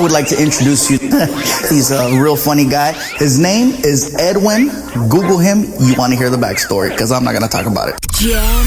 I 0.00 0.02
would 0.02 0.12
like 0.12 0.28
to 0.28 0.42
introduce 0.42 0.90
you. 0.90 0.96
He's 1.68 1.90
a 1.90 2.18
real 2.18 2.34
funny 2.34 2.66
guy. 2.66 2.92
His 3.18 3.38
name 3.38 3.74
is 3.84 4.16
Edwin. 4.18 4.70
Google 5.10 5.36
him. 5.36 5.64
You 5.78 5.94
want 5.98 6.14
to 6.14 6.18
hear 6.18 6.30
the 6.30 6.38
backstory 6.38 6.88
because 6.88 7.12
I'm 7.12 7.22
not 7.22 7.32
going 7.32 7.42
to 7.42 7.50
talk 7.50 7.66
about 7.66 7.90
it. 7.90 7.96
Jam. 8.12 8.64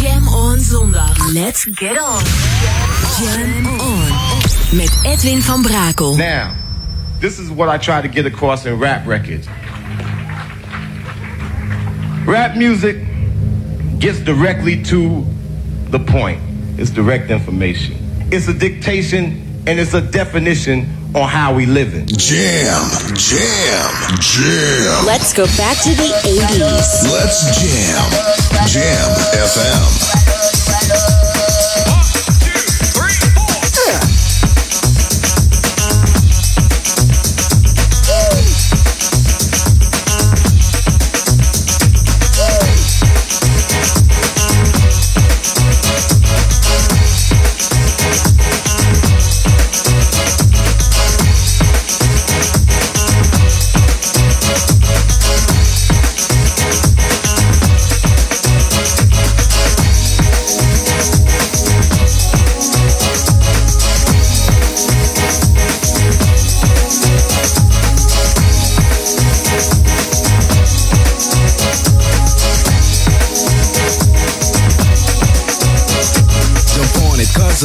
Jam 0.00 0.26
on 0.26 0.58
zondag. 0.58 1.16
Let's 1.32 1.66
get 1.66 1.96
on. 1.96 2.20
Jam 3.20 3.66
on. 3.80 4.76
Met 4.76 4.90
Edwin 5.06 5.40
van 5.40 5.62
Brakel. 5.62 6.18
Now, 6.18 6.56
this 7.20 7.38
is 7.38 7.48
what 7.48 7.68
I 7.68 7.78
try 7.78 8.02
to 8.02 8.08
get 8.08 8.26
across 8.26 8.66
in 8.66 8.80
rap 8.80 9.06
records. 9.06 9.46
Rap 12.26 12.56
music 12.56 12.96
gets 14.00 14.18
directly 14.18 14.82
to 14.82 15.24
the 15.90 16.00
point. 16.00 16.40
It's 16.76 16.90
direct 16.90 17.30
information. 17.30 17.94
It's 18.32 18.48
a 18.48 18.52
dictation 18.52 19.45
and 19.66 19.80
it's 19.80 19.94
a 19.94 20.00
definition 20.00 20.88
on 21.14 21.28
how 21.28 21.52
we 21.54 21.66
living. 21.66 22.06
Jam, 22.06 22.88
jam, 23.14 23.90
jam. 24.20 25.04
Let's 25.04 25.32
go 25.32 25.46
back 25.56 25.76
to 25.82 25.90
the 25.90 26.10
80s. 26.24 27.10
Let's 27.12 27.58
jam. 27.60 28.10
Jam 28.68 29.10
FM. 29.34 31.25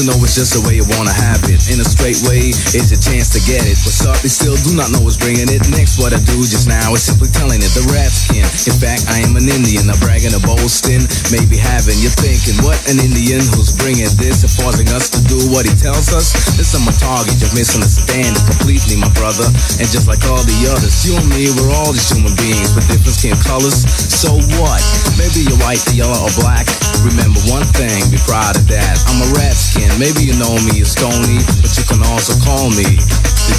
Know 0.08 0.18
it's 0.24 0.34
just 0.34 0.58
the 0.58 0.62
way 0.66 0.80
you 0.80 0.88
wanna 0.98 1.14
have 1.14 1.42
it. 1.46 1.62
In 1.70 1.78
a 1.78 1.88
straight 1.88 2.18
way, 2.26 2.50
it's 2.74 2.90
a 2.90 3.00
chance 3.00 3.30
to 3.36 3.40
get 3.46 3.66
it. 3.68 3.78
What's 3.86 4.02
up, 4.08 4.18
they 4.24 4.32
still 4.32 4.58
do 4.66 4.74
not 4.74 4.90
know 4.90 5.02
what's 5.04 5.20
bringing 5.20 5.50
it. 5.52 5.62
Next, 5.70 6.02
what 6.02 6.16
I 6.16 6.20
do 6.26 6.38
just 6.48 6.66
now 6.66 6.94
is 6.98 7.04
simply 7.06 7.30
telling 7.30 7.62
it 7.62 7.72
the 7.78 7.86
rap 7.94 8.10
skin. 8.10 8.46
In 8.66 8.76
fact, 8.78 9.06
I 9.12 9.22
am 9.22 9.38
an 9.38 9.46
Indian, 9.46 9.92
I'm 9.92 10.00
bragging 10.02 10.34
or 10.34 10.42
boasting. 10.42 11.06
Maybe 11.30 11.60
having 11.60 12.00
you 12.02 12.10
thinking, 12.10 12.58
what 12.66 12.80
an 12.90 12.98
Indian 12.98 13.44
who's 13.54 13.76
bringing 13.78 14.10
this 14.18 14.42
and 14.42 14.52
forcing 14.58 14.90
us 14.96 15.12
to 15.14 15.20
do 15.30 15.38
what 15.54 15.68
he 15.68 15.74
tells 15.78 16.10
us. 16.16 16.34
This 16.58 16.74
I'm 16.74 16.88
a 16.88 16.94
target, 16.98 17.38
you 17.38 17.50
misunderstand 17.54 18.34
it 18.34 18.44
completely, 18.48 18.98
my 18.98 19.12
brother. 19.14 19.46
And 19.78 19.86
just 19.92 20.10
like 20.10 20.24
all 20.26 20.42
the 20.42 20.60
others, 20.72 21.06
you 21.06 21.14
and 21.14 21.28
me, 21.30 21.54
we're 21.54 21.74
all 21.78 21.94
just 21.94 22.16
human 22.16 22.34
beings 22.40 22.74
with 22.74 22.88
different 22.90 23.18
skin 23.20 23.38
colors. 23.44 23.86
So 24.12 24.36
what? 24.60 24.84
Maybe 25.18 25.48
you're 25.48 25.58
white, 25.64 25.82
yellow, 25.96 26.20
or 26.28 26.34
black. 26.36 26.68
Remember 27.02 27.40
one 27.48 27.64
thing, 27.64 28.04
be 28.12 28.20
proud 28.28 28.60
of 28.60 28.68
that. 28.68 29.00
I'm 29.08 29.24
a 29.24 29.30
rat 29.34 29.56
skin. 29.56 29.90
Maybe 29.98 30.28
you 30.28 30.38
know 30.38 30.54
me 30.68 30.82
as 30.82 30.92
Stony, 30.92 31.40
but 31.64 31.72
you 31.80 31.86
can 31.88 32.04
also 32.12 32.36
call 32.44 32.70
me 32.70 33.00
the 33.48 33.56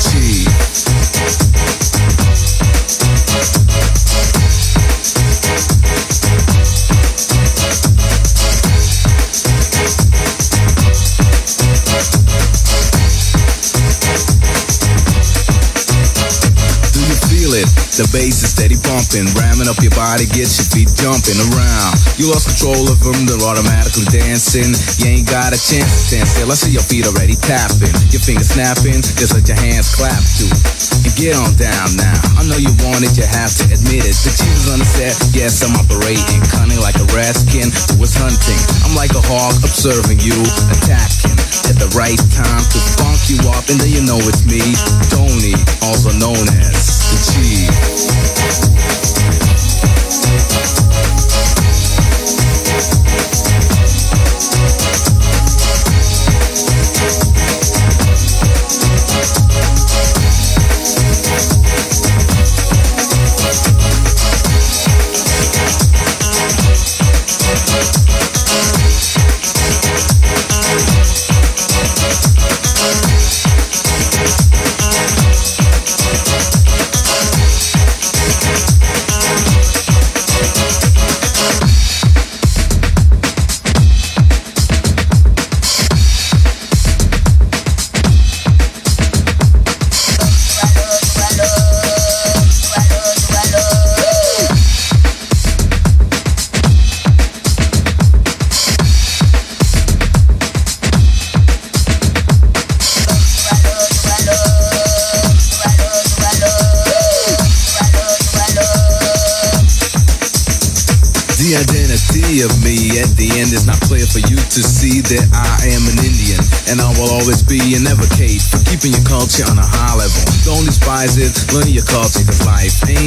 it? 17.52 17.68
The 17.96 18.08
bass 18.12 18.42
is 18.42 18.50
steady 18.50 18.76
pumping, 18.92 19.24
ramming 19.40 19.72
up 19.72 19.80
your 19.80 19.94
body, 19.96 20.28
gets 20.36 20.60
your 20.60 20.68
feet 20.68 20.90
jumping 20.92 21.40
around. 21.48 21.96
You 22.20 22.28
lost 22.28 22.44
control 22.44 22.92
of 22.92 23.00
them, 23.00 23.24
they're 23.24 23.40
automatically 23.40 24.04
dancing. 24.12 24.68
You 25.00 25.16
ain't 25.16 25.28
got 25.32 25.56
a 25.56 25.60
chance 25.60 25.88
to 25.88 26.00
stand 26.12 26.28
still. 26.28 26.52
I 26.52 26.56
see 26.60 26.76
your 26.76 26.84
feet 26.84 27.08
already 27.08 27.32
tapping, 27.40 27.88
your 28.12 28.20
fingers 28.20 28.52
snapping, 28.52 29.00
just 29.16 29.32
let 29.32 29.48
your 29.48 29.56
hands 29.56 29.88
clap 29.96 30.20
too. 30.36 30.52
And 31.08 31.12
get 31.16 31.32
on 31.32 31.56
down 31.56 31.96
now. 31.96 32.20
I 32.36 32.44
know 32.44 32.60
you 32.60 32.68
want 32.84 33.00
it, 33.00 33.16
you 33.16 33.24
have 33.24 33.56
to 33.64 33.72
admit 33.72 34.04
it. 34.04 34.12
The 34.12 34.32
chief 34.36 34.52
is 34.60 34.68
on 34.68 34.76
the 34.76 34.88
set, 34.88 35.16
yes, 35.32 35.64
I'm 35.64 35.72
operating, 35.72 36.44
cunning 36.52 36.80
like 36.84 37.00
a 37.00 37.08
raskin 37.16 37.72
who 37.72 37.96
was 37.96 38.12
hunting. 38.12 38.60
I'm 38.84 38.92
like 38.92 39.16
a 39.16 39.24
hawk 39.24 39.56
observing 39.64 40.20
you, 40.20 40.36
attacking 40.68 41.40
at 41.72 41.80
the 41.80 41.88
right 41.96 42.20
time 42.28 42.64
to 42.68 42.78
funk 43.00 43.16
you 43.32 43.40
up, 43.56 43.64
and 43.72 43.80
then 43.80 43.88
you 43.88 44.04
know 44.04 44.20
it's 44.28 44.44
me, 44.44 44.60
Tony, 45.08 45.56
also 45.80 46.12
known 46.20 46.44
as 46.60 47.08
the 47.08 47.18
Chief. 47.32 48.81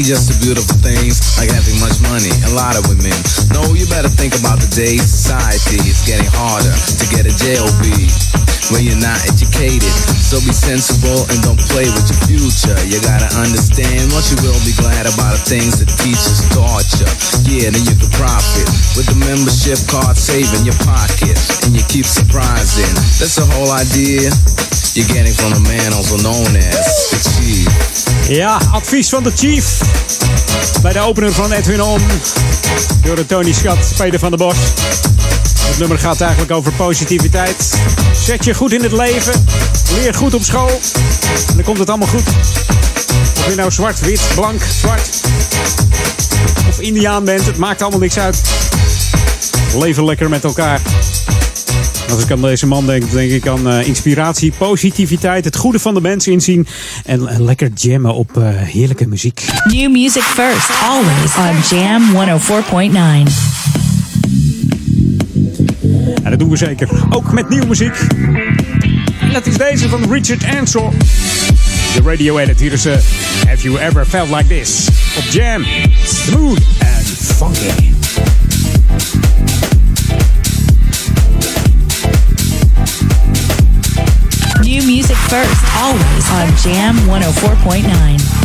Just 0.05 0.29
the 0.29 0.37
beautiful 0.37 0.77
things 0.85 1.17
like 1.33 1.49
having 1.49 1.73
much 1.81 1.97
money, 2.05 2.29
a 2.45 2.53
lot 2.53 2.77
of 2.77 2.85
women. 2.85 3.09
No, 3.49 3.73
you 3.73 3.89
better 3.89 4.05
think 4.05 4.37
about 4.37 4.61
the 4.61 4.69
day 4.69 5.01
society 5.01 5.81
is 5.81 6.05
getting 6.05 6.29
harder 6.29 6.69
to 6.69 7.05
get 7.09 7.25
a 7.25 7.33
JOB 7.33 7.89
when 8.69 8.85
you're 8.85 9.01
not 9.01 9.17
educated. 9.25 9.89
So 10.21 10.37
be 10.45 10.53
sensible 10.53 11.25
and 11.33 11.41
don't 11.41 11.57
play 11.73 11.89
with 11.89 12.05
your 12.05 12.21
future. 12.29 12.77
You 12.85 13.01
gotta 13.01 13.25
understand 13.41 14.13
what 14.13 14.29
you 14.29 14.37
will 14.45 14.61
be 14.61 14.77
glad 14.77 15.09
about 15.09 15.41
the 15.41 15.57
things 15.57 15.81
that 15.81 15.89
teachers 15.97 16.45
taught 16.53 16.85
you. 17.01 17.09
Yeah, 17.49 17.73
then 17.73 17.81
you 17.81 17.97
can 17.97 18.13
profit 18.13 18.69
with 18.93 19.09
the 19.09 19.17
membership 19.25 19.81
card 19.89 20.21
saving 20.21 20.69
your 20.69 20.77
pocket 20.85 21.33
and 21.65 21.73
you 21.73 21.81
keep 21.89 22.05
surprising. 22.05 22.93
That's 23.17 23.41
the 23.41 23.47
whole 23.57 23.73
idea 23.73 24.29
you're 24.93 25.09
getting 25.09 25.33
from 25.33 25.57
the 25.57 25.65
man 25.65 25.97
also 25.97 26.21
known 26.21 26.53
as 26.53 27.09
the 27.09 27.19
Chief. 27.41 27.94
Ja, 28.27 28.59
advies 28.71 29.09
van 29.09 29.23
de 29.23 29.31
Chief. 29.35 29.81
Bij 30.81 30.93
de 30.93 30.99
opener 30.99 31.33
van 31.33 31.51
Edwin 31.51 31.81
On. 31.81 32.01
Door 33.03 33.15
de 33.15 33.25
Tony 33.25 33.53
Scott, 33.53 33.93
Peter 33.97 34.19
van 34.19 34.29
der 34.29 34.39
Bos. 34.39 34.55
Het 35.59 35.77
nummer 35.77 35.99
gaat 35.99 36.21
eigenlijk 36.21 36.51
over 36.51 36.71
positiviteit. 36.71 37.79
Zet 38.13 38.45
je 38.45 38.53
goed 38.53 38.73
in 38.73 38.83
het 38.83 38.91
leven. 38.91 39.45
Leer 39.93 40.13
goed 40.13 40.33
op 40.33 40.43
school. 40.43 40.69
En 41.47 41.55
dan 41.55 41.63
komt 41.63 41.77
het 41.77 41.89
allemaal 41.89 42.07
goed. 42.07 42.27
Of 43.37 43.49
je 43.49 43.55
nou 43.55 43.71
zwart, 43.71 43.99
wit, 43.99 44.21
blank, 44.35 44.61
zwart. 44.79 45.09
Of 46.69 46.79
Indiaan 46.79 47.23
bent, 47.23 47.45
het 47.45 47.57
maakt 47.57 47.81
allemaal 47.81 47.99
niks 47.99 48.17
uit. 48.17 48.41
Leven 49.77 50.05
lekker 50.05 50.29
met 50.29 50.43
elkaar. 50.43 50.81
Als 52.09 52.23
ik 52.23 52.31
aan 52.31 52.41
deze 52.41 52.67
man 52.67 52.85
denk, 52.85 53.11
denk 53.11 53.31
ik 53.31 53.47
aan 53.47 53.67
uh, 53.67 53.87
inspiratie, 53.87 54.53
positiviteit, 54.57 55.45
het 55.45 55.55
goede 55.55 55.79
van 55.79 55.93
de 55.93 56.01
mens 56.01 56.27
inzien 56.27 56.67
en, 57.05 57.27
en 57.27 57.43
lekker 57.43 57.69
jammen 57.73 58.13
op 58.13 58.37
uh, 58.37 58.47
heerlijke 58.47 59.07
muziek. 59.07 59.45
New 59.63 59.91
music 59.91 60.23
first, 60.23 60.69
always 60.83 61.35
on 61.37 61.77
Jam 61.77 62.03
104.9. 62.13 63.55
En 66.23 66.29
dat 66.29 66.39
doen 66.39 66.49
we 66.49 66.57
zeker, 66.57 66.89
ook 67.09 67.31
met 67.33 67.49
nieuwe 67.49 67.65
muziek. 67.65 68.07
En 69.19 69.33
dat 69.33 69.45
is 69.45 69.57
deze 69.57 69.89
van 69.89 70.11
Richard 70.13 70.45
Ansel. 70.59 70.93
De 71.95 72.01
radio 72.03 72.37
edit. 72.37 72.59
Hier 72.59 72.73
is 72.73 72.85
uh, 72.85 72.93
Have 73.47 73.61
You 73.61 73.79
Ever 73.79 74.05
Felt 74.05 74.29
Like 74.29 74.47
This? 74.47 74.87
Op 75.17 75.23
Jam. 75.31 75.65
Smooth 76.03 76.59
and 76.79 77.05
funky. 77.07 77.94
First, 85.29 85.63
always 85.77 86.29
on 86.31 86.55
Jam 86.57 86.95
104.9. 87.07 88.44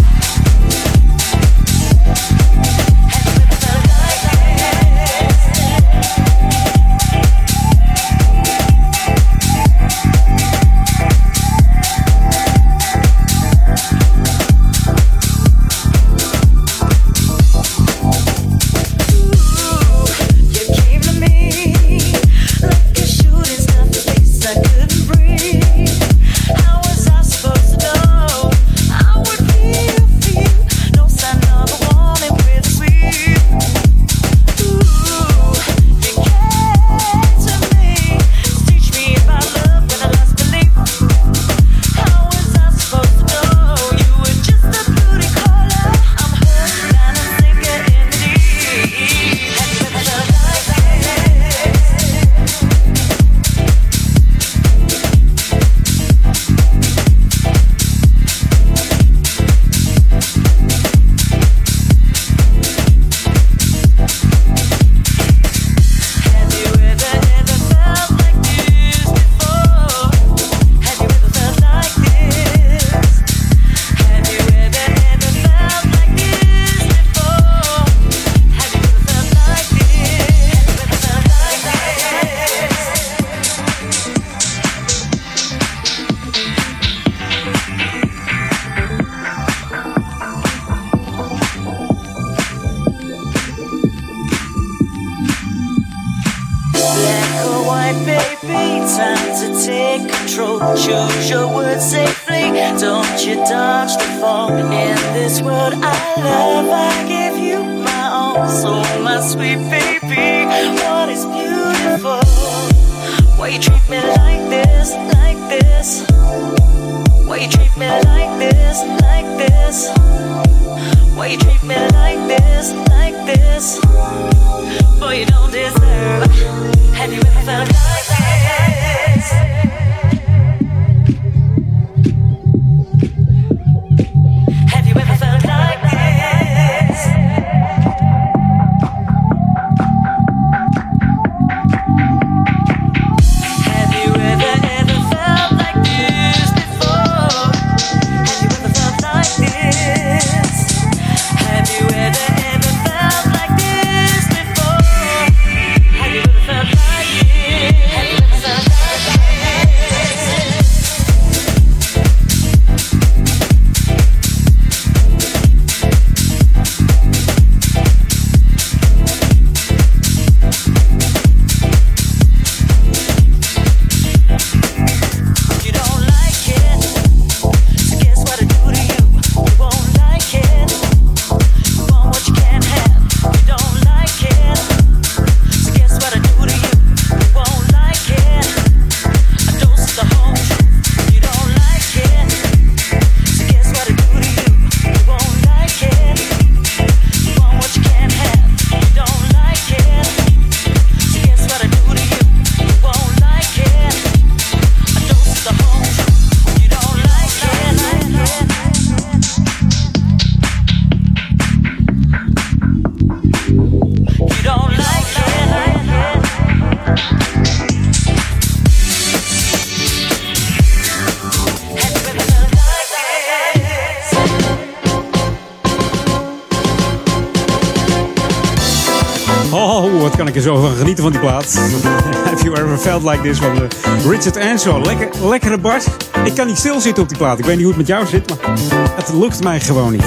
felt 232.81 233.03
like 233.03 233.23
this 233.23 233.39
van 233.39 233.69
Richard 234.11 234.37
Ansel. 234.37 234.81
Lekker, 234.81 235.29
lekkere 235.29 235.59
bars. 235.59 235.85
Ik 236.25 236.35
kan 236.35 236.47
niet 236.47 236.59
stilzitten 236.59 237.03
op 237.03 237.09
die 237.09 237.19
plaat. 237.19 237.39
Ik 237.39 237.45
weet 237.45 237.57
niet 237.57 237.65
hoe 237.65 237.75
het 237.75 237.89
met 237.89 237.97
jou 237.97 238.07
zit, 238.07 238.29
maar 238.29 238.59
het 238.95 239.13
lukt 239.13 239.43
mij 239.43 239.61
gewoon 239.61 239.93
niet. 239.93 240.05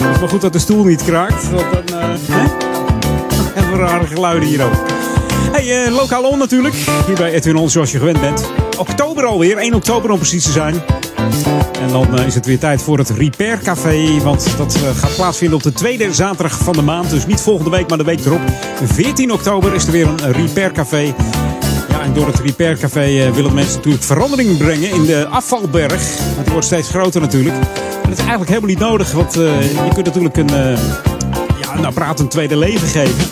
Maar 0.00 0.28
goed 0.28 0.40
dat 0.40 0.52
de 0.52 0.58
stoel 0.58 0.84
niet 0.84 1.04
kraakt. 1.04 1.50
Want 1.50 1.88
dan 1.88 2.10
uh, 2.36 3.70
we 3.70 3.76
rare 3.76 4.06
geluiden 4.06 4.48
hier 4.48 4.64
ook. 4.64 4.72
Hey, 5.52 5.86
uh, 5.86 5.94
lokaal 5.94 6.22
on 6.22 6.38
natuurlijk. 6.38 6.74
Hier 7.06 7.16
bij 7.16 7.32
Edwin 7.32 7.56
On, 7.56 7.70
zoals 7.70 7.92
je 7.92 7.98
gewend 7.98 8.20
bent. 8.20 8.50
Oktober 8.78 9.24
alweer, 9.24 9.56
1 9.56 9.74
oktober 9.74 10.10
om 10.10 10.18
precies 10.18 10.44
te 10.44 10.52
zijn. 10.52 10.74
En 11.80 11.88
dan 11.88 12.18
eh, 12.18 12.26
is 12.26 12.34
het 12.34 12.46
weer 12.46 12.58
tijd 12.58 12.82
voor 12.82 12.98
het 12.98 13.10
Repair 13.10 13.58
Café. 13.58 14.20
Want 14.22 14.56
dat 14.56 14.74
eh, 14.74 14.96
gaat 14.96 15.14
plaatsvinden 15.14 15.56
op 15.56 15.62
de 15.62 15.72
tweede 15.72 16.14
zaterdag 16.14 16.58
van 16.58 16.72
de 16.72 16.82
maand. 16.82 17.10
Dus 17.10 17.26
niet 17.26 17.40
volgende 17.40 17.70
week, 17.70 17.88
maar 17.88 17.98
de 17.98 18.04
week 18.04 18.24
erop. 18.24 18.40
14 18.84 19.32
oktober 19.32 19.74
is 19.74 19.86
er 19.86 19.92
weer 19.92 20.06
een 20.06 20.32
Repair 20.32 20.72
Café. 20.72 21.14
Door 22.14 22.26
het 22.26 22.38
Repair 22.38 22.78
Café 22.78 23.26
uh, 23.26 23.30
willen 23.30 23.54
mensen 23.54 23.76
natuurlijk 23.76 24.04
verandering 24.04 24.56
brengen 24.56 24.90
in 24.90 25.04
de 25.04 25.26
afvalberg. 25.26 26.16
Die 26.42 26.52
wordt 26.52 26.66
steeds 26.66 26.88
groter 26.88 27.20
natuurlijk. 27.20 27.54
En 27.54 28.08
dat 28.08 28.12
is 28.12 28.18
eigenlijk 28.18 28.48
helemaal 28.48 28.68
niet 28.70 28.78
nodig, 28.78 29.12
want 29.12 29.36
uh, 29.36 29.62
je 29.62 29.90
kunt 29.94 30.06
natuurlijk 30.06 30.36
een, 30.36 30.50
uh, 30.50 30.78
ja, 31.60 31.76
een 31.76 31.84
apparaat 31.84 32.20
een 32.20 32.28
tweede 32.28 32.56
leven 32.56 32.88
geven. 32.88 33.28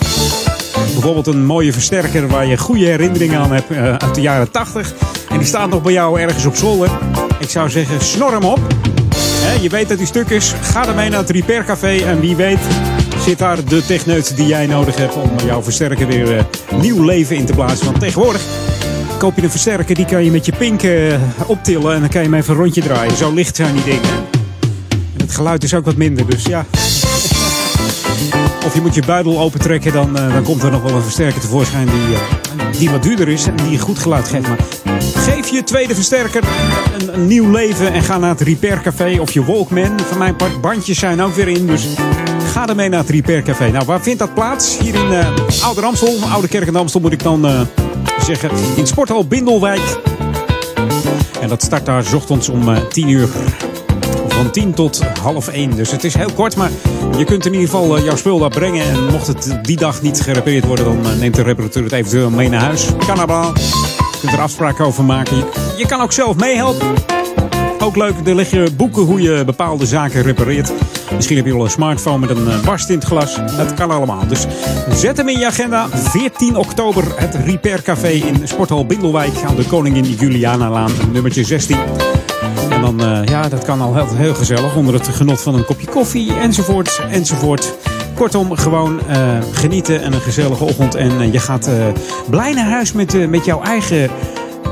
Bijvoorbeeld 0.93 1.27
een 1.27 1.45
mooie 1.45 1.73
versterker 1.73 2.27
waar 2.27 2.45
je 2.45 2.57
goede 2.57 2.85
herinneringen 2.85 3.39
aan 3.39 3.51
hebt 3.51 4.01
uit 4.03 4.15
de 4.15 4.21
jaren 4.21 4.51
80. 4.51 4.93
En 5.29 5.37
die 5.37 5.47
staat 5.47 5.69
nog 5.69 5.81
bij 5.81 5.93
jou 5.93 6.19
ergens 6.19 6.45
op 6.45 6.55
zolder. 6.55 6.89
Ik 7.39 7.49
zou 7.49 7.69
zeggen, 7.69 8.01
snor 8.01 8.31
hem 8.31 8.43
op. 8.43 8.59
Je 9.61 9.69
weet 9.69 9.89
dat 9.89 9.97
die 9.97 10.07
stuk 10.07 10.29
is. 10.29 10.53
Ga 10.61 10.87
ermee 10.87 11.09
naar 11.09 11.19
het 11.19 11.29
Repair 11.29 11.63
Café 11.63 11.97
en 12.05 12.19
wie 12.19 12.35
weet 12.35 12.59
zit 13.23 13.37
daar 13.37 13.65
de 13.65 13.85
techneut 13.85 14.35
die 14.35 14.47
jij 14.47 14.65
nodig 14.65 14.95
hebt 14.95 15.15
om 15.15 15.31
jouw 15.45 15.63
versterker 15.63 16.07
weer 16.07 16.35
uh, 16.35 16.41
nieuw 16.81 17.03
leven 17.03 17.35
in 17.35 17.45
te 17.45 17.53
blazen. 17.53 17.85
Want 17.85 17.99
tegenwoordig 17.99 18.41
koop 19.19 19.35
je 19.35 19.43
een 19.43 19.49
versterker, 19.49 19.95
die 19.95 20.05
kan 20.05 20.23
je 20.23 20.31
met 20.31 20.45
je 20.45 20.51
pink 20.57 20.83
uh, 20.83 21.13
optillen 21.47 21.93
en 21.93 21.99
dan 21.99 22.09
kan 22.09 22.21
je 22.21 22.27
hem 22.27 22.37
even 22.37 22.53
een 22.53 22.59
rondje 22.59 22.81
draaien. 22.81 23.17
Zo 23.17 23.33
licht 23.33 23.55
zijn 23.55 23.73
die 23.73 23.83
dingen. 23.83 24.09
En 24.91 25.21
het 25.21 25.31
geluid 25.31 25.63
is 25.63 25.73
ook 25.73 25.85
wat 25.85 25.95
minder, 25.95 26.25
dus 26.29 26.43
ja. 26.43 26.65
Of 28.65 28.73
je 28.73 28.81
moet 28.81 28.95
je 28.95 29.03
buidel 29.05 29.39
opentrekken, 29.39 29.93
dan, 29.93 30.17
uh, 30.17 30.33
dan 30.33 30.43
komt 30.43 30.63
er 30.63 30.71
nog 30.71 30.81
wel 30.81 30.95
een 30.95 31.01
versterker 31.01 31.41
tevoorschijn 31.41 31.87
die, 31.87 32.17
die 32.77 32.89
wat 32.89 33.03
duurder 33.03 33.27
is 33.27 33.45
en 33.45 33.55
die 33.55 33.79
goed 33.79 33.99
geluid 33.99 34.27
geeft. 34.27 34.47
Maar 34.47 34.59
geef 35.15 35.49
je 35.49 35.63
tweede 35.63 35.95
versterker 35.95 36.43
een, 36.99 37.13
een, 37.13 37.27
nieuw 37.27 37.51
leven 37.51 37.93
en 37.93 38.03
ga 38.03 38.17
naar 38.17 38.29
het 38.29 38.41
Repair 38.41 38.81
Café 38.81 39.19
of 39.19 39.31
je 39.31 39.45
Walkman. 39.45 39.99
Van 39.99 40.17
mijn 40.17 40.35
part, 40.35 40.61
bandjes 40.61 40.99
zijn 40.99 41.21
ook 41.21 41.33
weer 41.33 41.47
in, 41.47 41.67
dus 41.67 41.87
ga 42.49 42.67
ermee 42.67 42.89
naar 42.89 42.99
het 42.99 43.09
Repair 43.09 43.41
Café. 43.41 43.71
Nou, 43.71 43.85
waar 43.85 44.01
vindt 44.01 44.19
dat 44.19 44.33
plaats? 44.33 44.77
Hier 44.77 44.95
in 44.95 45.11
uh, 45.11 45.27
Oude 45.63 45.81
Amstel, 45.81 46.17
Oude 46.31 46.47
Kerk 46.47 46.67
en 46.67 46.75
Amstel 46.75 47.01
moet 47.01 47.11
ik 47.11 47.23
dan 47.23 47.45
uh, 47.45 47.61
zeggen. 48.25 48.49
In 48.75 48.87
Sporthal 48.87 49.27
Bindelwijk. 49.27 49.97
En 51.41 51.49
dat 51.49 51.63
start 51.63 51.85
daar 51.85 52.13
ochtends 52.15 52.49
om 52.49 52.69
uh, 52.69 52.77
10 52.77 53.07
uur. 53.07 53.29
Van 54.27 54.51
10 54.51 54.73
tot 54.73 55.01
half 55.21 55.47
1. 55.47 55.75
Dus 55.75 55.91
het 55.91 56.03
is 56.03 56.13
heel 56.13 56.31
kort, 56.35 56.55
maar 56.55 56.69
je 57.17 57.23
kunt 57.23 57.45
in 57.45 57.53
ieder 57.53 57.69
geval 57.69 58.03
jouw 58.03 58.15
spul 58.15 58.39
daar 58.39 58.49
brengen. 58.49 58.85
En 58.85 59.05
mocht 59.11 59.27
het 59.27 59.59
die 59.61 59.77
dag 59.77 60.01
niet 60.01 60.21
gerepareerd 60.21 60.65
worden, 60.65 60.85
dan 60.85 61.19
neemt 61.19 61.35
de 61.35 61.41
reparateur 61.41 61.83
het 61.83 61.91
eventueel 61.91 62.29
mee 62.29 62.49
naar 62.49 62.61
huis. 62.61 62.87
Allemaal. 63.09 63.53
Je 63.53 64.17
kunt 64.19 64.33
er 64.33 64.41
afspraken 64.41 64.85
over 64.85 65.03
maken. 65.03 65.37
Je, 65.37 65.43
je 65.77 65.85
kan 65.85 66.01
ook 66.01 66.11
zelf 66.11 66.35
meehelpen. 66.35 66.93
Ook 67.79 67.95
leuk, 67.95 68.13
er 68.25 68.35
liggen 68.35 68.75
boeken 68.75 69.01
hoe 69.01 69.21
je 69.21 69.43
bepaalde 69.45 69.85
zaken 69.85 70.21
repareert. 70.21 70.71
Misschien 71.15 71.37
heb 71.37 71.45
je 71.45 71.53
wel 71.53 71.63
een 71.63 71.69
smartphone 71.69 72.27
met 72.27 72.29
een 72.29 72.47
uh, 72.47 72.63
barst 72.63 72.89
in 72.89 72.95
het 72.95 73.03
glas. 73.07 73.35
Dat 73.57 73.73
kan 73.73 73.91
allemaal. 73.91 74.27
Dus 74.27 74.45
zet 74.89 75.17
hem 75.17 75.29
in 75.29 75.39
je 75.39 75.45
agenda. 75.45 75.87
14 75.89 76.55
oktober 76.55 77.03
het 77.15 77.35
Repair 77.45 77.81
Café 77.81 78.09
in 78.09 78.47
Sporthal 78.47 78.85
Bindelwijk 78.85 79.43
aan 79.47 79.55
de 79.55 79.65
Koningin 79.65 80.03
Juliana-laan, 80.03 80.91
nummertje 81.11 81.43
16. 81.43 81.77
En 82.69 82.81
dan, 82.81 83.01
uh, 83.01 83.23
ja, 83.25 83.49
dat 83.49 83.65
kan 83.65 83.81
al 83.81 84.15
heel, 84.15 84.33
gezellig 84.33 84.75
onder 84.75 84.93
het 84.93 85.07
genot 85.07 85.41
van 85.41 85.55
een 85.55 85.65
kopje 85.65 85.87
koffie 85.87 86.33
enzovoort 86.33 87.01
enzovoort. 87.11 87.77
Kortom, 88.15 88.55
gewoon 88.55 88.99
uh, 89.09 89.37
genieten 89.51 90.01
en 90.01 90.13
een 90.13 90.21
gezellige 90.21 90.63
ochtend. 90.63 90.95
En 90.95 91.31
je 91.31 91.39
gaat 91.39 91.69
blij 92.29 92.53
naar 92.53 92.69
huis 92.69 92.91
met, 92.91 93.29
met 93.29 93.45
jouw 93.45 93.61
eigen 93.61 94.09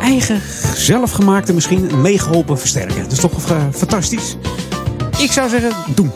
eigen, 0.01 0.41
zelfgemaakte, 0.75 1.53
misschien 1.53 2.01
meegeholpen 2.01 2.59
versterker. 2.59 3.01
Dat 3.01 3.11
is 3.11 3.19
toch 3.19 3.31
fantastisch? 3.71 4.37
Ik 5.17 5.31
zou 5.31 5.49
zeggen, 5.49 5.71
doen. 5.95 6.11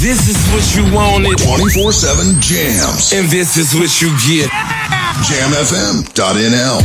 This 0.00 0.28
is 0.28 0.36
what 0.50 0.72
you 0.74 0.90
wanted. 0.90 1.40
24-7 1.40 2.38
jams. 2.38 3.14
And 3.14 3.30
this 3.30 3.56
is 3.56 3.72
what 3.72 3.98
you 3.98 4.10
get. 4.18 4.50
Jamfm.nl 5.22 6.78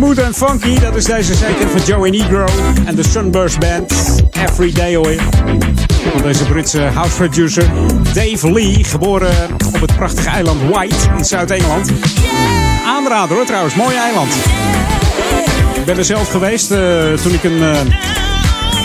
smooth 0.00 0.24
and 0.24 0.36
funky, 0.36 0.80
dat 0.80 0.96
is 0.96 1.04
deze 1.04 1.34
zeker 1.34 1.68
van 1.68 1.80
Joey 1.80 2.10
Negro 2.10 2.44
en 2.84 2.94
de 2.94 3.02
Sunburst 3.08 3.58
Band. 3.58 3.92
Every 4.30 4.72
Day. 4.72 5.18
Van 6.12 6.22
deze 6.22 6.44
Britse 6.44 6.80
house 6.80 7.16
producer 7.16 7.64
Dave 8.14 8.52
Lee, 8.52 8.84
geboren 8.84 9.32
op 9.74 9.80
het 9.80 9.96
prachtige 9.96 10.28
eiland 10.28 10.60
White 10.70 10.94
in 11.16 11.24
Zuid-Engeland. 11.24 11.90
Aanrader 12.86 13.36
hoor 13.36 13.46
trouwens, 13.46 13.74
mooi 13.74 13.96
eiland. 13.96 14.34
Ik 15.74 15.84
ben 15.84 15.98
er 15.98 16.04
zelf 16.04 16.30
geweest 16.30 16.70
uh, 16.70 16.78
toen 17.12 17.32
ik 17.32 17.44
een... 17.44 17.58
Uh, 17.58 17.80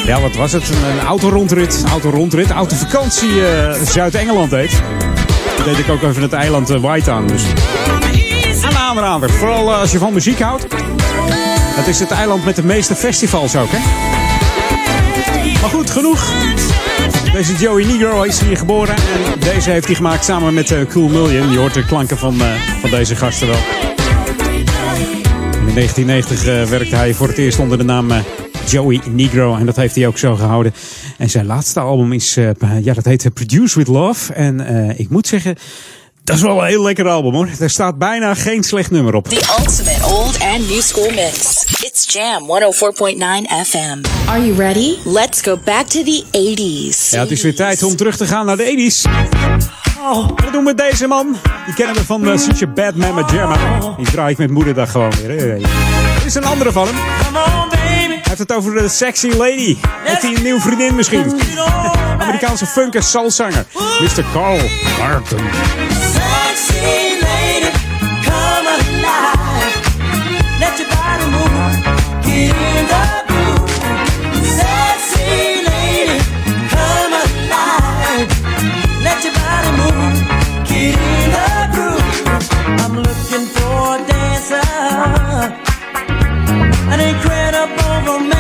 ja, 0.06 0.22
wat 0.22 0.36
was 0.36 0.52
het? 0.52 0.70
Een, 0.70 1.06
autorondrit, 1.08 1.84
autorondrit, 1.92 2.50
autovakantie 2.50 3.30
uh, 3.30 3.74
Zuid-Engeland 3.74 4.50
deed. 4.50 4.82
Deed 5.66 5.78
ik 5.80 5.90
ook 5.90 6.02
even 6.02 6.22
het 6.22 6.34
eiland 6.34 6.70
White 6.70 7.12
aan. 7.12 7.28
Dus 7.28 7.44
een 8.64 8.78
aanrader. 8.78 9.30
Vooral 9.30 9.74
als 9.74 9.92
je 9.92 9.98
van 9.98 10.14
muziek 10.14 10.40
houdt. 10.40 10.85
Het 11.76 11.88
is 11.88 12.00
het 12.00 12.12
eiland 12.12 12.46
met 12.46 12.56
de 12.56 12.64
meeste 12.64 12.96
festivals 12.96 13.56
ook, 13.56 13.70
hè? 13.72 13.78
Maar 15.62 15.70
goed, 15.70 15.90
genoeg. 15.90 16.32
Deze 17.34 17.56
Joey 17.56 17.86
Negro 17.86 18.24
is 18.24 18.40
hier 18.40 18.58
geboren. 18.58 18.96
En 18.96 19.40
deze 19.40 19.70
heeft 19.70 19.86
hij 19.86 19.96
gemaakt 19.96 20.26
samen 20.26 20.54
met 20.54 20.72
uh, 20.72 20.86
Cool 20.90 21.08
Million. 21.08 21.52
Je 21.52 21.58
hoort 21.58 21.74
de 21.74 21.86
klanken 21.86 22.18
van, 22.18 22.36
uh, 22.36 22.54
van 22.82 22.90
deze 22.90 23.16
gasten 23.16 23.48
wel. 23.48 23.58
In 25.68 25.74
1990 25.74 26.48
uh, 26.48 26.64
werkte 26.64 26.96
hij 26.96 27.14
voor 27.14 27.28
het 27.28 27.38
eerst 27.38 27.60
onder 27.60 27.78
de 27.78 27.84
naam 27.84 28.12
Joey 28.68 29.02
Negro. 29.10 29.56
En 29.56 29.66
dat 29.66 29.76
heeft 29.76 29.96
hij 29.96 30.08
ook 30.08 30.18
zo 30.18 30.36
gehouden. 30.36 30.74
En 31.18 31.30
zijn 31.30 31.46
laatste 31.46 31.80
album 31.80 32.14
is, 32.14 32.34
ja, 32.82 32.94
dat 32.94 33.06
heet 33.06 33.34
Produce 33.34 33.78
With 33.78 33.88
Love. 33.88 34.34
En 34.34 34.60
ik 34.98 35.10
moet 35.10 35.28
zeggen... 35.28 35.56
Dat 36.26 36.36
is 36.36 36.42
wel 36.42 36.62
een 36.62 36.68
heel 36.68 36.84
lekker 36.84 37.08
album 37.08 37.34
hoor. 37.34 37.50
Er 37.60 37.70
staat 37.70 37.98
bijna 37.98 38.34
geen 38.34 38.64
slecht 38.64 38.92
nummer 38.92 39.16
op. 39.16 39.28
The 39.28 39.56
ultimate 39.60 40.06
old 40.06 40.40
and 40.40 40.70
new 40.70 40.82
school 40.82 41.10
mix. 41.10 41.64
It's 41.82 42.14
Jam 42.14 42.42
104.9 42.42 42.48
FM. 43.66 44.28
Are 44.28 44.46
you 44.46 44.54
ready? 44.58 44.96
Let's 45.04 45.42
go 45.42 45.58
back 45.64 45.88
to 45.88 46.04
the 46.04 46.24
80s. 46.32 47.10
Ja, 47.10 47.20
het 47.20 47.32
is 47.32 47.42
weer 47.42 47.56
tijd 47.56 47.84
om 47.84 47.96
terug 47.96 48.18
te 48.18 48.28
gaan 48.28 48.46
naar 48.46 48.58
de 48.58 48.92
80s. 48.92 49.10
Oh, 50.00 50.28
wat 50.28 50.52
doen 50.52 50.52
we 50.52 50.62
met 50.62 50.78
deze 50.78 51.08
man? 51.08 51.38
Die 51.66 51.74
kennen 51.74 51.96
we 51.96 52.06
van 52.06 52.28
uh, 52.28 52.38
Such 52.38 52.62
a 52.62 52.68
Bad 52.68 52.96
Man 52.96 53.16
met 53.16 53.32
Jerma. 53.32 53.80
Die 53.98 54.12
draai 54.12 54.32
ik 54.32 54.38
met 54.38 54.50
moederdag 54.50 54.92
gewoon 54.92 55.12
weer. 55.12 55.40
Er 55.40 56.26
is 56.26 56.36
een 56.36 56.46
andere 56.46 56.72
van 56.72 56.88
hem. 56.88 56.96
Heeft 58.28 58.40
het 58.40 58.54
over 58.54 58.74
de 58.74 58.90
sexy 58.90 59.28
lady. 59.28 59.78
Heeft 60.04 60.22
hij 60.22 60.36
een 60.36 60.44
nieuwe 60.44 60.62
vriendin 60.62 60.96
misschien? 60.96 61.42
Amerikaanse 62.20 62.66
funk 62.66 62.96
en 62.96 63.04
soulzanger. 63.04 63.66
Mr. 64.00 64.24
Carl 64.34 64.60
Martin. 65.00 65.40
Sexy 66.14 67.20
lady, 67.22 67.72
come 68.24 68.68
alive. 68.68 69.74
Let 70.60 70.78
your 70.78 70.90
body 70.90 71.26
move. 71.30 71.76
Get 72.22 72.56
in 72.56 72.86
the 72.88 73.24
groove. 73.28 73.70
Sexy 74.58 75.64
lady, 75.70 76.20
come 76.70 77.14
alive. 77.24 78.28
Let 79.04 79.24
your 79.24 79.34
body 79.34 79.72
move. 79.82 80.18
Get 80.68 80.98
in 80.98 81.32
the 81.32 81.68
groove. 81.72 82.06
I'm 82.84 82.96
looking 82.96 83.48
for 83.56 83.96
a 83.96 84.06
dancer. 84.08 84.66
An 86.92 87.00
incredible 87.00 87.35
never 88.06 88.20
met. 88.20 88.35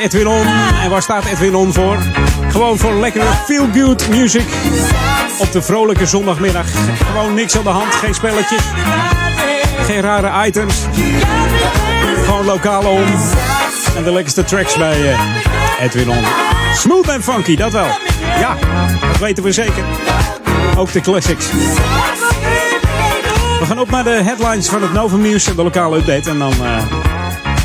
Edwin 0.00 0.26
On. 0.26 0.46
En 0.82 0.90
waar 0.90 1.02
staat 1.02 1.24
Edwin 1.24 1.54
On 1.54 1.72
voor? 1.72 1.98
Gewoon 2.48 2.78
voor 2.78 2.94
lekkere 2.94 3.26
feel-good 3.46 4.08
music 4.08 4.46
op 5.38 5.52
de 5.52 5.62
vrolijke 5.62 6.06
zondagmiddag. 6.06 6.66
Gewoon 7.06 7.34
niks 7.34 7.56
aan 7.56 7.62
de 7.62 7.68
hand, 7.68 7.94
geen 7.94 8.14
spelletjes, 8.14 8.62
geen 9.82 10.00
rare 10.00 10.46
items. 10.46 10.74
Gewoon 12.24 12.44
lokaal 12.44 12.82
om. 12.86 13.04
En 13.96 14.04
de 14.04 14.12
lekkerste 14.12 14.44
tracks 14.44 14.76
bij 14.76 15.12
eh, 15.12 15.20
Edwin 15.80 16.10
On. 16.10 16.24
Smooth 16.74 17.08
en 17.08 17.22
funky, 17.22 17.56
dat 17.56 17.72
wel. 17.72 17.88
Ja, 18.38 18.56
dat 19.08 19.18
weten 19.18 19.42
we 19.42 19.52
zeker. 19.52 19.84
Ook 20.76 20.92
de 20.92 21.00
classics. 21.00 21.50
We 23.58 23.64
gaan 23.66 23.78
op 23.78 23.90
naar 23.90 24.04
de 24.04 24.20
headlines 24.22 24.68
van 24.68 24.82
het 24.82 24.92
Novum 24.92 25.20
Nieuws 25.20 25.46
en 25.46 25.56
de 25.56 25.62
lokale 25.62 25.96
update. 25.96 26.30
En 26.30 26.38
dan 26.38 26.52
eh, 26.52 26.82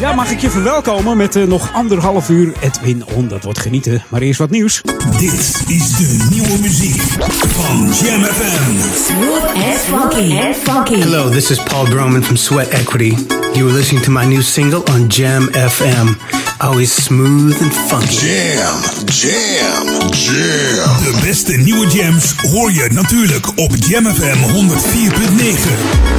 ja, 0.03 0.13
mag 0.13 0.31
ik 0.31 0.39
je 0.39 0.49
verwelkomen 0.49 1.17
met 1.17 1.35
eh, 1.35 1.43
nog 1.43 1.73
anderhalf 1.73 2.29
uur 2.29 2.53
Edwin 2.59 3.03
On. 3.15 3.27
Dat 3.27 3.43
wordt 3.43 3.59
genieten. 3.59 4.03
Maar 4.09 4.21
eerst 4.21 4.39
wat 4.39 4.49
nieuws. 4.49 4.81
Dit 5.19 5.63
is 5.67 5.91
de 5.91 6.27
nieuwe 6.29 6.57
muziek 6.61 7.01
van 7.47 7.93
Jam 8.01 8.23
FM. 8.23 8.79
Smooth 9.05 9.43
and 9.55 9.79
funky. 9.79 10.39
And 10.39 10.55
funky. 10.55 11.01
Hello, 11.01 11.29
this 11.29 11.49
is 11.49 11.63
Paul 11.63 11.85
Broman 11.85 12.23
from 12.23 12.35
Sweat 12.35 12.67
Equity. 12.67 13.15
You 13.53 13.69
are 13.69 13.77
listening 13.77 14.03
to 14.03 14.11
my 14.11 14.25
new 14.25 14.41
single 14.41 14.83
on 14.91 15.07
Jam 15.07 15.49
FM. 15.51 16.07
Always 16.57 17.03
smooth 17.03 17.61
and 17.61 17.73
funky. 17.73 18.25
Jam, 18.25 18.81
jam, 19.05 19.87
jam. 20.11 21.03
De 21.03 21.19
beste 21.21 21.57
nieuwe 21.57 21.87
jams 21.87 22.35
hoor 22.51 22.71
je 22.71 22.87
natuurlijk 22.91 23.47
op 23.55 23.71
Jam 23.75 24.05
FM 24.05 24.37
104.9. 24.37 26.12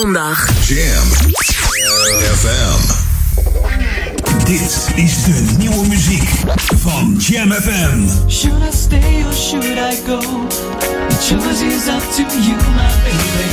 zondag. 0.00 0.48
Jam 0.66 1.06
FM. 2.36 2.80
Dit 4.44 4.90
is 4.94 5.24
de 5.24 5.54
nieuwe 5.58 5.86
muziek 5.86 6.28
van 6.76 7.16
Jam 7.18 7.52
FM. 7.52 8.08
Should 8.28 8.62
I 8.62 8.76
stay 8.76 9.24
or 9.26 9.32
should 9.34 9.64
I 9.64 9.96
go? 10.06 10.20
The 11.08 11.16
choice 11.28 11.64
is 11.64 11.86
up 11.88 12.02
to 12.14 12.22
you, 12.22 12.56
my 12.56 12.92
baby. 13.04 13.48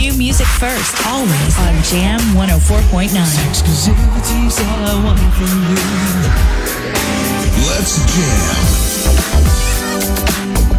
New 0.00 0.16
music 0.16 0.46
first, 0.46 1.06
always 1.06 1.56
on 1.58 1.82
Jam 1.90 2.20
104.9. 2.34 3.48
Exclusivity's 3.48 4.58
all 4.58 4.86
I 4.86 5.04
want 5.04 5.18
from 5.18 5.62
you. 5.68 5.78
Let's 7.68 7.94
jam. 8.14 8.74
Jam 9.64 10.73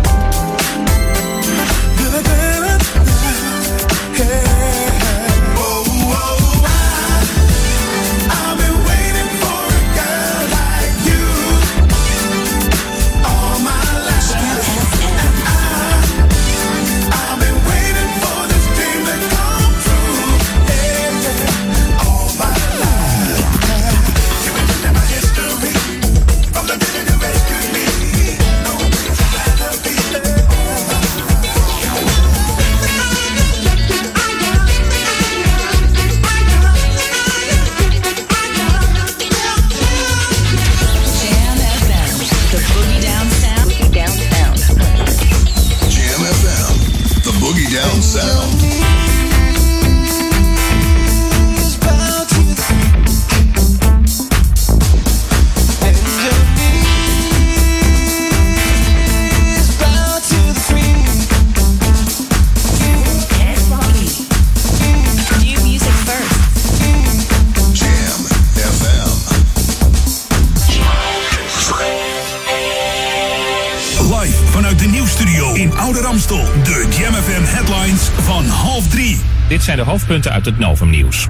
hoofdpunten 80.05 80.31
uit 80.31 80.45
het 80.45 80.59
Novum-nieuws. 80.59 81.27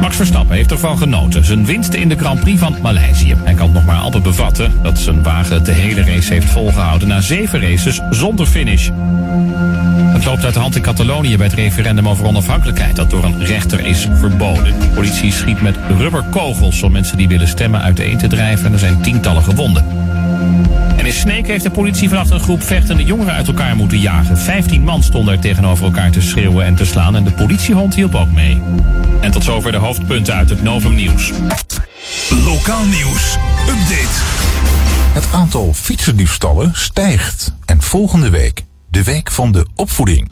Max 0.00 0.16
Verstappen 0.16 0.56
heeft 0.56 0.70
ervan 0.70 0.98
genoten. 0.98 1.44
Zijn 1.44 1.64
winst 1.64 1.94
in 1.94 2.08
de 2.08 2.16
Grand 2.16 2.40
Prix 2.40 2.60
van 2.60 2.76
Maleisië. 2.82 3.34
Hij 3.44 3.54
kan 3.54 3.72
nog 3.72 3.84
maar 3.84 3.96
amper 3.96 4.20
bevatten 4.20 4.72
dat 4.82 4.98
zijn 4.98 5.22
wagen 5.22 5.64
de 5.64 5.72
hele 5.72 6.00
race 6.00 6.32
heeft 6.32 6.50
volgehouden 6.50 7.08
na 7.08 7.20
zeven 7.20 7.60
races 7.60 8.00
zonder 8.10 8.46
finish. 8.46 8.90
Het 10.12 10.24
loopt 10.24 10.44
uit 10.44 10.54
de 10.54 10.60
hand 10.60 10.76
in 10.76 10.82
Catalonië 10.82 11.36
bij 11.36 11.46
het 11.46 11.54
referendum 11.54 12.08
over 12.08 12.26
onafhankelijkheid 12.26 12.96
dat 12.96 13.10
door 13.10 13.24
een 13.24 13.44
rechter 13.44 13.86
is 13.86 14.08
verboden. 14.14 14.80
De 14.80 14.88
politie 14.94 15.32
schiet 15.32 15.62
met 15.62 15.76
rubberkogels 15.98 16.82
om 16.82 16.92
mensen 16.92 17.16
die 17.16 17.28
willen 17.28 17.48
stemmen 17.48 17.82
uiteen 17.82 18.18
te 18.18 18.26
drijven 18.26 18.66
en 18.66 18.72
er 18.72 18.78
zijn 18.78 19.02
tientallen 19.02 19.42
gewonden. 19.42 19.84
Sneek 21.16 21.46
heeft 21.46 21.62
de 21.62 21.70
politie 21.70 22.08
vannacht 22.08 22.30
een 22.30 22.40
groep 22.40 22.62
vechtende 22.62 23.04
jongeren 23.04 23.32
uit 23.32 23.46
elkaar 23.46 23.76
moeten 23.76 23.98
jagen. 23.98 24.38
Vijftien 24.38 24.82
man 24.82 25.02
stonden 25.02 25.34
er 25.34 25.40
tegenover 25.40 25.84
elkaar 25.84 26.10
te 26.10 26.20
schreeuwen 26.20 26.64
en 26.64 26.74
te 26.74 26.84
slaan 26.84 27.16
en 27.16 27.24
de 27.24 27.32
politiehond 27.32 27.94
hielp 27.94 28.14
ook 28.14 28.30
mee. 28.30 28.62
En 29.20 29.30
tot 29.30 29.44
zover 29.44 29.72
de 29.72 29.78
hoofdpunten 29.78 30.34
uit 30.34 30.50
het 30.50 30.62
Novum 30.62 30.94
Nieuws. 30.94 31.32
Lokaal 32.44 32.84
nieuws. 32.84 33.36
Update. 33.60 34.16
Het 35.12 35.28
aantal 35.32 35.72
fietsendiefstallen 35.72 36.70
stijgt. 36.74 37.54
En 37.64 37.82
volgende 37.82 38.30
week 38.30 38.64
de 38.90 39.02
week 39.02 39.30
van 39.30 39.52
de 39.52 39.66
opvoeding. 39.74 40.30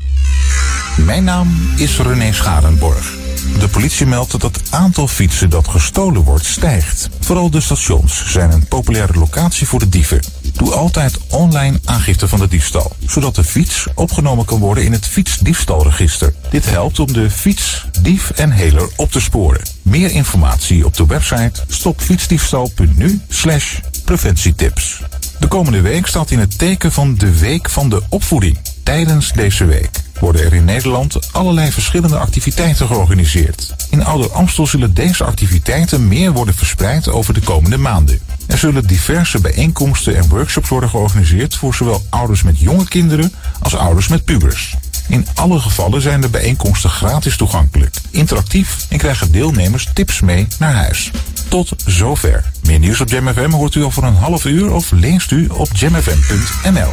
Mijn 0.97 1.25
naam 1.25 1.49
is 1.77 1.99
René 1.99 2.33
Scharenborg. 2.33 3.12
De 3.59 3.68
politie 3.68 4.07
meldt 4.07 4.31
dat 4.31 4.42
het 4.42 4.62
aantal 4.70 5.09
fietsen 5.09 5.51
dat 5.51 5.68
gestolen 5.68 6.23
wordt 6.23 6.44
stijgt. 6.44 7.09
Vooral 7.20 7.51
de 7.51 7.61
stations 7.61 8.25
zijn 8.27 8.51
een 8.51 8.66
populaire 8.68 9.18
locatie 9.18 9.66
voor 9.66 9.79
de 9.79 9.88
dieven. 9.88 10.20
Doe 10.57 10.73
altijd 10.73 11.19
online 11.29 11.81
aangifte 11.85 12.29
van 12.29 12.38
de 12.38 12.49
diefstal, 12.49 12.97
zodat 13.07 13.35
de 13.35 13.45
fiets 13.45 13.87
opgenomen 13.95 14.45
kan 14.45 14.59
worden 14.59 14.85
in 14.85 14.93
het 14.93 15.07
fietsdiefstalregister. 15.07 16.35
Dit 16.51 16.71
helpt 16.71 16.99
om 16.99 17.12
de 17.12 17.31
fiets, 17.31 17.87
dief 18.03 18.31
en 18.31 18.51
heler 18.51 18.88
op 18.97 19.11
te 19.11 19.21
sporen. 19.21 19.62
Meer 19.83 20.11
informatie 20.11 20.87
op 20.87 20.97
de 20.97 21.07
website 21.07 21.61
stopfietsdiefstal.nu 21.69 23.21
slash 23.29 23.79
preventietips. 24.05 25.03
De 25.38 25.49
komende 25.49 25.81
week 25.81 26.07
staat 26.07 26.31
in 26.31 26.38
het 26.38 26.59
teken 26.59 26.93
van 26.93 27.14
de 27.14 27.38
Week 27.38 27.71
van 27.71 27.88
de 27.88 28.03
Opvoeding. 28.09 28.59
Tijdens 28.83 29.33
deze 29.33 29.64
week 29.64 30.04
worden 30.25 30.45
er 30.45 30.55
in 30.55 30.65
Nederland 30.65 31.33
allerlei 31.33 31.73
verschillende 31.73 32.19
activiteiten 32.19 32.87
georganiseerd. 32.87 33.75
In 33.91 34.05
Ouder 34.05 34.33
Amstel 34.33 34.67
zullen 34.67 34.95
deze 34.95 35.25
activiteiten 35.25 36.09
meer 36.09 36.33
worden 36.33 36.55
verspreid 36.55 37.09
over 37.09 37.35
de 37.35 37.41
komende 37.41 37.77
maanden. 37.77 38.21
Er 38.47 38.59
zullen 38.59 38.87
diverse 38.87 39.41
bijeenkomsten 39.41 40.17
en 40.17 40.29
workshops 40.29 40.69
worden 40.69 40.89
georganiseerd 40.89 41.55
voor 41.55 41.75
zowel 41.75 42.07
ouders 42.11 42.43
met 42.43 42.61
jonge 42.61 42.85
kinderen 42.85 43.33
als 43.61 43.77
ouders 43.77 44.09
met 44.09 44.25
pubers. 44.25 44.77
In 45.09 45.27
alle 45.35 45.61
gevallen 45.61 46.01
zijn 46.01 46.21
de 46.21 46.29
bijeenkomsten 46.29 46.91
gratis 46.91 47.37
toegankelijk, 47.37 47.97
interactief 48.11 48.87
en 48.89 48.99
krijgen 48.99 49.33
deelnemers 49.33 49.89
tips 49.95 50.21
mee 50.21 50.47
naar 50.59 50.75
huis. 50.75 51.11
Tot 51.49 51.73
zover. 51.87 52.45
Meer 52.63 52.79
nieuws 52.79 53.01
op 53.01 53.09
Jam 53.09 53.29
FM 53.29 53.51
hoort 53.51 53.75
u 53.75 53.85
over 53.85 54.05
een 54.05 54.17
half 54.17 54.45
uur 54.45 54.73
of 54.73 54.91
leest 54.91 55.31
u 55.31 55.49
op 55.49 55.69
jamfm.nl. 55.73 56.93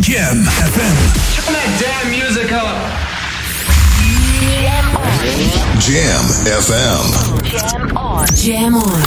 Jam 0.00 0.36
FM. 0.44 0.96
Turn 1.34 1.54
that 1.54 1.68
damn 1.80 2.10
music 2.10 2.52
up. 2.52 2.78
Jam 5.82 6.24
FM. 6.46 7.04
Jam 7.44 7.96
on. 7.96 8.26
Jam 8.34 8.74
on. 8.76 9.02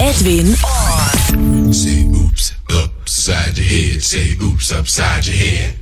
Edwin 0.00 0.54
on. 0.64 1.72
Say 1.72 2.06
oops 2.06 2.52
upside 2.70 3.58
your 3.58 3.66
head. 3.66 4.02
Say 4.02 4.36
oops 4.42 4.72
upside 4.72 5.26
your 5.26 5.36
head. 5.36 5.74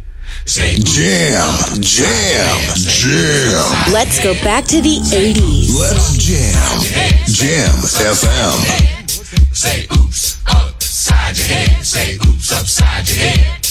Say 0.46 0.77
Jam, 0.77 1.81
jam, 1.81 2.61
jam. 2.74 3.92
Let's 3.92 4.22
go 4.22 4.35
back 4.44 4.64
to 4.66 4.81
the 4.81 4.98
80s. 5.12 5.79
Let's 5.79 6.16
jam. 6.16 6.81
Jam 7.27 7.74
FM. 7.81 9.55
Say 9.55 9.87
oops 9.92 10.42
upside 10.48 11.37
your 11.38 11.46
head. 11.46 11.85
Say 11.85 12.16
oops 12.16 12.53
upside 12.53 13.09
your 13.09 13.18
head. 13.18 13.63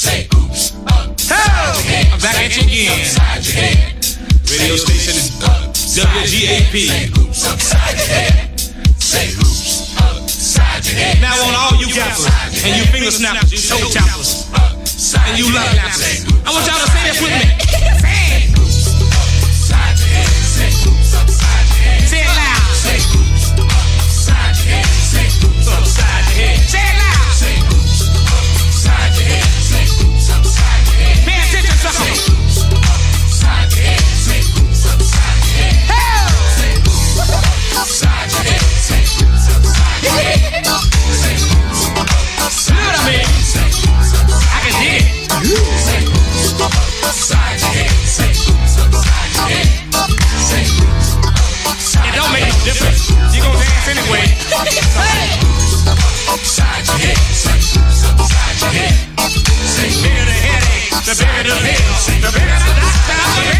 Say 0.00 0.24
oops 0.32 0.72
upside 0.88 1.76
your 1.76 1.84
head. 1.84 2.08
I'm 2.08 2.20
back 2.20 2.40
at 2.40 2.56
you 2.56 2.64
again. 2.64 3.04
Upside 3.04 3.44
your 3.44 3.52
head. 3.52 4.00
Radio 4.48 4.76
station 4.80 5.12
is 5.12 5.28
WGAP. 5.92 6.72
Say 6.88 7.12
oops 7.20 7.44
upside 7.44 7.98
your 8.00 8.08
head. 8.08 8.60
Say 8.96 9.28
oops 9.36 9.92
upside 10.00 10.86
your 10.86 10.96
head. 10.96 11.20
Now 11.20 11.36
on 11.44 11.52
all 11.52 11.76
you 11.76 11.92
gappers 11.92 12.24
and 12.64 12.80
you 12.80 12.84
finger 12.88 13.10
snappers, 13.10 13.52
you 13.52 13.60
toe 13.60 13.92
tappers, 13.92 14.48
and 15.28 15.36
you 15.36 15.52
love 15.52 15.68
lappers. 15.76 16.24
I 16.46 16.50
want 16.50 16.64
y'all 16.64 16.80
to 16.80 16.90
say 16.96 17.04
this 17.04 17.20
with 17.20 17.36
me. 17.36 18.69
upside 37.80 38.28
your 38.30 38.44
head. 38.44 38.60
Say 38.60 39.00
who's 39.16 39.48
upside 42.44 42.92
your 42.92 43.04
It 52.04 52.12
don't 52.14 52.32
make 52.32 52.44
no 52.44 52.56
difference. 52.64 53.08
You 53.32 53.40
gonna 53.40 53.58
dance 53.58 53.88
anyway. 53.88 54.26
Bigger 60.00 60.24
the 60.24 60.32
headache, 60.32 60.90
the 61.04 61.14
bigger 61.18 61.42
the 61.42 61.56
pill, 61.64 61.84
the 62.20 62.30
bigger 62.32 62.58
the 62.60 63.59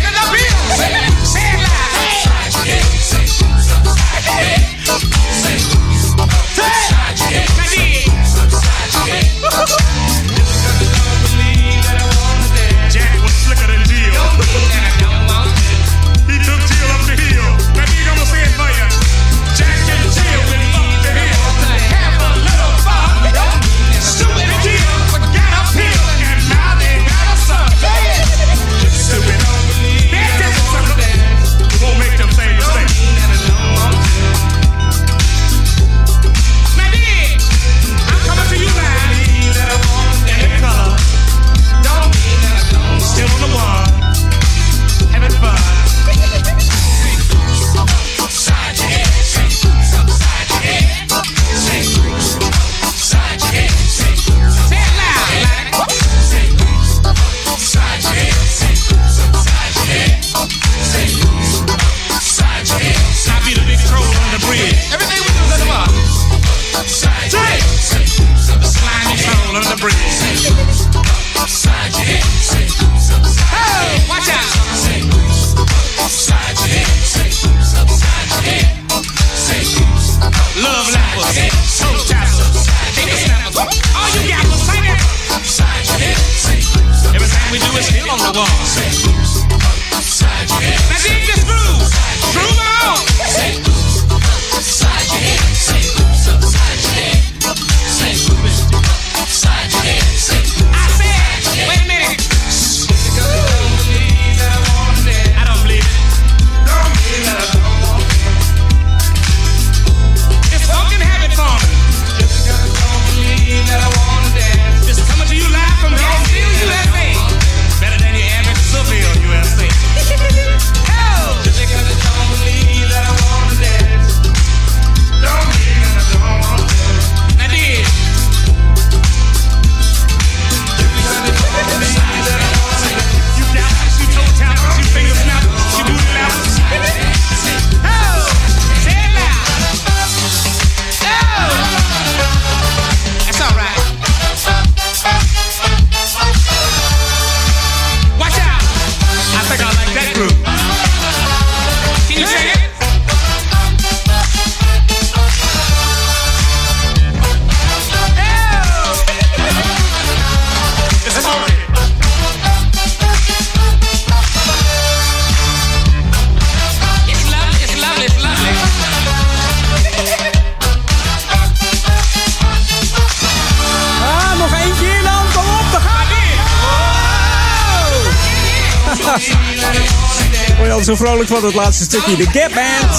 vrolijk 181.07 181.29
van 181.29 181.44
het 181.44 181.55
laatste 181.55 181.85
stukje. 181.85 182.17
De 182.17 182.25
Gap 182.25 182.53
Band. 182.55 182.98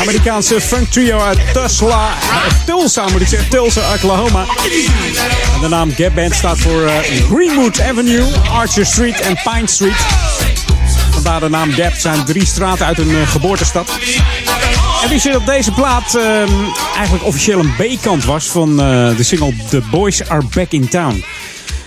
Amerikaanse 0.00 0.60
funk 0.60 0.90
trio 0.90 1.18
uit 1.18 1.38
Tulsa, 1.52 2.14
Tulsa 2.66 3.08
moet 3.12 3.20
ik 3.20 3.26
zeggen, 3.26 3.48
Tulsa, 3.48 3.94
Oklahoma. 3.94 4.44
En 5.54 5.60
de 5.60 5.68
naam 5.68 5.92
Gap 5.96 6.14
Band 6.14 6.34
staat 6.34 6.58
voor 6.58 6.82
eh, 6.82 6.94
Greenwood 7.30 7.80
Avenue, 7.80 8.24
Archer 8.50 8.86
Street 8.86 9.20
en 9.20 9.34
Pine 9.44 9.66
Street. 9.66 10.06
Vandaar 11.10 11.40
de 11.40 11.48
naam 11.48 11.70
Gap 11.70 11.92
zijn 11.92 12.24
drie 12.24 12.46
straten 12.46 12.86
uit 12.86 12.98
een 12.98 13.10
eh, 13.10 13.28
geboortestad. 13.28 13.98
En 15.02 15.08
wist 15.08 15.24
je 15.24 15.30
dat 15.30 15.46
deze 15.46 15.72
plaat 15.72 16.14
ehm, 16.14 16.52
eigenlijk 16.96 17.24
officieel 17.24 17.58
een 17.58 17.74
B-kant 17.76 18.24
was 18.24 18.46
van 18.46 18.80
eh, 18.80 19.16
de 19.16 19.22
single 19.22 19.54
The 19.68 19.82
Boys 19.90 20.28
Are 20.28 20.44
Back 20.54 20.70
in 20.70 20.88
Town? 20.88 21.24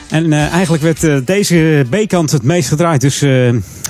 En 0.09 0.33
eigenlijk 0.33 0.83
werd 0.83 1.27
deze 1.27 1.85
B-kant 1.89 2.31
het 2.31 2.43
meest 2.43 2.67
gedraaid. 2.67 3.01
Dus 3.01 3.23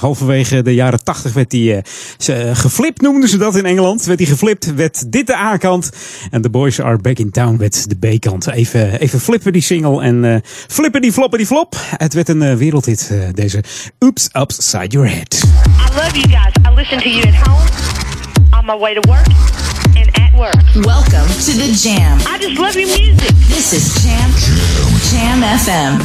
halverwege 0.02 0.62
de 0.62 0.74
jaren 0.74 1.04
80 1.04 1.34
werd 1.34 1.50
die 1.50 1.76
eh, 1.76 1.84
ze, 2.18 2.34
eh, 2.34 2.56
geflipt, 2.56 3.02
noemden 3.02 3.30
ze 3.30 3.38
dat 3.38 3.56
in 3.56 3.66
Engeland. 3.66 4.06
Werd 4.06 4.18
die 4.18 4.28
geflipt, 4.28 4.74
werd 4.74 5.12
dit 5.12 5.28
de 5.28 5.36
A-kant. 5.36 5.90
En 6.32 6.42
The 6.42 6.50
Boys 6.50 6.82
Are 6.82 6.98
Back 6.98 7.18
in 7.18 7.32
Town 7.32 7.58
werd 7.58 7.90
de 7.90 7.96
B-kant. 7.96 8.48
Even, 8.48 9.00
even 9.00 9.20
flippen 9.20 9.54
die 9.54 9.62
single 9.62 10.02
en 10.02 10.26
eh, 10.26 10.36
flippen 10.68 11.02
die 11.02 11.14
floppen 11.14 11.38
die 11.38 11.48
flop. 11.48 11.76
Het 11.98 12.14
werd 12.14 12.30
een 12.30 12.42
eh, 12.42 12.56
wereldhit, 12.56 13.10
eh, 13.12 13.18
deze 13.34 13.64
Oops 14.00 14.30
Upside 14.34 14.88
Your 14.88 15.10
Head. 15.10 15.44
I 15.44 15.48
love 15.96 16.20
you 16.20 16.30
guys. 16.30 16.54
I 16.72 16.76
listen 16.76 17.02
to 17.02 17.10
you 17.10 17.28
at 17.28 17.48
home, 17.48 17.70
on 18.60 18.66
my 18.66 18.78
way 18.78 18.94
to 18.94 19.10
work, 19.10 19.26
and 19.96 20.12
at 20.12 20.32
work. 20.36 20.62
Welcome 20.74 21.28
to 21.28 21.52
the 21.52 21.80
Jam. 21.82 22.20
I 22.20 22.38
just 22.40 22.58
love 22.58 22.80
your 22.80 23.00
music. 23.00 23.36
This 23.48 23.74
is 23.74 23.94
Jam 24.04 24.32
Jam 25.10 25.42
FM. 25.42 26.00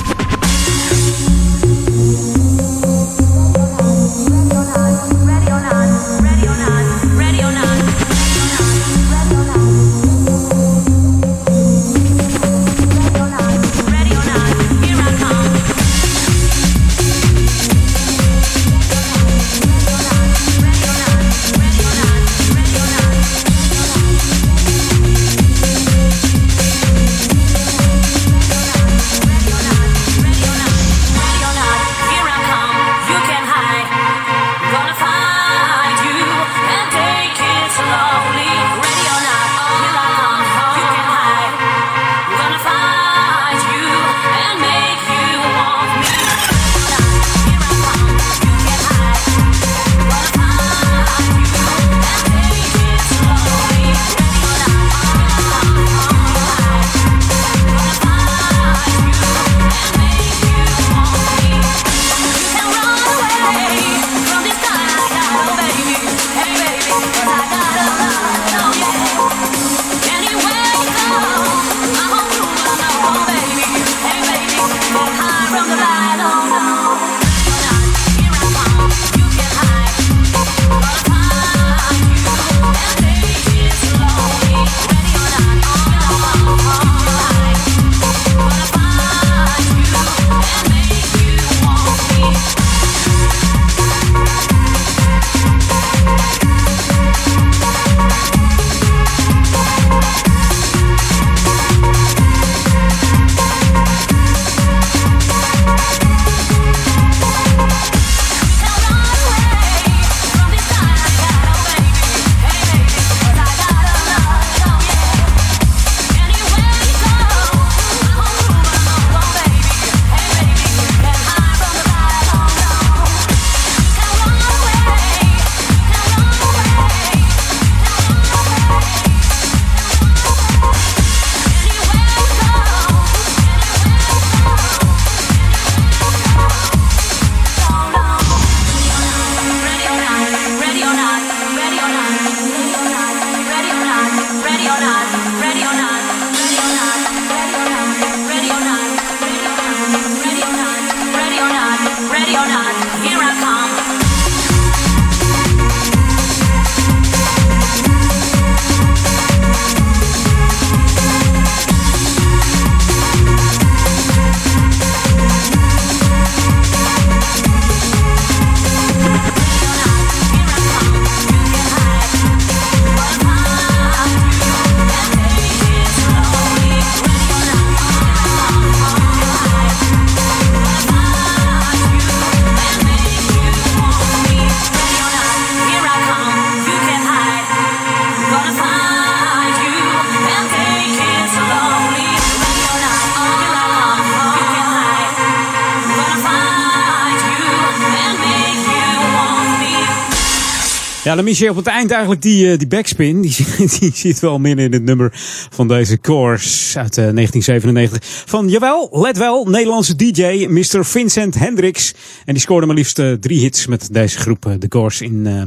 Dan 201.17 201.25
mis 201.25 201.39
je 201.39 201.51
op 201.51 201.57
het 201.57 201.67
eind 201.67 201.91
eigenlijk 201.91 202.23
die, 202.23 202.51
eh, 202.51 202.59
die 202.59 202.67
backspin. 202.67 203.21
Die, 203.21 203.37
die 203.79 203.91
zit 203.95 204.21
wel 204.21 204.39
meer 204.39 204.59
in 204.59 204.73
het 204.73 204.83
nummer 204.83 205.11
van 205.51 205.69
deze 205.69 206.01
course 206.01 206.79
uit 206.79 206.99
eh, 206.99 207.05
1997. 207.15 208.25
Van, 208.27 208.49
jawel, 208.49 208.89
let 208.93 209.17
wel, 209.17 209.45
Nederlandse 209.45 209.97
DJ, 209.97 210.47
Mr. 210.49 210.85
Vincent 210.85 211.35
Hendricks. 211.35 211.95
En 212.25 212.33
die 212.33 212.43
scoorde 212.43 212.67
maar 212.67 212.77
liefst 212.77 212.99
eh, 212.99 213.13
drie 213.13 213.41
hits 213.41 213.67
met 213.67 213.89
deze 213.93 214.19
groep, 214.19 214.47
eh, 214.47 214.53
de 214.59 214.69
course, 214.69 215.05
in, 215.05 215.27
eh, 215.27 215.43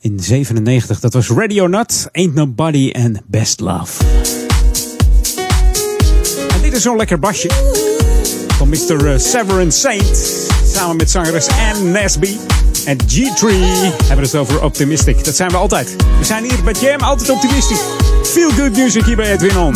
in 0.00 0.20
97. 0.20 1.00
Dat 1.00 1.12
was 1.12 1.28
Ready 1.28 1.60
or 1.60 1.68
Not, 1.68 2.08
Ain't 2.12 2.34
Nobody 2.34 2.90
en 2.90 3.22
Best 3.26 3.60
Love. 3.60 4.04
En 6.54 6.62
dit 6.62 6.72
is 6.72 6.82
zo'n 6.82 6.96
lekker 6.96 7.18
basje 7.18 7.48
van 8.60 8.68
Mr. 8.68 9.20
Severin 9.20 9.72
Saint. 9.72 10.44
Samen 10.74 10.96
met 10.96 11.10
zangeres 11.10 11.46
Ann 11.48 11.90
Nesby. 11.90 12.36
En 12.84 12.96
G3 12.96 13.46
hebben 14.06 14.24
het 14.24 14.34
over 14.34 14.62
Optimistic. 14.62 15.24
Dat 15.24 15.36
zijn 15.36 15.50
we 15.50 15.56
altijd. 15.56 15.96
We 16.18 16.24
zijn 16.24 16.44
hier 16.44 16.62
bij 16.64 16.74
Jam 16.80 17.00
altijd 17.00 17.30
optimistisch. 17.30 17.80
Feel 18.22 18.50
good 18.50 18.76
music 18.76 19.04
hier 19.04 19.16
bij 19.16 19.32
Edwin 19.32 19.58
On. 19.58 19.74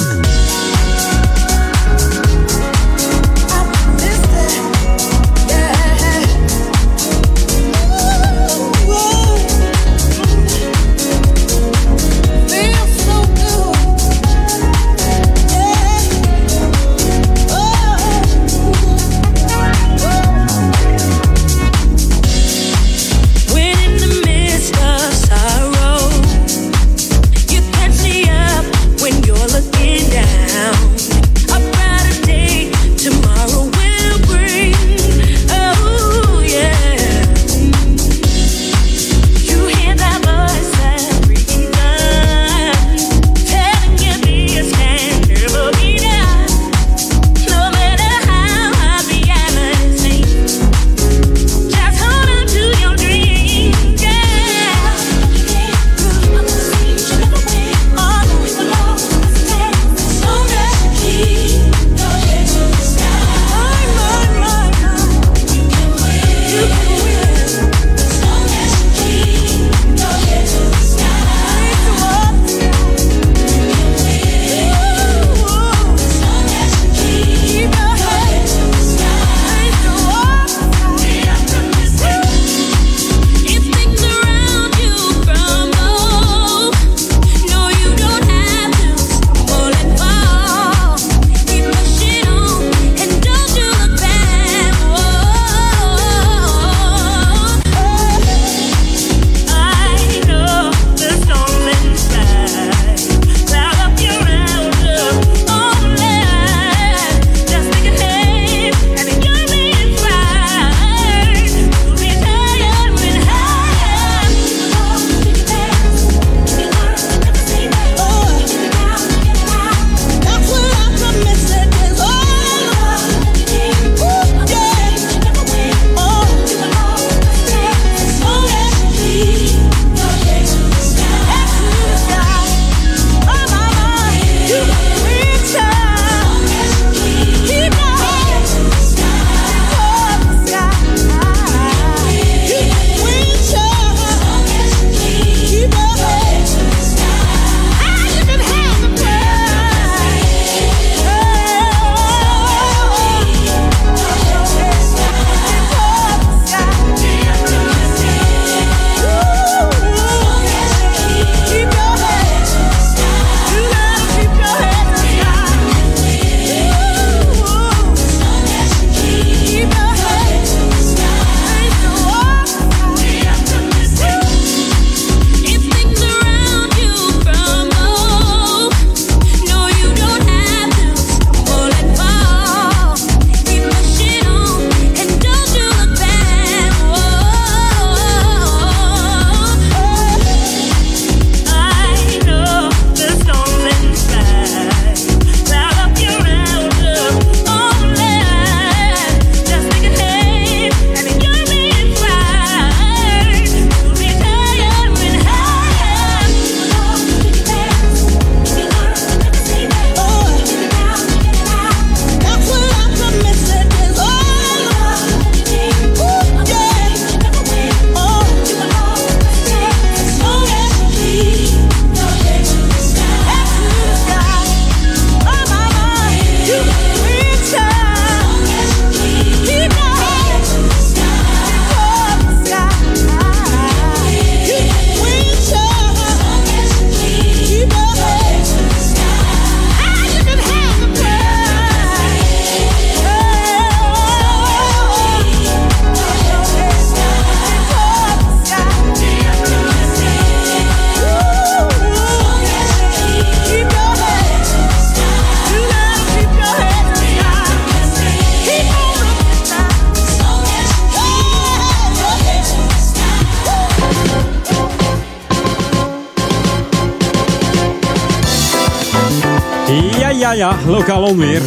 Onweer. 271.15 271.43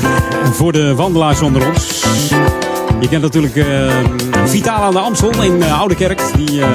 Voor 0.52 0.72
de 0.72 0.96
wandelaars 0.96 1.42
onder 1.42 1.68
ons. 1.68 2.04
Je 3.00 3.08
kent 3.10 3.22
natuurlijk 3.22 3.56
eh 3.56 4.46
Vitaal 4.46 4.84
aan 4.84 4.92
de 4.92 5.00
Amstel 5.00 5.44
in 5.44 5.64
eh, 5.64 5.80
Oudekerk. 5.80 6.22
Die 6.36 6.62
eh, 6.62 6.70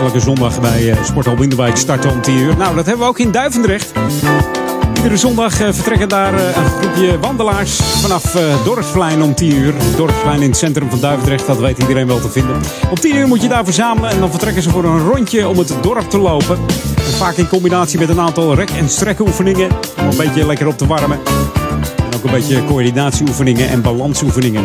elke 0.00 0.20
zondag 0.20 0.60
bij 0.60 0.90
eh, 0.90 1.04
Sporthal 1.04 1.36
Winderwijk 1.36 1.76
starten 1.76 2.10
om 2.10 2.22
10 2.22 2.38
uur. 2.38 2.56
Nou, 2.56 2.74
dat 2.74 2.86
hebben 2.86 3.04
we 3.04 3.10
ook 3.10 3.18
in 3.18 3.30
Duivendrecht. 3.30 3.92
Iedere 4.96 5.16
zondag 5.16 5.54
vertrekken 5.54 6.08
daar 6.08 6.34
een 6.34 6.70
groepje 6.80 7.18
wandelaars 7.18 7.76
vanaf 7.76 8.36
Dorpsplein 8.64 9.22
om 9.22 9.34
10 9.34 9.56
uur. 9.56 9.74
Dorpsplein 9.96 10.42
in 10.42 10.48
het 10.48 10.56
centrum 10.56 10.90
van 10.90 11.00
Duivendrecht, 11.00 11.46
dat 11.46 11.58
weet 11.58 11.78
iedereen 11.78 12.06
wel 12.06 12.20
te 12.20 12.28
vinden. 12.30 12.56
Om 12.90 13.00
10 13.00 13.16
uur 13.16 13.26
moet 13.26 13.42
je 13.42 13.48
daar 13.48 13.64
verzamelen 13.64 14.10
en 14.10 14.20
dan 14.20 14.30
vertrekken 14.30 14.62
ze 14.62 14.70
voor 14.70 14.84
een 14.84 15.08
rondje 15.08 15.48
om 15.48 15.58
het 15.58 15.74
dorp 15.80 16.10
te 16.10 16.18
lopen. 16.18 16.58
En 16.96 17.12
vaak 17.12 17.36
in 17.36 17.48
combinatie 17.48 17.98
met 17.98 18.08
een 18.08 18.20
aantal 18.20 18.54
rek- 18.54 18.70
en 18.70 18.88
strekoefeningen. 18.88 19.70
Om 19.98 20.08
een 20.08 20.16
beetje 20.16 20.46
lekker 20.46 20.66
op 20.66 20.78
te 20.78 20.86
warmen. 20.86 21.18
Een 22.24 22.30
beetje 22.30 22.64
coördinatieoefeningen 22.64 23.68
en 23.68 23.82
balansoefeningen. 23.82 24.64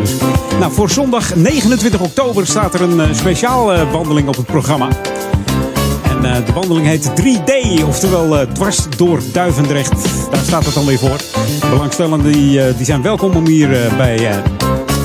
Nou, 0.59 0.73
voor 0.73 0.89
zondag 0.89 1.35
29 1.35 1.99
oktober 1.99 2.47
staat 2.47 2.73
er 2.73 2.81
een 2.81 2.99
eh, 2.99 3.13
speciaal 3.13 3.73
eh, 3.73 3.91
wandeling 3.91 4.27
op 4.27 4.35
het 4.35 4.45
programma. 4.45 4.87
En 6.09 6.25
eh, 6.25 6.45
de 6.45 6.53
wandeling 6.53 6.85
heet 6.85 7.11
3D, 7.21 7.83
oftewel 7.85 8.39
eh, 8.39 8.47
dwars 8.47 8.77
door 8.97 9.19
Duivendrecht. 9.31 9.91
Daar 10.31 10.43
staat 10.43 10.65
het 10.65 10.73
dan 10.73 10.85
weer 10.85 10.97
voor. 10.97 11.17
Belangstellenden 11.69 12.31
die, 12.31 12.85
zijn 12.85 13.01
welkom 13.01 13.35
om 13.35 13.47
hier, 13.47 13.69
bij, 13.97 14.19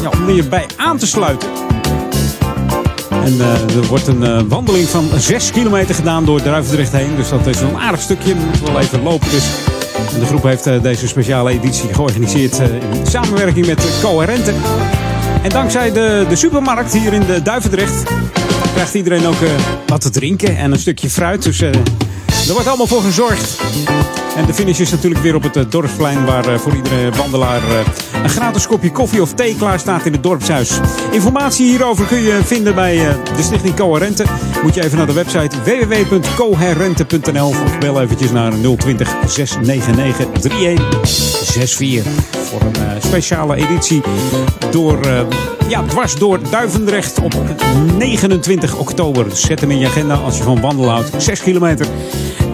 ja, 0.03 0.11
om 0.21 0.27
hierbij 0.27 0.67
aan 0.77 0.99
te 0.99 1.07
sluiten. 1.07 1.49
En 3.11 3.41
er 3.41 3.87
wordt 3.89 4.07
een 4.07 4.49
wandeling 4.49 4.89
van 4.89 5.09
6 5.17 5.51
kilometer 5.51 5.95
gedaan 5.95 6.25
door 6.25 6.43
Duivendrecht 6.43 6.93
heen. 6.93 7.17
Dus 7.17 7.29
dat 7.29 7.47
is 7.47 7.61
een 7.61 7.77
aardig 7.77 8.01
stukje. 8.01 8.29
Je 8.29 8.35
moet 8.35 8.61
wel 8.61 8.81
even 8.81 9.03
lopen. 9.03 9.31
Dus. 9.31 9.62
De 10.23 10.29
groep 10.29 10.43
heeft 10.43 10.67
eh, 10.67 10.83
deze 10.83 11.09
speciale 11.09 11.51
editie 11.51 11.95
georganiseerd 11.95 12.59
eh, 12.59 12.67
in 12.75 13.07
samenwerking 13.07 13.67
met 13.67 13.87
Coherente. 14.03 14.53
En 15.43 15.51
dankzij 15.51 15.93
de, 15.93 16.27
de 16.29 16.37
supermarkt 16.37 16.93
hier 16.93 17.13
in 17.13 17.27
de 17.27 17.43
Duivendrecht 17.43 18.03
krijgt 18.75 18.95
iedereen 18.95 19.27
ook 19.27 19.41
eh, 19.41 19.49
wat 19.87 20.01
te 20.01 20.11
drinken 20.11 20.57
en 20.57 20.73
een 20.73 20.79
stukje 20.79 21.11
fruit. 21.11 21.43
Dus 21.43 21.61
er 21.61 21.73
wordt 22.53 22.67
allemaal 22.67 22.87
voor 22.87 23.03
gezorgd. 23.03 23.61
En 24.37 24.47
de 24.47 24.55
finish 24.55 24.81
is 24.81 24.91
natuurlijk 24.91 25.23
weer 25.23 25.35
op 25.35 25.55
het 25.55 25.73
dorpsplein, 25.73 26.25
waar 26.25 26.61
voor 26.61 26.75
iedere 26.77 27.11
wandelaar 27.11 27.61
een 28.23 28.31
gratis 28.31 28.67
kopje 28.67 28.93
koffie 28.93 29.23
of 29.23 29.33
thee 29.33 29.57
klaar 29.57 29.79
staat 29.79 30.07
in 30.07 30.13
het 30.13 30.23
dorpshuis. 30.23 30.81
Informatie 31.11 31.67
hierover 31.67 32.07
kun 32.07 32.21
je 32.21 32.41
vinden 32.45 32.75
bij 32.75 33.09
eh, 33.09 33.15
de 33.37 33.43
Stichting 33.43 33.77
Coherente. 33.77 34.25
Moet 34.63 34.75
je 34.75 34.85
even 34.85 34.99
naar 34.99 35.07
de 35.07 35.13
website 35.13 35.57
www.coherente.nl 35.65 37.49
of 37.49 37.79
bel 37.79 38.01
eventjes 38.01 38.31
naar 38.31 38.53
020 38.77 39.15
699 39.27 40.41
3164 40.41 42.13
voor 42.33 42.61
een 42.61 42.75
eh, 42.75 43.03
speciale 43.03 43.57
editie 43.57 44.03
door, 44.71 45.01
eh, 45.01 45.21
ja, 45.69 45.83
dwars 45.83 46.15
door 46.15 46.41
Duivendrecht 46.51 47.21
op 47.21 47.35
29 47.99 48.77
oktober. 48.77 49.27
Zet 49.33 49.61
hem 49.61 49.71
in 49.71 49.79
je 49.79 49.87
agenda 49.87 50.15
als 50.15 50.37
je 50.37 50.43
van 50.43 50.61
wandelen 50.61 50.91
houdt. 50.91 51.11
6 51.17 51.41
kilometer. 51.41 51.87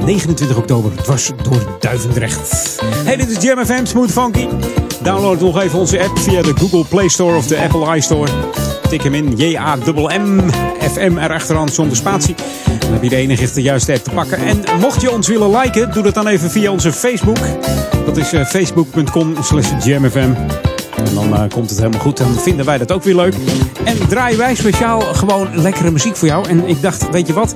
29 0.05 0.57
oktober, 0.57 0.93
dwars 1.03 1.31
door 1.43 1.77
Duivendrecht. 1.81 2.79
Hey, 3.05 3.17
dit 3.17 3.31
is 3.31 3.43
Jam 3.43 3.65
FM, 3.65 3.85
Smooth 3.85 4.11
Funky. 4.11 4.47
Download 5.03 5.41
nog 5.41 5.61
even 5.61 5.79
onze 5.79 6.01
app 6.03 6.19
via 6.19 6.43
de 6.43 6.53
Google 6.57 6.85
Play 6.85 7.09
Store 7.09 7.37
of 7.37 7.47
de 7.47 7.59
Apple 7.59 7.97
iStore. 7.97 8.31
Tik 8.89 9.03
hem 9.03 9.15
in, 9.15 9.37
J-A-M-M, 9.37 10.41
FM 10.81 11.19
erachteraan 11.19 11.69
zonder 11.69 11.97
spatie. 11.97 12.35
Dan 12.79 12.93
heb 12.93 13.03
je 13.03 13.09
de 13.09 13.17
enige 13.17 13.53
de 13.55 13.63
juiste 13.63 13.93
app 13.93 14.05
te 14.05 14.11
pakken. 14.11 14.39
En 14.39 14.63
mocht 14.81 15.01
je 15.01 15.11
ons 15.11 15.29
willen 15.29 15.57
liken, 15.59 15.93
doe 15.93 16.03
dat 16.03 16.15
dan 16.15 16.27
even 16.27 16.51
via 16.51 16.71
onze 16.71 16.93
Facebook. 16.93 17.39
Dat 18.07 18.17
is 18.17 18.33
eh, 18.33 18.45
facebook.com 18.45 19.35
slash. 19.43 19.71
En 19.71 21.15
dan 21.15 21.35
eh, 21.35 21.43
komt 21.49 21.71
het 21.71 21.79
helemaal 21.79 22.01
goed. 22.01 22.17
Dan 22.17 22.35
vinden 22.35 22.67
wij 22.67 22.79
dat 22.79 22.93
ook 22.93 23.03
weer 23.03 23.15
leuk. 23.15 23.35
En 23.85 24.09
draaien 24.09 24.39
wij 24.39 24.55
speciaal 24.55 25.01
gewoon 25.01 25.61
lekkere 25.61 25.91
muziek 25.91 26.17
voor 26.17 26.29
jou. 26.29 26.49
En 26.49 26.69
ik 26.69 26.83
dacht, 26.83 27.11
weet 27.11 27.27
je 27.27 27.33
wat? 27.33 27.55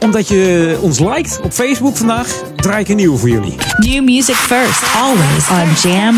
Omdat 0.00 0.28
je 0.28 0.78
ons 0.80 0.98
liked 0.98 1.40
op 1.42 1.52
Facebook 1.52 1.96
vandaag, 1.96 2.42
draai 2.56 2.80
ik 2.80 2.88
een 2.88 2.96
nieuwe 2.96 3.18
voor 3.18 3.28
jullie. 3.28 3.54
New 3.78 4.04
music 4.04 4.34
first, 4.34 4.82
always 4.96 5.48
on 5.50 5.90
Jam 5.90 6.14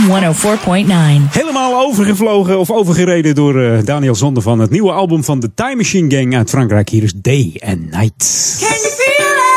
104.9. 1.26 1.30
Helemaal 1.30 1.80
overgevlogen 1.87 2.59
of 2.59 2.70
overgereden 2.70 3.35
door 3.35 3.62
eh, 3.62 3.78
Daniel 3.85 4.14
Zonder 4.14 4.43
van 4.43 4.59
het 4.59 4.70
nieuwe 4.70 4.93
album 4.93 5.24
van 5.24 5.41
de 5.41 5.55
Time 5.55 5.76
Machine 5.76 6.16
Gang 6.16 6.37
uit 6.37 6.51
Frankrijk. 6.51 6.89
Hier 6.89 7.03
is 7.03 7.12
Day 7.16 7.61
and 7.64 7.91
Night. 7.91 8.57
Can 8.61 8.68
you 8.68 8.91
feel 8.91 9.37
it? 9.37 9.52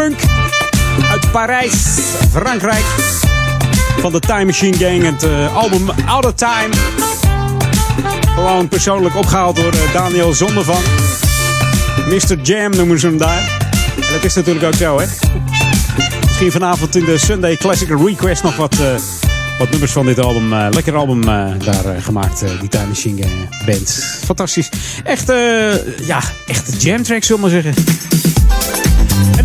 Funk 0.00 0.20
uit 1.10 1.30
Parijs, 1.30 1.98
Frankrijk. 2.30 2.84
Van 4.00 4.12
de 4.12 4.20
Time 4.20 4.44
Machine 4.44 4.76
Gang. 4.76 5.02
Het 5.02 5.22
eh, 5.22 5.56
album 5.56 5.90
Out 6.06 6.24
of 6.24 6.32
Time. 6.34 6.74
Gewoon 8.34 8.68
persoonlijk 8.68 9.16
opgehaald 9.16 9.56
door 9.56 9.72
eh, 9.72 9.92
Daniel 9.92 10.32
Zondervan. 10.32 10.82
Mr. 12.06 12.40
Jam 12.42 12.76
noemen 12.76 12.98
ze 12.98 13.06
hem 13.06 13.18
daar. 13.18 13.60
En 13.96 14.12
dat 14.12 14.24
is 14.24 14.34
natuurlijk 14.34 14.66
ook 14.66 14.74
zo, 14.74 14.98
hè. 14.98 15.06
Misschien 16.26 16.52
vanavond 16.52 16.96
in 16.96 17.04
de 17.04 17.18
Sunday 17.18 17.56
Classic 17.56 17.88
Request 17.88 18.42
nog 18.42 18.56
wat, 18.56 18.78
eh, 18.78 18.94
wat 19.58 19.70
nummers 19.70 19.92
van 19.92 20.06
dit 20.06 20.18
album. 20.18 20.54
lekker 20.54 20.96
album 20.96 21.24
daar 21.58 22.02
gemaakt, 22.02 22.44
die 22.60 22.68
Time 22.68 22.86
Machine 22.86 23.22
Gang 23.22 23.64
Band. 23.66 24.18
Fantastisch. 24.24 24.68
Echt, 25.04 25.32
ja, 26.06 26.20
echt 26.46 26.82
jam 26.82 27.02
track, 27.02 27.24
zullen 27.24 27.42
we 27.42 27.50
maar 27.50 27.62
zeggen. 27.62 27.93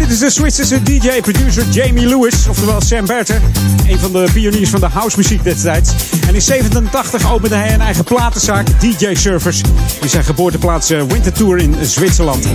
En 0.10 0.16
dit 0.16 0.24
is 0.24 0.34
de 0.34 0.42
Zwitserse 0.42 0.84
DJ-producer 0.84 1.64
Jamie 1.70 2.08
Lewis, 2.08 2.48
oftewel 2.48 2.82
Sam 2.82 3.06
Berter. 3.06 3.42
Een 3.88 4.00
van 4.00 4.12
de 4.12 4.28
pioniers 4.34 4.70
van 4.70 4.80
de 4.80 4.86
housemuziek 4.86 5.44
destijds. 5.44 5.94
En 6.28 6.36
in 6.36 6.42
87 6.42 7.32
opende 7.32 7.56
hij 7.56 7.74
een 7.74 7.82
eigen 7.82 8.04
platenzaak, 8.04 8.68
DJ 8.80 9.16
Servers. 9.16 9.62
In 10.02 10.10
zijn 10.10 10.24
geboorteplaats 10.24 10.90
eh, 10.90 11.02
Winterthur 11.04 11.58
in 11.58 11.76
Zwitserland. 11.82 12.46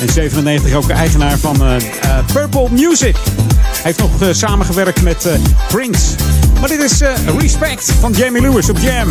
In 0.00 0.08
97 0.08 0.74
ook 0.74 0.88
eigenaar 0.88 1.38
van 1.38 1.62
eh, 1.62 1.76
eh, 1.76 2.24
Purple 2.32 2.68
Music. 2.70 3.16
Hij 3.62 3.82
heeft 3.82 3.98
nog 3.98 4.10
samengewerkt 4.30 5.02
met 5.02 5.28
Prince. 5.68 6.14
Maar 6.60 6.68
dit 6.68 6.80
is 6.80 7.00
Respect 7.38 7.92
van 8.00 8.12
Jamie 8.12 8.42
Lewis 8.42 8.70
op 8.70 8.78
Jam. 8.78 9.08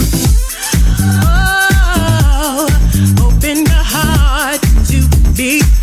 Oh, 1.23 2.67
open 3.23 3.63
your 3.63 3.85
heart 3.85 4.61
to 4.87 5.17
be 5.35 5.80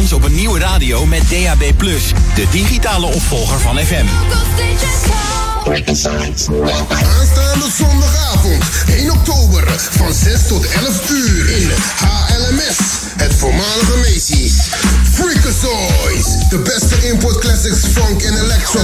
op 0.00 0.24
een 0.24 0.34
nieuwe 0.34 0.58
radio 0.58 1.06
met 1.06 1.22
DAB+. 1.28 1.72
De 2.34 2.46
digitale 2.50 3.06
opvolger 3.06 3.60
van 3.60 3.78
FM. 3.78 4.06
Aanstaande 7.18 7.70
zondagavond, 7.76 8.64
1 8.86 9.10
oktober, 9.10 9.64
van 9.90 10.12
6 10.14 10.46
tot 10.46 10.66
11 10.66 11.10
uur 11.10 11.50
in 11.50 11.70
HLMS, 11.96 12.76
het 13.16 13.34
voormalige 13.34 13.96
Macy's. 13.96 14.54
Freakazoids, 15.12 16.48
de 16.48 16.58
beste 16.58 17.08
import 17.08 17.38
classics, 17.38 17.78
funk 17.92 18.22
en 18.22 18.36
electro. 18.36 18.80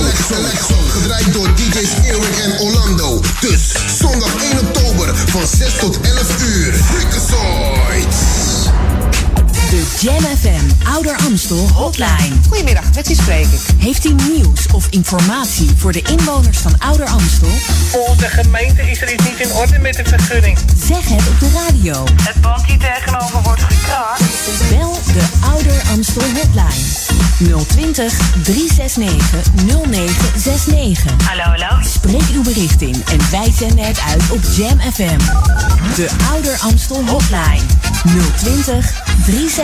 Gedraaid 0.89 1.33
door 1.33 1.49
DJ's 1.55 1.91
Earwig 2.05 2.45
en 2.45 2.59
Orlando. 2.59 3.21
Dus 3.41 3.73
zondag 4.01 4.35
1 4.43 4.59
oktober, 4.59 5.17
van 5.27 5.47
6 5.47 5.73
tot 5.81 6.01
11 6.01 6.43
uur. 6.43 6.75
Freakazoids. 6.75 8.46
De 9.71 9.83
Jam 10.01 10.23
FM 10.37 10.89
Ouder 10.89 11.17
Amstel 11.17 11.69
Hotline. 11.75 12.35
Goedemiddag, 12.49 12.85
met 12.95 13.07
wie 13.07 13.17
spreek 13.17 13.47
ik? 13.47 13.61
Heeft 13.79 14.05
u 14.05 14.14
nieuws 14.33 14.67
of 14.73 14.87
informatie 14.91 15.71
voor 15.77 15.93
de 15.93 16.03
inwoners 16.03 16.59
van 16.59 16.79
Ouder 16.79 17.07
Amstel? 17.07 17.49
Volgens 17.91 18.19
de 18.19 18.29
gemeente 18.29 18.91
is 18.91 19.01
er 19.01 19.12
iets 19.12 19.25
niet 19.25 19.41
in 19.41 19.53
orde 19.53 19.79
met 19.79 19.95
de 19.95 20.05
vergunning. 20.05 20.59
Zeg 20.87 21.09
het 21.09 21.29
op 21.29 21.41
de 21.41 21.51
radio. 21.51 22.05
Het 22.23 22.41
pand 22.41 22.67
hier 22.67 22.79
tegenover 22.79 23.43
wordt 23.43 23.62
gekraakt. 23.62 24.23
Bel 24.69 24.99
de 25.12 25.23
Ouder 25.53 25.83
Amstel 25.91 26.23
Hotline. 26.23 27.64
020 27.67 28.12
369 28.43 29.53
0969. 29.67 31.12
Hallo, 31.29 31.43
hallo. 31.43 31.83
Spreek 31.83 32.29
uw 32.35 32.43
bericht 32.43 32.83
in 32.83 33.03
en 33.11 33.31
wij 33.31 33.53
zenden 33.59 33.85
het 33.85 34.01
uit 34.09 34.31
op 34.31 34.41
Jam 34.57 34.81
FM. 34.93 35.19
De 35.95 36.09
Ouder 36.31 36.59
Amstel 36.61 37.05
Hotline. 37.07 37.62
020 38.37 39.05
369 39.25 39.56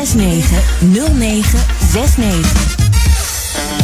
0969. 0.80 2.53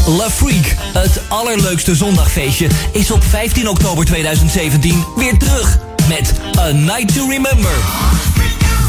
La 0.07 0.31
Freak, 0.31 0.75
het 0.93 1.21
allerleukste 1.29 1.95
zondagfeestje, 1.95 2.69
is 2.93 3.11
op 3.11 3.25
15 3.25 3.69
oktober 3.69 4.05
2017 4.05 5.05
weer 5.17 5.39
terug 5.39 5.79
met 6.09 6.33
A 6.59 6.73
Night 6.73 7.15
to 7.15 7.29
Remember. 7.29 7.73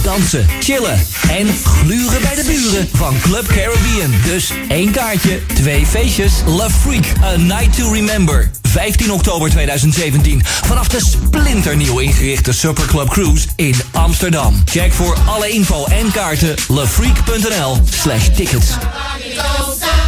Dansen, 0.04 0.48
chillen 0.60 1.06
en 1.30 1.48
gluren 1.64 2.22
bij 2.22 2.36
de 2.36 2.44
buren 2.46 2.90
van 2.94 3.20
Club 3.22 3.48
Caribbean. 3.48 4.14
Dus 4.26 4.52
één 4.68 4.92
kaartje, 4.92 5.42
twee 5.54 5.86
feestjes. 5.86 6.34
La 6.46 6.70
Freak, 6.70 7.06
A 7.24 7.36
Night 7.36 7.78
to 7.78 7.92
Remember. 7.92 8.52
15 8.62 9.12
oktober 9.12 9.50
2017 9.50 10.42
vanaf 10.46 10.88
de 10.88 11.00
splinternieuw 11.00 12.00
ingerichte 12.00 12.52
Superclub 12.54 13.10
Cruise 13.10 13.48
in 13.56 13.76
Amsterdam. 13.92 14.62
Check 14.66 14.94
voor 14.94 15.18
alle 15.26 15.50
info 15.50 15.86
en 15.86 16.12
kaarten 16.12 16.56
lafreak.nl 16.68 17.78
slash 18.02 18.28
tickets. 18.36 18.68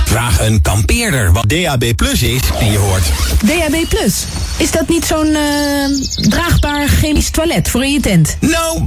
Vraag 0.06 0.40
een 0.40 0.62
kampeerder 0.62 1.32
wat 1.32 1.50
DAB 1.50 1.96
Plus 1.96 2.24
is 2.24 2.42
en 2.60 2.72
je 2.72 2.78
hoort... 2.78 3.04
DAB 3.46 3.88
Plus. 3.90 4.26
Is 4.58 4.72
dat 4.72 4.88
niet 4.88 5.06
zo'n 5.06 5.36
eh, 5.36 6.30
draagbaar 6.30 6.88
chemisch 7.02 7.30
toilet 7.30 7.70
voor 7.70 7.84
in 7.84 7.92
je 7.92 8.00
tent? 8.00 8.38
Nou, 8.40 8.82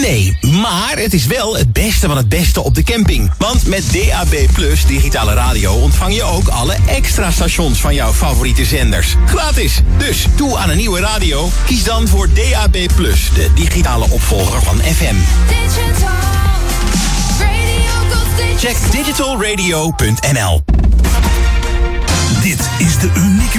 nee. 0.00 0.38
Maar 0.40 0.94
het 0.96 1.14
is 1.14 1.26
wel 1.26 1.56
het 1.56 1.72
beste 1.72 2.06
van 2.06 2.16
het 2.16 2.28
beste 2.28 2.62
op 2.62 2.74
de 2.74 2.82
camping. 2.82 3.32
Want 3.38 3.66
met 3.66 3.84
DAB 3.92 4.34
Plus 4.52 4.86
digitale 4.86 5.34
radio 5.34 5.72
ontvang 5.72 6.14
je 6.14 6.22
ook 6.22 6.48
alle 6.48 6.76
extra 6.86 7.30
stations 7.30 7.80
van 7.80 7.94
jouw 7.94 8.12
favoriete 8.12 8.64
zenders. 8.64 9.14
Gratis. 9.26 9.80
Dus 9.98 10.26
toe 10.34 10.56
aan 10.56 10.70
een 10.70 10.76
nieuwe 10.76 11.00
radio. 11.00 11.50
Kies 11.66 11.84
dan 11.84 12.08
voor 12.08 12.28
DAB 12.32 12.76
Plus, 12.94 13.30
de 13.34 13.50
digitale 13.54 14.10
opvolger 14.10 14.62
van 14.62 14.80
FM. 14.80 15.16
Check 18.58 18.76
digitalradio.nl. 18.90 20.62
Dit 22.42 22.68
is 22.78 22.98
de 22.98 23.10
unieke 23.16 23.58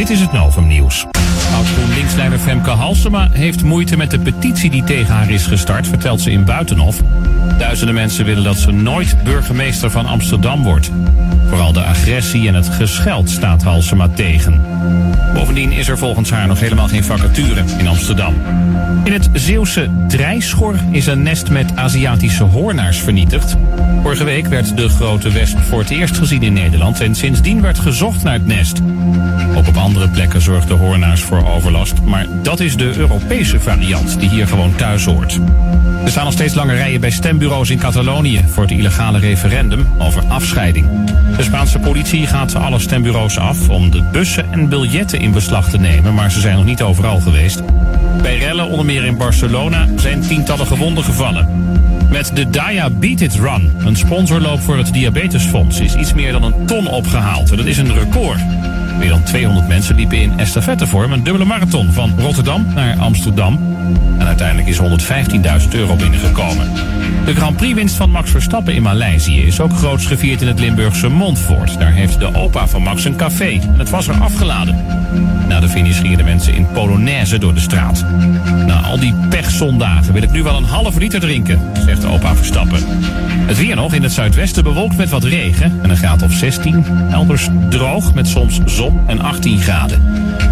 Dit 0.00 0.10
is 0.10 0.20
het 0.20 0.32
Novum 0.32 0.66
Nieuws. 0.66 1.06
Oud-GroenLinks-leider 1.54 2.38
Femke 2.38 2.70
Halsema 2.70 3.28
heeft 3.32 3.62
moeite 3.62 3.96
met 3.96 4.10
de 4.10 4.18
petitie 4.18 4.70
die 4.70 4.84
tegen 4.84 5.14
haar 5.14 5.30
is 5.30 5.46
gestart, 5.46 5.86
vertelt 5.86 6.20
ze 6.20 6.30
in 6.30 6.44
Buitenhof. 6.44 7.02
Duizenden 7.58 7.94
mensen 7.94 8.24
willen 8.24 8.44
dat 8.44 8.56
ze 8.56 8.70
nooit 8.70 9.22
burgemeester 9.24 9.90
van 9.90 10.06
Amsterdam 10.06 10.62
wordt. 10.62 10.90
Vooral 11.48 11.72
de 11.72 11.82
agressie 11.82 12.48
en 12.48 12.54
het 12.54 12.68
gescheld 12.68 13.30
staat 13.30 13.62
Halsema 13.62 14.08
tegen. 14.08 14.62
Bovendien 15.34 15.72
is 15.72 15.88
er 15.88 15.98
volgens 15.98 16.30
haar 16.30 16.46
nog 16.46 16.60
helemaal 16.60 16.88
geen 16.88 17.04
vacature 17.04 17.62
in 17.78 17.86
Amsterdam. 17.86 18.34
In 19.04 19.12
het 19.12 19.28
Zeeuwse 19.32 19.90
Drijschor 20.08 20.74
is 20.90 21.06
een 21.06 21.22
nest 21.22 21.50
met 21.50 21.76
Aziatische 21.76 22.44
hoornaars 22.44 22.98
vernietigd. 22.98 23.56
Vorige 24.02 24.24
week 24.24 24.46
werd 24.46 24.76
de 24.76 24.88
grote 24.88 25.30
wesp 25.30 25.58
voor 25.58 25.78
het 25.78 25.90
eerst 25.90 26.16
gezien 26.16 26.42
in 26.42 26.52
Nederland 26.52 27.00
en 27.00 27.14
sindsdien 27.14 27.60
werd 27.60 27.78
gezocht 27.78 28.22
naar 28.22 28.32
het 28.32 28.46
nest. 28.46 28.80
Ook 29.56 29.66
op 29.66 29.76
plekken 30.12 30.40
zorgden 30.40 30.78
hoornaars 30.78 31.20
voor 31.20 31.46
overlast, 31.46 32.02
maar 32.04 32.26
dat 32.42 32.60
is 32.60 32.76
de 32.76 32.96
Europese 32.96 33.60
variant 33.60 34.20
die 34.20 34.28
hier 34.28 34.46
gewoon 34.46 34.74
thuis 34.74 35.04
hoort. 35.04 35.40
Er 36.04 36.10
staan 36.10 36.24
nog 36.24 36.32
steeds 36.32 36.54
lange 36.54 36.74
rijen 36.74 37.00
bij 37.00 37.10
stembureaus 37.10 37.70
in 37.70 37.78
Catalonië 37.78 38.44
voor 38.48 38.62
het 38.62 38.72
illegale 38.72 39.18
referendum 39.18 39.86
over 39.98 40.22
afscheiding. 40.28 40.86
De 41.36 41.42
Spaanse 41.42 41.78
politie 41.78 42.26
gaat 42.26 42.54
alle 42.54 42.78
stembureaus 42.78 43.38
af 43.38 43.68
om 43.68 43.90
de 43.90 44.02
bussen 44.12 44.52
en 44.52 44.68
biljetten 44.68 45.20
in 45.20 45.32
beslag 45.32 45.70
te 45.70 45.78
nemen, 45.78 46.14
maar 46.14 46.30
ze 46.30 46.40
zijn 46.40 46.56
nog 46.56 46.64
niet 46.64 46.82
overal 46.82 47.20
geweest. 47.20 47.62
Bij 48.22 48.38
rellen, 48.38 48.68
onder 48.68 48.86
meer 48.86 49.04
in 49.04 49.16
Barcelona, 49.16 49.86
zijn 49.96 50.20
tientallen 50.20 50.66
gewonden 50.66 51.04
gevallen. 51.04 51.48
Met 52.10 52.30
de 52.34 52.50
Daya 52.50 52.90
Beat 52.90 53.20
It 53.20 53.34
Run, 53.34 53.72
een 53.78 53.96
sponsorloop 53.96 54.60
voor 54.60 54.76
het 54.76 54.92
Diabetesfonds, 54.92 55.80
is 55.80 55.94
iets 55.94 56.14
meer 56.14 56.32
dan 56.32 56.42
een 56.42 56.66
ton 56.66 56.88
opgehaald. 56.88 57.50
En 57.50 57.56
dat 57.56 57.66
is 57.66 57.78
een 57.78 57.94
record. 57.94 58.40
Meer 58.98 59.08
dan 59.08 59.22
200 59.22 59.68
mensen 59.68 59.94
liepen 59.94 60.18
in 60.18 60.38
estafettevorm 60.38 61.12
een 61.12 61.22
dubbele 61.22 61.44
marathon 61.44 61.92
van 61.92 62.12
Rotterdam 62.18 62.66
naar 62.74 62.98
Amsterdam. 62.98 63.58
En 64.18 64.26
uiteindelijk 64.26 64.68
is 64.68 64.80
115.000 65.62 65.68
euro 65.70 65.96
binnengekomen. 65.96 66.72
De 67.24 67.34
Grand 67.34 67.56
Prix-winst 67.56 67.94
van 67.94 68.10
Max 68.10 68.30
Verstappen 68.30 68.74
in 68.74 68.82
Maleisië 68.82 69.42
is 69.42 69.60
ook 69.60 69.72
groots 69.72 70.06
gevierd 70.06 70.40
in 70.40 70.48
het 70.48 70.60
Limburgse 70.60 71.08
Montfort. 71.08 71.78
Daar 71.78 71.92
heeft 71.92 72.18
de 72.20 72.34
opa 72.34 72.66
van 72.66 72.82
Max 72.82 73.04
een 73.04 73.16
café. 73.16 73.50
En 73.50 73.78
het 73.78 73.90
was 73.90 74.08
er 74.08 74.20
afgeladen. 74.20 74.84
Na 75.48 75.60
de 75.60 75.68
finish 75.68 76.00
gingen 76.00 76.18
de 76.18 76.24
mensen 76.24 76.54
in 76.54 76.66
Polonaise 76.72 77.38
door 77.38 77.54
de 77.54 77.60
straat. 77.60 78.04
Na 78.66 78.80
al 78.80 78.98
die 78.98 79.14
pechzondagen 79.28 80.12
wil 80.12 80.22
ik 80.22 80.30
nu 80.30 80.42
wel 80.42 80.56
een 80.56 80.64
half 80.64 80.96
liter 80.96 81.20
drinken, 81.20 81.60
zegt 81.84 82.04
opa 82.04 82.34
Verstappen. 82.34 82.84
Het 83.46 83.58
weer 83.58 83.76
nog 83.76 83.94
in 83.94 84.02
het 84.02 84.12
zuidwesten 84.12 84.64
bewolkt 84.64 84.96
met 84.96 85.10
wat 85.10 85.24
regen 85.24 85.78
en 85.82 85.90
een 85.90 85.96
graad 85.96 86.22
of 86.22 86.32
16. 86.32 86.84
Elders 87.10 87.48
droog 87.68 88.14
met 88.14 88.28
soms 88.28 88.60
zon 88.64 88.79
en 89.06 89.20
18 89.20 89.60
graden. 89.60 90.02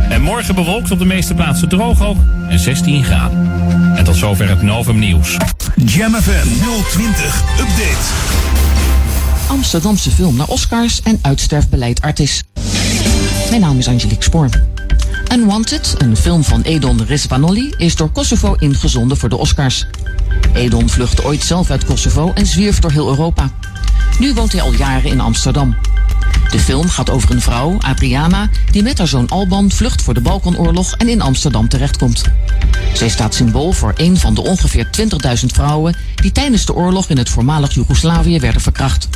En 0.09 0.23
morgen 0.23 0.55
bewolkt 0.55 0.91
op 0.91 0.99
de 0.99 1.05
meeste 1.05 1.35
plaatsen 1.35 1.69
droog 1.69 2.03
ook 2.03 2.17
en 2.49 2.59
16 2.59 3.05
graden. 3.05 3.53
En 3.97 4.05
tot 4.05 4.17
zover 4.17 4.49
het 4.49 4.63
Novum 4.63 4.99
Nieuws. 4.99 5.37
Jam 5.77 6.15
FM 6.15 6.49
020 6.91 7.43
Update. 7.61 8.07
Amsterdamse 9.49 10.11
film 10.11 10.37
naar 10.37 10.49
Oscars 10.49 11.03
en 11.03 11.19
uitsterfbeleid 11.23 12.01
artis. 12.01 12.43
Mijn 13.49 13.61
naam 13.61 13.79
is 13.79 13.89
Angelique 13.89 14.23
Spoor. 14.23 14.49
Unwanted, 15.33 15.95
een 15.99 16.17
film 16.17 16.45
van 16.45 16.63
Edon 16.63 17.05
Rizvanoli, 17.05 17.75
is 17.77 17.97
door 17.97 18.11
Kosovo 18.11 18.55
ingezonden 18.59 19.17
voor 19.17 19.29
de 19.29 19.37
Oscars. 19.37 19.87
Edon 20.55 20.89
vluchtte 20.89 21.25
ooit 21.25 21.43
zelf 21.43 21.71
uit 21.71 21.85
Kosovo 21.85 22.33
en 22.35 22.47
zwierf 22.47 22.79
door 22.79 22.91
heel 22.91 23.09
Europa. 23.09 23.51
Nu 24.19 24.35
woont 24.35 24.53
hij 24.53 24.63
al 24.63 24.73
jaren 24.73 25.11
in 25.11 25.21
Amsterdam. 25.21 25.77
De 26.51 26.59
film 26.59 26.89
gaat 26.89 27.11
over 27.11 27.31
een 27.31 27.41
vrouw, 27.41 27.77
Adriana, 27.79 28.51
die 28.71 28.83
met 28.83 28.99
haar 28.99 29.09
zoon 29.09 29.29
Alban 29.29 29.71
vlucht 29.71 30.03
voor 30.03 30.15
de 30.15 30.21
Balkanoorlog 30.21 30.93
en 30.93 31.09
in 31.09 31.21
Amsterdam 31.21 31.69
terechtkomt. 31.69 32.23
Zij 32.95 33.09
staat 33.09 33.35
symbool 33.35 33.73
voor 33.73 33.93
een 33.97 34.17
van 34.17 34.35
de 34.35 34.43
ongeveer 34.43 34.89
20.000 35.41 35.47
vrouwen 35.47 35.97
die 36.15 36.33
tijdens 36.33 36.65
de 36.65 36.75
oorlog 36.75 37.09
in 37.09 37.19
het 37.19 37.29
voormalig 37.29 37.75
Joegoslavië 37.75 38.41
werden 38.41 38.61
verkracht. 38.61 39.09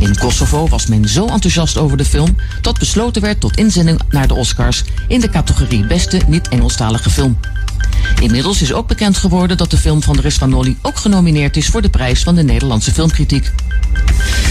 In 0.00 0.16
Kosovo 0.16 0.68
was 0.68 0.86
men 0.86 1.08
zo 1.08 1.26
enthousiast 1.26 1.76
over 1.76 1.96
de 1.96 2.04
film 2.04 2.36
dat 2.60 2.78
besloten 2.78 3.22
werd 3.22 3.40
tot 3.40 3.56
inzending 3.56 4.00
naar 4.10 4.28
de 4.28 4.34
Oscars 4.34 4.84
in 5.08 5.20
de 5.20 5.28
categorie 5.30 5.86
Beste 5.86 6.20
niet-Engelstalige 6.26 7.10
film. 7.10 7.38
Inmiddels 8.20 8.62
is 8.62 8.72
ook 8.72 8.88
bekend 8.88 9.16
geworden 9.16 9.56
dat 9.56 9.70
de 9.70 9.76
film 9.76 10.02
van 10.02 10.20
Rizvanoli 10.20 10.78
ook 10.82 10.98
genomineerd 10.98 11.56
is 11.56 11.66
voor 11.66 11.82
de 11.82 11.88
prijs 11.88 12.22
van 12.22 12.34
de 12.34 12.42
Nederlandse 12.42 12.92
filmkritiek. 12.92 13.52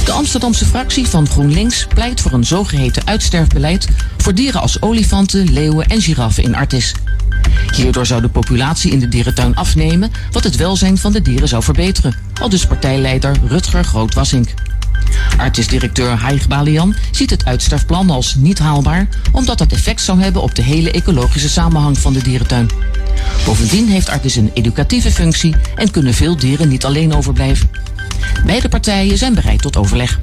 De 0.05 0.11
Amsterdamse 0.11 0.65
fractie 0.65 1.07
van 1.07 1.27
GroenLinks 1.27 1.87
pleit 1.93 2.21
voor 2.21 2.31
een 2.31 2.43
zogeheten 2.43 3.07
uitsterfbeleid 3.07 3.87
voor 4.17 4.33
dieren 4.33 4.61
als 4.61 4.81
olifanten, 4.81 5.53
leeuwen 5.53 5.87
en 5.87 6.01
giraffen 6.01 6.43
in 6.43 6.55
Artis. 6.55 6.93
Hierdoor 7.75 8.05
zou 8.05 8.21
de 8.21 8.29
populatie 8.29 8.91
in 8.91 8.99
de 8.99 9.07
dierentuin 9.07 9.55
afnemen, 9.55 10.11
wat 10.31 10.43
het 10.43 10.55
welzijn 10.55 10.97
van 10.97 11.11
de 11.11 11.21
dieren 11.21 11.47
zou 11.47 11.63
verbeteren. 11.63 12.17
Al 12.41 12.49
dus 12.49 12.65
partijleider 12.65 13.35
Rutger 13.47 13.83
Groot-Wassink. 13.83 14.53
Artis-directeur 15.37 16.09
Haig 16.09 16.47
Balian 16.47 16.95
ziet 17.11 17.29
het 17.29 17.45
uitsterfplan 17.45 18.09
als 18.09 18.35
niet 18.35 18.59
haalbaar, 18.59 19.07
omdat 19.31 19.57
dat 19.57 19.71
effect 19.71 20.01
zou 20.01 20.21
hebben 20.21 20.41
op 20.41 20.55
de 20.55 20.61
hele 20.61 20.91
ecologische 20.91 21.49
samenhang 21.49 21.97
van 21.97 22.13
de 22.13 22.23
dierentuin. 22.23 22.69
Bovendien 23.45 23.87
heeft 23.87 24.09
Artis 24.09 24.35
een 24.35 24.51
educatieve 24.53 25.11
functie 25.11 25.55
en 25.75 25.91
kunnen 25.91 26.13
veel 26.13 26.37
dieren 26.37 26.67
niet 26.67 26.85
alleen 26.85 27.13
overblijven. 27.13 27.69
Beide 28.45 28.69
partijen 28.69 29.17
zijn 29.17 29.33
bereid 29.33 29.61
tot 29.61 29.77
overleg. 29.77 30.19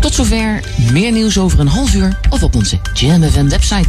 Tot 0.00 0.14
zover, 0.14 0.60
meer 0.92 1.12
nieuws 1.12 1.38
over 1.38 1.60
een 1.60 1.68
half 1.68 1.94
uur 1.94 2.18
of 2.30 2.42
op 2.42 2.54
onze 2.54 2.78
JamFM 2.92 3.48
website. 3.48 3.88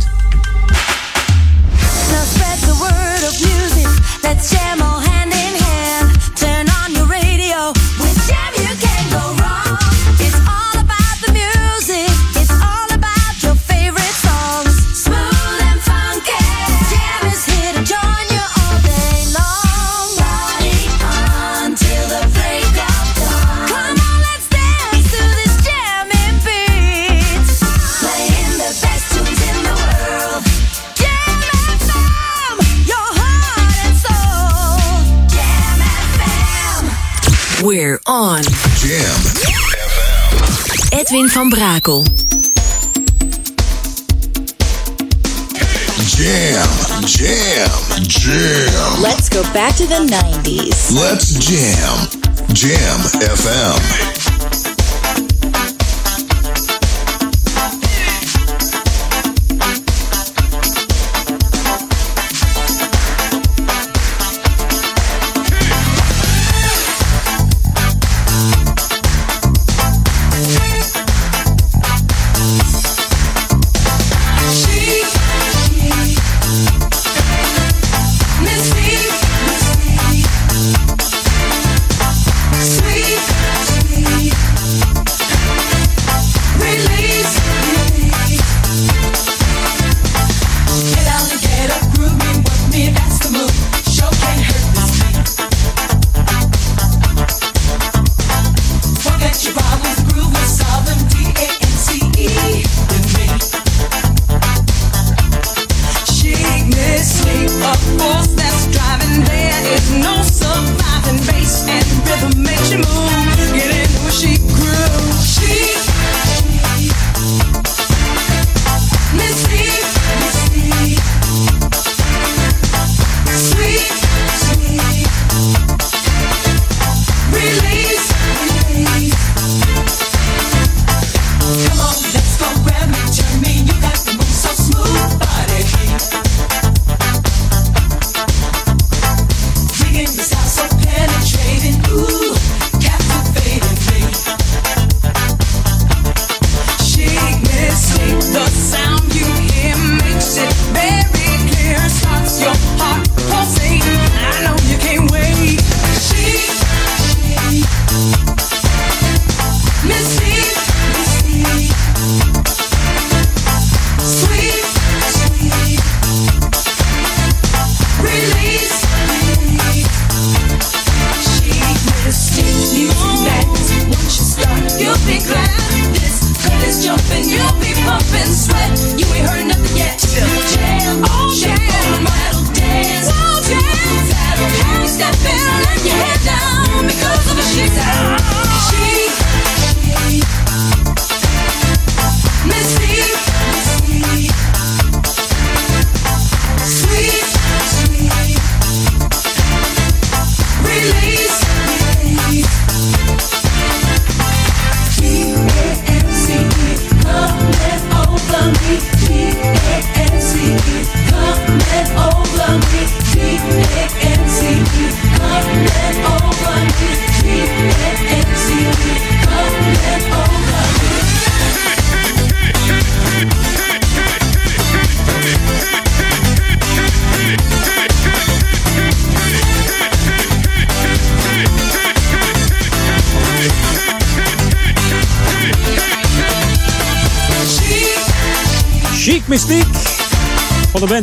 The 2.59 2.75
word 2.77 3.29
of 3.29 3.39
music. 3.39 3.87
Jam 4.49 4.98
We're 37.69 37.99
on. 38.07 38.41
Jam. 38.79 39.21
Edwin 40.91 41.29
van 41.29 41.49
Brakel. 41.49 42.03
Jam. 46.07 46.67
Jam. 47.05 47.69
Jam. 48.07 49.01
Let's 49.03 49.29
go 49.29 49.43
back 49.53 49.75
to 49.75 49.85
the 49.85 49.99
90s. 49.99 50.91
Let's 50.95 51.29
jam. 51.37 52.07
Jam 52.53 52.99
FM. 53.21 54.28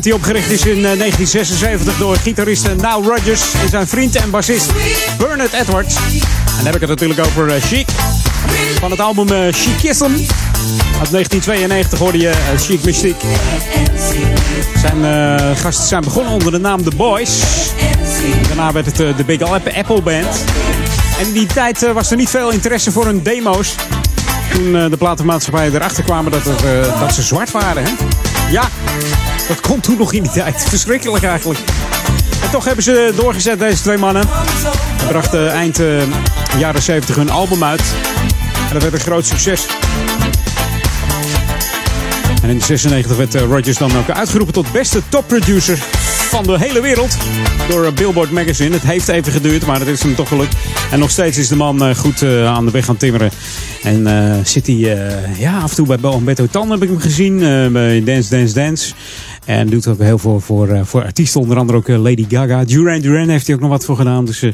Die 0.02 0.14
opgericht 0.14 0.50
is 0.50 0.60
in 0.60 0.76
eh, 0.76 0.98
1976 0.98 1.98
door 1.98 2.16
gitarist 2.16 2.76
Now 2.76 3.06
Rogers 3.06 3.42
en 3.62 3.68
zijn 3.68 3.86
vriend 3.86 4.16
en 4.16 4.30
bassist 4.30 4.70
Bernard 5.18 5.52
Edwards. 5.52 5.96
En 5.96 6.56
dan 6.56 6.64
heb 6.64 6.74
ik 6.74 6.80
het 6.80 6.88
natuurlijk 6.88 7.20
over 7.20 7.48
eh, 7.48 7.62
Chic. 7.62 7.88
Van 8.80 8.90
het 8.90 9.00
album 9.00 9.28
eh, 9.28 9.52
Chicism. 9.52 10.04
Uit 11.00 11.10
1992 11.10 11.98
hoorde 11.98 12.18
je 12.18 12.28
eh, 12.28 12.36
Chic 12.60 12.84
Mystique. 12.84 13.26
Zijn 14.76 15.04
eh, 15.04 15.56
gasten 15.56 15.86
zijn 15.86 16.02
begonnen 16.02 16.32
onder 16.32 16.52
de 16.52 16.58
naam 16.58 16.82
The 16.82 16.96
Boys. 16.96 17.40
Daarna 18.46 18.72
werd 18.72 18.86
het 18.86 19.00
eh, 19.00 19.16
de 19.16 19.24
Big 19.24 19.40
Apple 19.42 20.02
Band. 20.02 20.44
En 21.18 21.26
in 21.26 21.32
die 21.32 21.46
tijd 21.46 21.82
eh, 21.82 21.92
was 21.92 22.10
er 22.10 22.16
niet 22.16 22.28
veel 22.28 22.50
interesse 22.50 22.92
voor 22.92 23.04
hun 23.04 23.22
demo's. 23.22 23.74
Toen 24.50 24.76
eh, 24.76 24.90
de 24.90 24.96
platenmaatschappijen 24.96 25.74
erachter 25.74 26.04
kwamen 26.04 26.32
eh, 26.32 27.00
dat 27.00 27.14
ze 27.14 27.22
zwart 27.22 27.50
waren. 27.50 27.82
Hè? 27.84 27.90
Ja, 28.50 28.68
dat 29.48 29.60
kon 29.60 29.80
toen 29.80 29.96
nog 29.96 30.12
in 30.12 30.22
die 30.22 30.32
tijd. 30.32 30.64
Verschrikkelijk 30.68 31.24
eigenlijk. 31.24 31.60
En 32.46 32.50
toch 32.50 32.64
hebben 32.64 32.84
ze 32.84 33.12
doorgezet, 33.16 33.58
deze 33.58 33.82
twee 33.82 33.98
mannen. 33.98 34.22
Ze 35.00 35.06
brachten 35.08 35.50
eind 35.50 35.80
eh, 35.80 35.86
jaren 36.58 36.82
70 36.82 37.16
hun 37.16 37.30
album 37.30 37.64
uit. 37.64 37.82
En 38.68 38.72
dat 38.72 38.82
werd 38.82 38.94
een 38.94 39.00
groot 39.00 39.26
succes. 39.26 39.66
En 42.42 42.48
in 42.48 42.62
96 42.62 43.16
werd 43.16 43.34
eh, 43.34 43.42
Rodgers 43.42 43.78
dan 43.78 43.96
ook 43.96 44.10
uitgeroepen 44.10 44.54
tot 44.54 44.72
beste 44.72 45.02
topproducer 45.08 45.78
van 46.28 46.42
de 46.42 46.58
hele 46.58 46.80
wereld. 46.80 47.16
Door 47.68 47.84
eh, 47.84 47.92
Billboard 47.92 48.30
Magazine. 48.30 48.74
Het 48.74 48.82
heeft 48.82 49.08
even 49.08 49.32
geduurd, 49.32 49.66
maar 49.66 49.78
het 49.78 49.88
is 49.88 50.02
hem 50.02 50.14
toch 50.14 50.28
gelukt. 50.28 50.56
En 50.90 50.98
nog 50.98 51.10
steeds 51.10 51.38
is 51.38 51.48
de 51.48 51.56
man 51.56 51.96
goed 51.96 52.22
aan 52.22 52.64
de 52.64 52.70
weg 52.70 52.84
gaan 52.84 52.96
timmeren. 52.96 53.30
En 53.82 54.06
zit 54.44 54.66
hij 54.66 54.76
ja, 55.38 55.58
af 55.58 55.70
en 55.70 55.76
toe 55.76 55.86
bij 55.86 56.20
Beto 56.20 56.46
Tan 56.46 56.70
heb 56.70 56.82
ik 56.82 56.88
hem 56.88 57.00
gezien. 57.00 57.38
bij 57.72 58.02
Dance 58.04 58.30
Dance 58.30 58.54
Dance. 58.54 58.94
En 59.46 59.68
doet 59.68 59.86
ook 59.86 59.98
heel 59.98 60.18
veel 60.18 60.40
voor, 60.40 60.68
eh, 60.68 60.80
voor 60.84 61.02
artiesten. 61.02 61.40
Onder 61.40 61.56
andere 61.58 61.78
ook 61.78 61.88
eh, 61.88 62.02
Lady 62.02 62.26
Gaga. 62.28 62.64
Duran 62.64 63.00
Duran 63.00 63.28
heeft 63.28 63.46
hij 63.46 63.54
ook 63.54 63.60
nog 63.60 63.70
wat 63.70 63.84
voor 63.84 63.96
gedaan. 63.96 64.24
Dus 64.24 64.42
eh, 64.42 64.52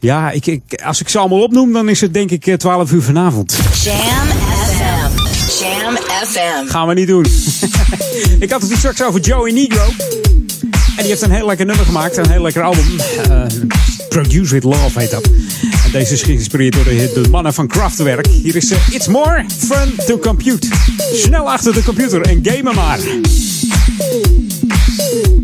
ja, 0.00 0.30
ik, 0.30 0.46
ik, 0.46 0.82
als 0.84 1.00
ik 1.00 1.08
ze 1.08 1.18
allemaal 1.18 1.42
opnoem, 1.42 1.72
dan 1.72 1.88
is 1.88 2.00
het 2.00 2.14
denk 2.14 2.30
ik 2.30 2.46
eh, 2.46 2.54
12 2.54 2.92
uur 2.92 3.02
vanavond. 3.02 3.58
Jam 3.82 3.96
FM. 3.96 5.62
Jam 5.62 5.96
FM. 6.26 6.66
Gaan 6.66 6.88
we 6.88 6.94
niet 6.94 7.06
doen. 7.06 7.26
ik 8.44 8.50
had 8.50 8.60
het 8.60 8.70
hier 8.70 8.78
straks 8.78 9.02
over 9.02 9.20
Joey 9.20 9.52
Negro. 9.52 9.84
En 10.96 10.96
die 10.96 11.06
heeft 11.06 11.22
een 11.22 11.30
heel 11.30 11.46
lekker 11.46 11.66
nummer 11.66 11.84
gemaakt. 11.84 12.16
Een 12.16 12.30
heel 12.30 12.42
lekker 12.42 12.62
album. 12.62 12.84
Eh, 13.22 13.42
Produce 14.08 14.54
with 14.54 14.64
Love 14.64 14.98
heet 14.98 15.10
dat. 15.10 15.24
En 15.84 15.90
deze 15.92 16.12
is 16.12 16.22
geïnspireerd 16.22 16.74
door 16.74 16.84
de, 16.84 17.20
de 17.22 17.28
mannen 17.30 17.54
van 17.54 17.66
Kraftwerk. 17.66 18.26
Hier 18.26 18.56
is 18.56 18.70
eh, 18.70 18.78
It's 18.90 19.08
More 19.08 19.44
Fun 19.58 19.94
to 20.06 20.18
Compute. 20.18 20.68
Snel 21.14 21.50
achter 21.50 21.74
de 21.74 21.82
computer 21.82 22.20
en 22.20 22.40
gamen 22.42 22.74
maar. 22.74 22.98
Thank. 24.00 25.39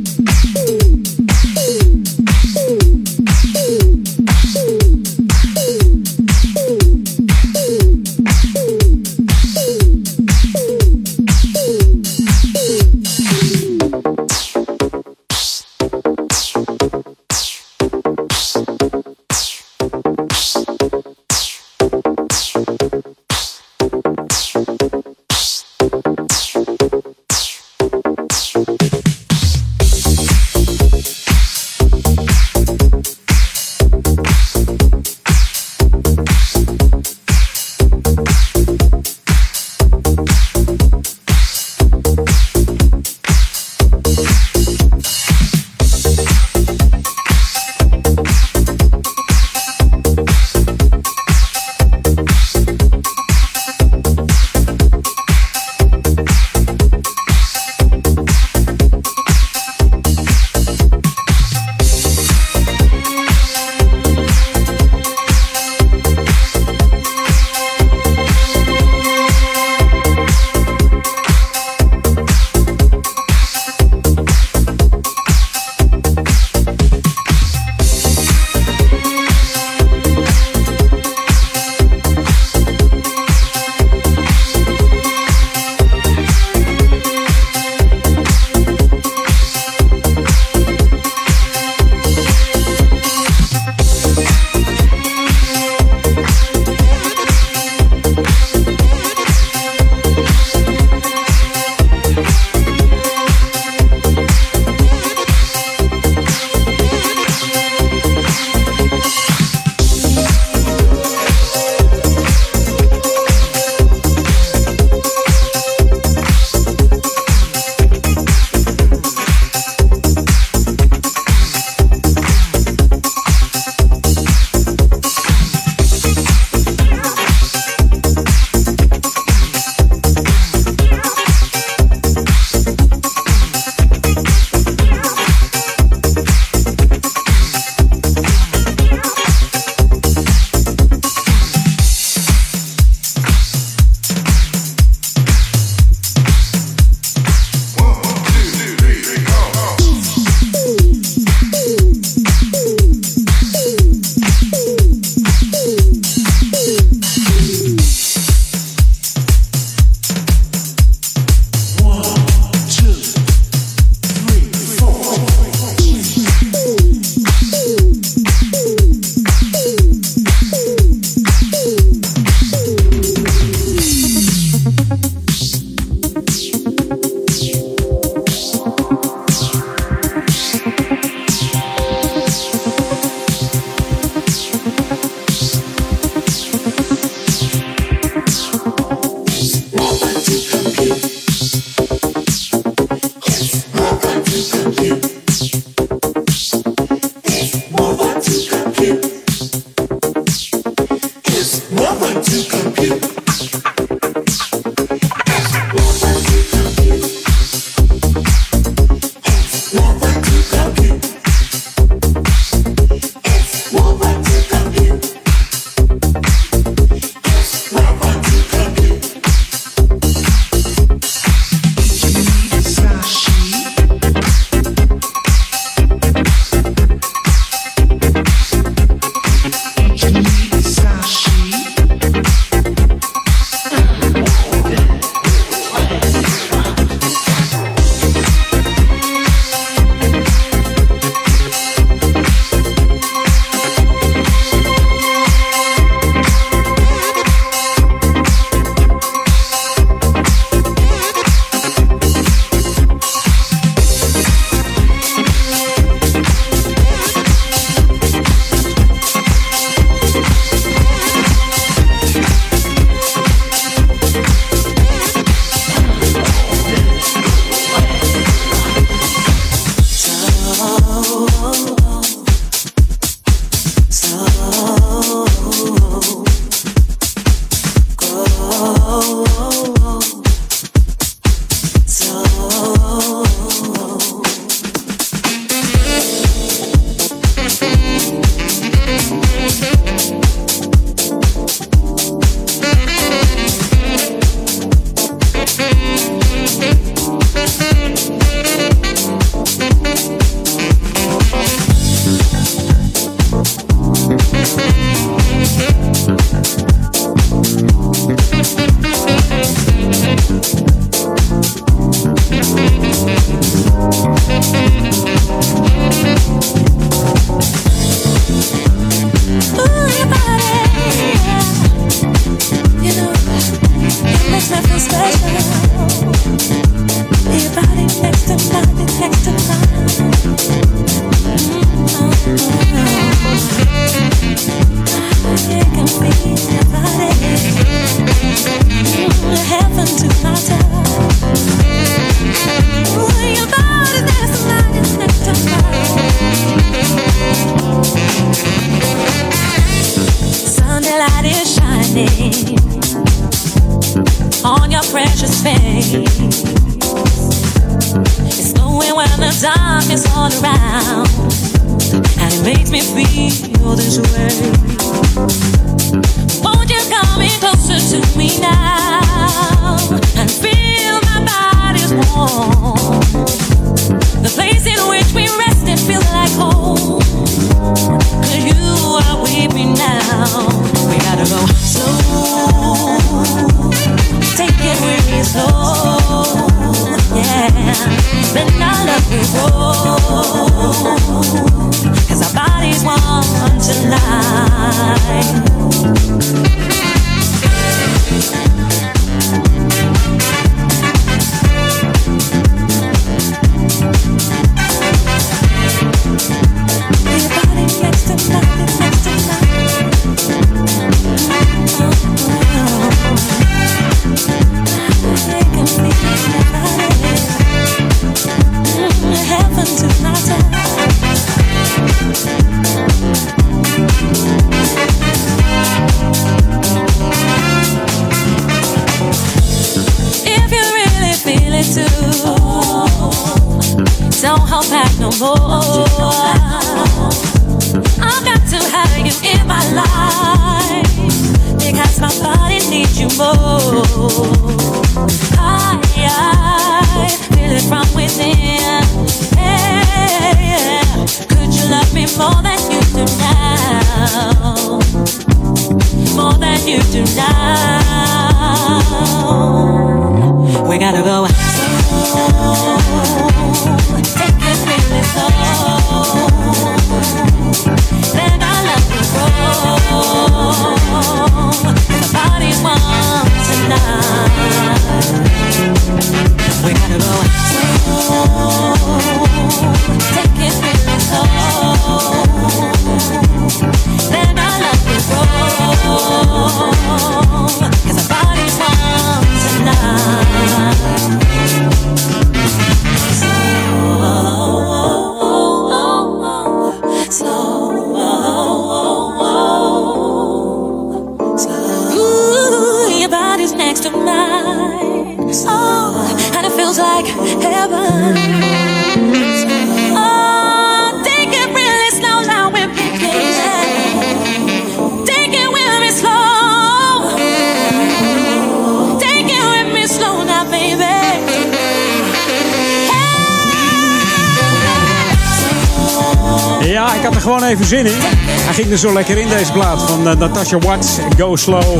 Ging 528.67 528.79
er 528.79 528.85
zo 528.89 528.95
lekker 528.95 529.19
in, 529.19 529.29
deze 529.29 529.53
plaat 529.53 529.83
van 529.83 530.09
eh, 530.09 530.17
Natasha 530.17 530.59
Watts, 530.59 530.99
Go 531.19 531.37
Slow. 531.37 531.77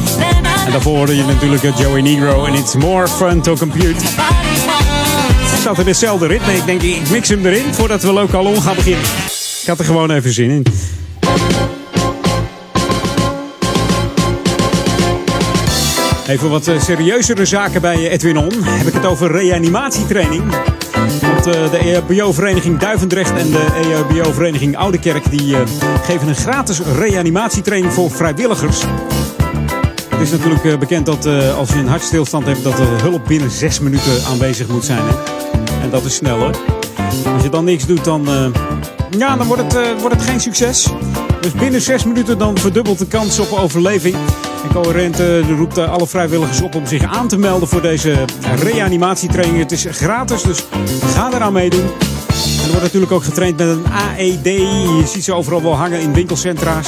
En 0.67 0.73
daarvoor 0.73 0.97
hoorde 0.97 1.17
je 1.17 1.25
natuurlijk 1.25 1.63
eh, 1.63 1.79
Joey 1.79 2.01
Negro 2.01 2.45
en 2.45 2.55
It's 2.55 2.75
More 2.75 3.09
Fun 3.09 3.41
to 3.43 3.57
Compute. 3.57 4.05
Het 5.51 5.63
zat 5.63 5.79
in 5.79 5.87
hetzelfde 5.87 6.27
ritme. 6.27 6.53
Ik 6.53 6.67
denk, 6.67 6.83
ik 6.83 7.11
mix 7.11 7.29
hem 7.29 7.47
erin 7.47 7.75
voordat 7.75 8.03
we 8.03 8.13
lokaal 8.13 8.45
om 8.45 8.61
gaan 8.61 8.75
beginnen. 8.75 9.05
Ik 9.61 9.67
had 9.67 9.79
er 9.79 9.85
gewoon 9.85 10.11
even 10.11 10.33
zin 10.33 10.51
in. 10.51 10.67
Even 16.27 16.51
wat 16.51 16.69
eh, 16.69 16.81
serieuzere 16.81 17.45
zaken 17.45 17.81
bij 17.81 18.11
Edwin 18.11 18.39
On. 18.39 18.53
Heb 18.63 18.87
ik 18.87 18.95
het 18.95 19.07
over 19.07 19.33
reanimatietraining. 19.33 20.43
Eh, 21.47 21.71
de 21.71 21.79
EHBO-vereniging 21.79 22.79
Duivendrecht 22.79 23.37
en 23.37 23.51
de 23.51 23.67
EHBO-vereniging 23.83 24.77
Oudekerk... 24.77 25.31
die 25.31 25.57
eh, 25.57 25.63
geven 26.03 26.29
een 26.29 26.35
gratis 26.35 26.81
reanimatietraining 26.81 27.93
voor 27.93 28.11
vrijwilligers. 28.11 28.83
Het 30.09 30.21
is 30.21 30.31
natuurlijk 30.31 30.65
eh, 30.65 30.79
bekend 30.79 31.07
dat 31.07 31.27
als 31.57 31.69
je 31.69 31.79
een 31.79 31.89
hartstilstand 31.89 32.47
hebt... 32.47 32.63
dat 32.63 32.77
de 32.77 32.83
hulp 32.83 33.27
binnen 33.27 33.51
zes 33.51 33.81
minuten 33.81 34.25
aanwezig 34.29 34.69
moet 34.69 34.85
zijn. 34.85 35.03
En 35.83 35.91
dat 35.91 36.05
is 36.05 36.15
snel 36.15 36.39
hoor. 36.39 36.55
Als 37.35 37.43
je 37.43 37.49
dan 37.49 37.65
niks 37.65 37.87
doet, 37.87 38.05
dan, 38.05 38.29
ja, 39.19 39.37
dan 39.37 39.47
wordt, 39.47 39.63
het, 39.63 40.01
wordt 40.01 40.17
het 40.17 40.25
geen 40.25 40.41
succes. 40.41 40.87
Dus 41.41 41.53
binnen 41.53 41.81
zes 41.81 42.05
minuten 42.05 42.39
dan 42.39 42.59
verdubbelt 42.59 42.99
de 42.99 43.07
kans 43.07 43.39
op 43.39 43.53
overleving. 43.53 44.17
En 44.75 45.57
roept 45.57 45.79
eh, 45.79 45.93
alle 45.93 46.07
vrijwilligers 46.07 46.61
op 46.61 46.75
om 46.75 46.87
zich 46.87 47.03
aan 47.03 47.29
te 47.29 47.39
melden 47.39 47.69
voor 47.69 47.83
deze 47.83 48.25
reanimatietraining. 48.63 49.59
Het 49.59 49.73
is 49.73 49.87
gratis, 49.91 50.43
dus 50.43 50.65
ga 51.15 51.33
eraan 51.33 51.53
meedoen. 51.53 51.81
En 51.81 52.65
er 52.65 52.69
wordt 52.69 52.83
natuurlijk 52.83 53.13
ook 53.13 53.25
getraind 53.25 53.57
met 53.57 53.69
een 53.69 53.85
AED. 53.93 54.45
Je 54.45 55.05
ziet 55.07 55.25
ze 55.25 55.33
overal 55.35 55.63
wel 55.63 55.75
hangen 55.75 56.01
in 56.01 56.13
winkelcentra's. 56.13 56.87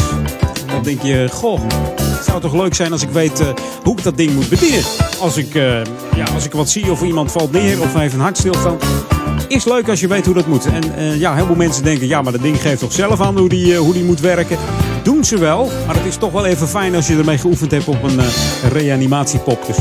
En 0.66 0.74
dan 0.74 0.82
denk 0.82 1.02
je, 1.02 1.28
goh, 1.32 1.60
het 1.96 2.24
zou 2.24 2.40
toch 2.40 2.54
leuk 2.54 2.74
zijn 2.74 2.92
als 2.92 3.02
ik 3.02 3.10
weet 3.10 3.40
eh, 3.40 3.46
hoe 3.82 3.96
ik 3.96 4.02
dat 4.02 4.16
ding 4.16 4.34
moet 4.34 4.48
bedienen. 4.48 4.82
Als 5.20 5.36
ik, 5.36 5.54
eh, 5.54 5.84
ja, 6.14 6.24
als 6.34 6.44
ik 6.44 6.52
wat 6.52 6.68
zie 6.68 6.90
of 6.90 7.02
iemand 7.02 7.32
valt 7.32 7.52
neer 7.52 7.80
of 7.80 7.94
heeft 7.94 8.14
een 8.14 8.20
hartstilstand. 8.20 8.82
Is 9.48 9.64
leuk 9.64 9.88
als 9.88 10.00
je 10.00 10.08
weet 10.08 10.24
hoe 10.24 10.34
dat 10.34 10.46
moet. 10.46 10.66
En 10.66 10.94
eh, 10.96 11.20
ja, 11.20 11.34
heel 11.34 11.46
veel 11.46 11.54
mensen 11.54 11.84
denken, 11.84 12.06
ja, 12.06 12.22
maar 12.22 12.32
dat 12.32 12.42
ding 12.42 12.60
geeft 12.60 12.80
toch 12.80 12.92
zelf 12.92 13.20
aan 13.20 13.38
hoe 13.38 13.48
die, 13.48 13.76
hoe 13.76 13.92
die 13.92 14.04
moet 14.04 14.20
werken. 14.20 14.58
Doen 15.08 15.24
ze 15.24 15.38
wel. 15.38 15.70
Maar 15.86 15.94
het 15.94 16.04
is 16.04 16.16
toch 16.16 16.32
wel 16.32 16.46
even 16.46 16.68
fijn 16.68 16.94
als 16.94 17.06
je 17.06 17.16
ermee 17.16 17.38
geoefend 17.38 17.70
hebt 17.70 17.88
op 17.88 18.02
een 18.02 18.20
eh, 18.20 18.26
reanimatiepop. 18.72 19.66
Dus. 19.66 19.76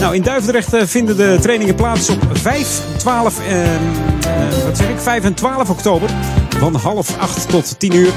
Nou, 0.00 0.14
in 0.14 0.22
Duivendrecht 0.22 0.74
eh, 0.74 0.82
vinden 0.84 1.16
de 1.16 1.38
trainingen 1.40 1.74
plaats 1.74 2.08
op 2.08 2.18
5, 2.32 2.82
12, 2.96 3.38
ehm, 3.38 3.56
eh, 3.56 4.64
wat 4.64 4.76
zeg 4.76 4.88
ik, 4.88 4.98
5 4.98 5.24
en 5.24 5.34
12 5.34 5.70
oktober. 5.70 6.10
Van 6.58 6.74
half 6.74 7.18
8 7.18 7.48
tot 7.48 7.74
10 7.78 7.94
uur. 7.94 8.12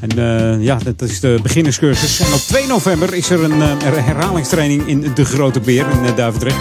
En 0.00 0.62
ja, 0.62 0.78
dat 0.84 1.08
is 1.08 1.20
de 1.20 1.38
beginnerscursus. 1.42 2.20
En 2.20 2.32
op 2.32 2.40
2 2.40 2.66
november 2.66 3.14
is 3.14 3.30
er 3.30 3.44
een 3.44 3.60
herhalingstraining 3.82 4.86
in 4.86 5.10
de 5.14 5.24
Grote 5.24 5.60
Beer 5.60 5.86
in 5.90 6.04
eh, 6.04 6.16
Duivendrecht. 6.16 6.56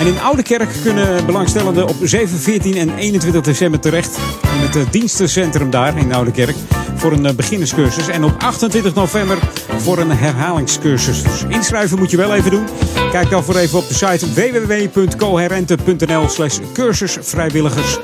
En 0.00 0.06
in 0.06 0.20
Oudekerk 0.20 0.68
kunnen 0.82 1.26
belangstellenden 1.26 1.88
op 1.88 1.96
7, 2.02 2.38
14 2.38 2.76
en 2.76 2.96
21 2.96 3.42
december 3.42 3.80
terecht. 3.80 4.18
In 4.42 4.80
het 4.80 4.92
dienstencentrum 4.92 5.70
daar 5.70 5.98
in 5.98 6.14
Oudekerk. 6.14 6.56
Voor 6.96 7.12
een 7.12 7.26
eh, 7.26 7.34
beginnerscursus. 7.34 8.08
En 8.08 8.24
op 8.24 8.34
28 8.38 8.94
november 8.94 9.38
voor 9.78 9.98
een 9.98 10.10
herhalingscursus. 10.10 11.22
Dus 11.22 11.44
inschrijven 11.48 11.98
moet 11.98 12.10
je 12.10 12.16
wel 12.16 12.34
even 12.34 12.50
doen. 12.50 12.64
Kijk 13.10 13.30
dan 13.30 13.44
voor 13.44 13.56
even 13.56 13.78
op 13.78 13.88
de 13.88 13.94
site 13.94 14.32
www.coherente.nl 14.32 16.28
slash 16.28 16.58
cursusvrijwilligers. 16.72 17.98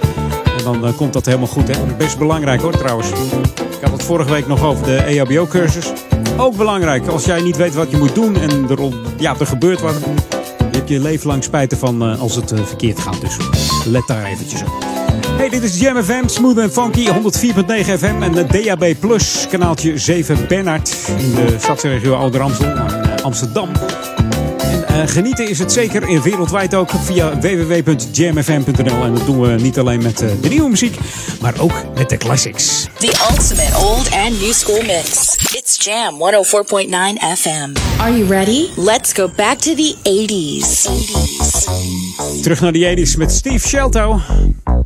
En 0.58 0.64
dan 0.64 0.86
eh, 0.86 0.96
komt 0.96 1.12
dat 1.12 1.26
helemaal 1.26 1.46
goed. 1.46 1.76
Hè? 1.76 1.94
Best 1.96 2.18
belangrijk 2.18 2.60
hoor 2.60 2.76
trouwens. 2.76 3.08
Ik 3.10 3.82
had 3.82 3.92
het 3.92 4.02
vorige 4.02 4.30
week 4.30 4.46
nog 4.46 4.62
over 4.62 4.84
de 4.84 4.96
EHBO-cursus. 4.96 5.92
Ook 6.36 6.56
belangrijk. 6.56 7.06
Als 7.06 7.24
jij 7.24 7.40
niet 7.40 7.56
weet 7.56 7.74
wat 7.74 7.90
je 7.90 7.96
moet 7.96 8.14
doen 8.14 8.36
en 8.36 8.70
er, 8.70 8.78
ja, 9.18 9.34
er 9.38 9.46
gebeurt 9.46 9.80
wat. 9.80 9.94
Je 10.58 10.78
hebt 10.78 10.88
je 10.88 11.00
leven 11.00 11.26
lang 11.26 11.44
spijt 11.44 11.72
ervan 11.72 12.02
eh, 12.02 12.20
als 12.20 12.34
het 12.34 12.52
verkeerd 12.64 13.00
gaat. 13.00 13.20
Dus 13.20 13.36
let 13.84 14.06
daar 14.06 14.24
eventjes 14.24 14.62
op. 14.62 14.91
Hey, 15.42 15.50
dit 15.50 15.62
is 15.62 15.80
Jam 15.80 16.02
FM, 16.02 16.28
Smooth 16.28 16.58
and 16.58 16.72
Funky, 16.72 17.06
104.9 17.06 17.12
FM 17.98 18.22
en 18.22 18.32
de 18.32 18.46
DAB 18.46 18.94
Plus, 19.00 19.46
kanaaltje 19.50 19.98
7 19.98 20.46
Bernard 20.48 20.96
in 21.18 21.34
de 21.34 21.56
stadsregio 21.58 22.14
Ouder 22.14 22.40
Amstel, 22.40 22.66
in 22.66 22.76
eh, 22.76 23.24
Amsterdam. 23.24 23.68
En 24.58 24.84
eh, 24.88 25.08
genieten 25.08 25.48
is 25.48 25.58
het 25.58 25.72
zeker 25.72 26.08
in 26.08 26.22
wereldwijd 26.22 26.74
ook 26.74 26.90
via 27.04 27.38
www.jamfm.nl. 27.38 29.02
En 29.02 29.14
dat 29.14 29.26
doen 29.26 29.40
we 29.40 29.48
niet 29.48 29.78
alleen 29.78 30.02
met 30.02 30.22
eh, 30.22 30.28
de 30.40 30.48
nieuwe 30.48 30.68
muziek, 30.68 30.98
maar 31.40 31.60
ook 31.60 31.84
met 31.94 32.08
de 32.08 32.16
classics. 32.16 32.86
The 32.98 33.26
ultimate 33.30 33.78
old 33.78 34.10
and 34.12 34.40
new 34.40 34.52
school 34.52 34.82
mix. 34.82 35.36
It's 35.54 35.84
Jam 35.84 36.14
104.9 36.14 37.38
FM. 37.38 38.00
Are 38.00 38.18
you 38.18 38.28
ready? 38.28 38.66
Let's 38.76 39.12
go 39.12 39.30
back 39.36 39.58
to 39.58 39.74
the 39.74 39.94
80s. 40.02 40.90
Terug 42.42 42.60
naar 42.60 42.72
de 42.72 42.96
80s 42.96 43.16
met 43.18 43.32
Steve 43.32 43.68
Shelto. 43.68 44.20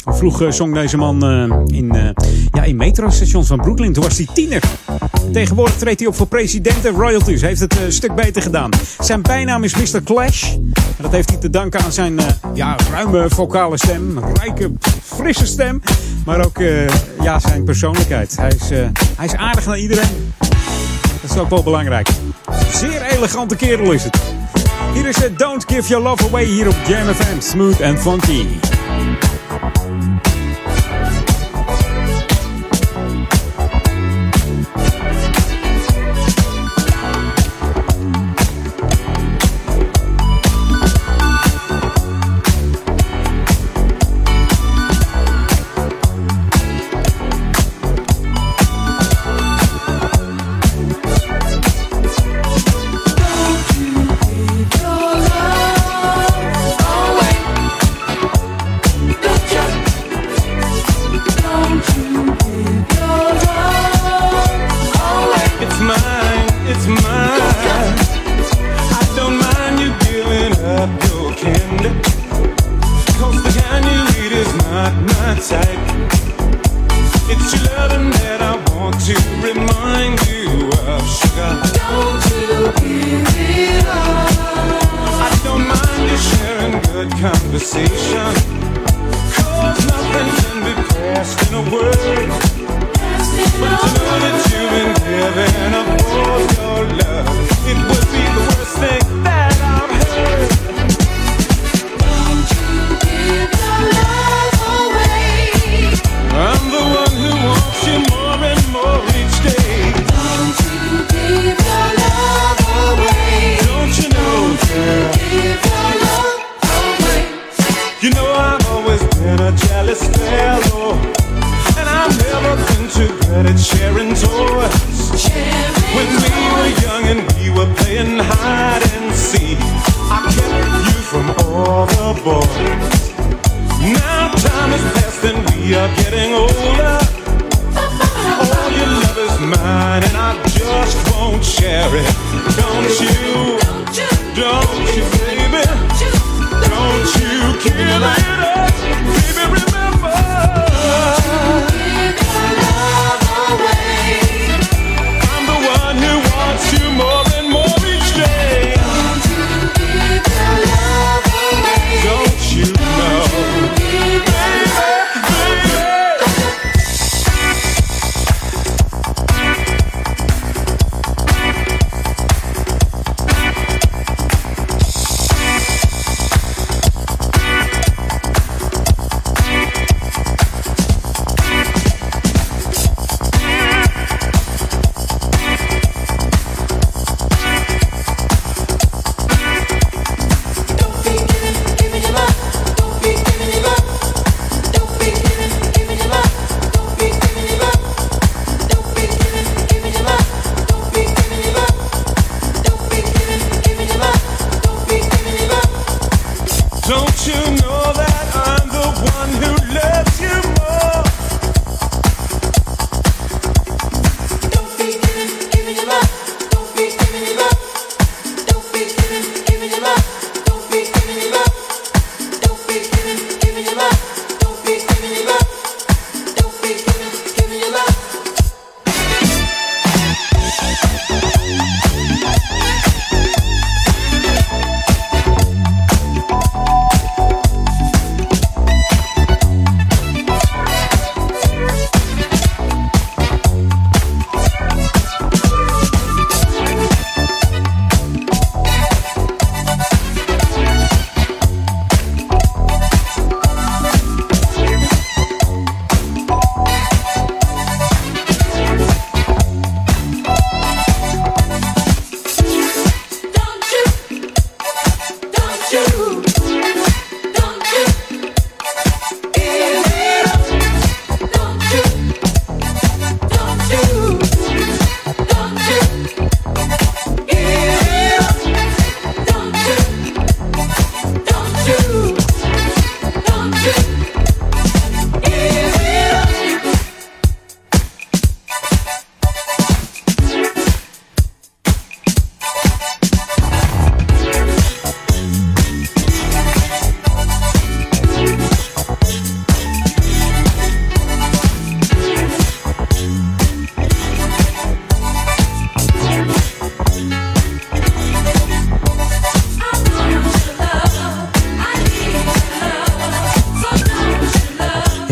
Vroeger 0.06 0.52
zong 0.52 0.74
deze 0.74 0.96
man 0.96 1.24
eh, 1.24 1.76
in, 1.78 1.94
eh, 1.94 2.08
ja, 2.52 2.62
in 2.62 2.76
metrostations 2.76 3.46
van 3.46 3.60
Brooklyn. 3.60 3.92
Toen 3.92 4.02
was 4.02 4.16
hij 4.16 4.26
tiener. 4.34 4.62
Tegenwoordig 5.32 5.76
treedt 5.76 6.00
hij 6.00 6.08
op 6.08 6.14
voor 6.14 6.26
president 6.26 6.84
en 6.84 6.92
royalties. 6.92 7.40
Heeft 7.40 7.60
het 7.60 7.76
eh, 7.76 7.84
een 7.84 7.92
stuk 7.92 8.14
beter 8.14 8.42
gedaan. 8.42 8.70
Zijn 9.00 9.22
bijnaam 9.22 9.64
is 9.64 9.74
Mr. 9.74 10.02
Clash. 10.02 10.54
En 10.96 11.02
dat 11.02 11.12
heeft 11.12 11.30
hij 11.30 11.38
te 11.38 11.50
danken 11.50 11.80
aan 11.80 11.92
zijn 11.92 12.18
eh, 12.18 12.26
ja, 12.54 12.76
ruime 12.90 13.26
vocale 13.28 13.78
stem. 13.78 14.18
Rijke, 14.34 14.72
frisse 15.02 15.46
stem. 15.46 15.82
Maar 16.24 16.44
ook 16.44 16.58
eh, 16.58 16.88
ja, 17.22 17.38
zijn 17.38 17.64
persoonlijkheid. 17.64 18.36
Hij 18.36 18.50
is, 18.60 18.70
eh, 18.70 18.78
hij 19.16 19.26
is 19.26 19.34
aardig 19.34 19.66
naar 19.66 19.78
iedereen. 19.78 20.32
Dat 21.22 21.30
is 21.30 21.38
ook 21.38 21.50
wel 21.50 21.62
belangrijk. 21.62 22.08
Zeer 22.72 23.02
elegante 23.02 23.56
kerel 23.56 23.92
is 23.92 24.04
het. 24.04 24.18
Hier 24.94 25.06
is 25.06 25.16
het 25.16 25.38
Don't 25.38 25.64
Give 25.66 25.88
Your 25.88 26.04
Love 26.04 26.26
Away 26.26 26.44
hier 26.44 26.68
op 26.68 26.76
Jam 26.86 27.14
FM. 27.14 27.40
Smooth 27.40 27.82
and 27.82 27.98
funky. 27.98 28.44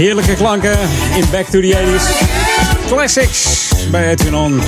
Heerlijke 0.04 0.34
klanken 0.34 0.78
in 1.16 1.24
Back 1.30 1.46
to 1.46 1.60
the 1.60 1.76
80s. 1.76 2.86
Classics 2.86 3.72
bij 3.90 4.10
Edwin 4.10 4.34
On. 4.34 4.60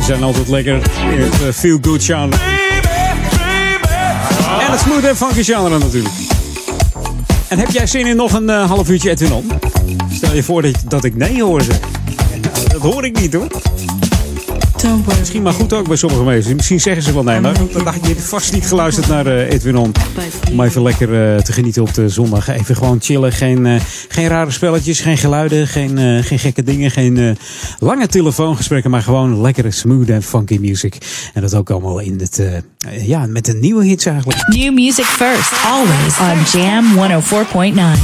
Zijn 0.00 0.22
altijd 0.22 0.48
lekker 0.48 0.74
in 1.12 1.20
het 1.20 1.42
eh, 1.42 1.52
feel-good 1.52 2.04
genre. 2.04 2.36
En 4.60 4.70
het 4.70 4.80
smooth 4.80 5.04
en 5.04 5.16
funky 5.16 5.42
genre 5.42 5.78
natuurlijk. 5.78 6.14
En 7.48 7.58
heb 7.58 7.70
jij 7.70 7.86
zin 7.86 8.06
in 8.06 8.16
nog 8.16 8.32
een 8.32 8.50
eh, 8.50 8.68
half 8.68 8.88
uurtje 8.88 9.10
Edwin 9.10 9.32
On? 9.32 9.50
Stel 10.12 10.34
je 10.34 10.42
voor 10.42 10.62
dat, 10.62 10.74
dat 10.88 11.04
ik 11.04 11.16
nee 11.16 11.42
hoor 11.42 11.62
zeg. 11.62 11.80
Nou, 12.30 12.68
dat 12.72 12.80
hoor 12.80 13.04
ik 13.04 13.20
niet 13.20 13.34
hoor. 13.34 13.48
Misschien 15.18 15.42
maar 15.42 15.52
goed 15.52 15.72
ook 15.72 15.88
bij 15.88 15.96
sommige 15.96 16.22
mensen. 16.22 16.56
Misschien 16.56 16.80
zeggen 16.80 17.02
ze 17.02 17.12
wel 17.12 17.22
nee, 17.22 17.40
maar 17.40 17.54
dan 17.72 17.84
dacht 17.84 18.00
je, 18.00 18.08
je 18.08 18.14
hebt 18.14 18.26
vast 18.26 18.52
niet 18.52 18.66
geluisterd 18.66 19.08
naar 19.08 19.26
eh, 19.26 19.52
Edwin 19.52 19.76
On. 19.76 19.92
Om 20.50 20.60
even 20.60 20.82
lekker 20.82 21.34
eh, 21.34 21.42
te 21.42 21.52
genieten 21.52 21.82
op 21.82 21.94
de 21.94 22.08
zondag. 22.08 22.48
Even 22.48 22.76
gewoon 22.76 22.98
chillen. 23.00 23.32
Geen, 23.32 23.66
eh, 23.66 23.80
geen 24.08 24.28
rare 24.28 24.50
spelletjes, 24.50 25.00
geen 25.00 25.18
geluiden, 25.18 25.66
geen, 25.66 25.98
eh, 25.98 26.24
geen 26.24 26.38
gekke 26.38 26.62
dingen. 26.62 26.90
Geen 26.90 27.16
eh, 27.18 27.30
lange 27.78 28.06
telefoongesprekken, 28.06 28.90
maar 28.90 29.02
gewoon 29.02 29.40
lekkere 29.40 29.70
smooth 29.70 30.08
en 30.08 30.22
funky 30.22 30.58
music. 30.60 30.96
En 31.34 31.42
dat 31.42 31.54
ook 31.54 31.70
allemaal 31.70 31.98
in 31.98 32.20
het, 32.20 32.42
ja, 33.02 33.26
met 33.26 33.44
de 33.44 33.54
nieuwe 33.54 33.84
hits 33.84 34.06
eigenlijk. 34.06 34.48
New 34.48 34.74
music 34.74 35.04
first, 35.04 35.52
always 35.64 36.18
on 36.18 36.60
Jam 36.60 36.84
104.9. 36.94 38.00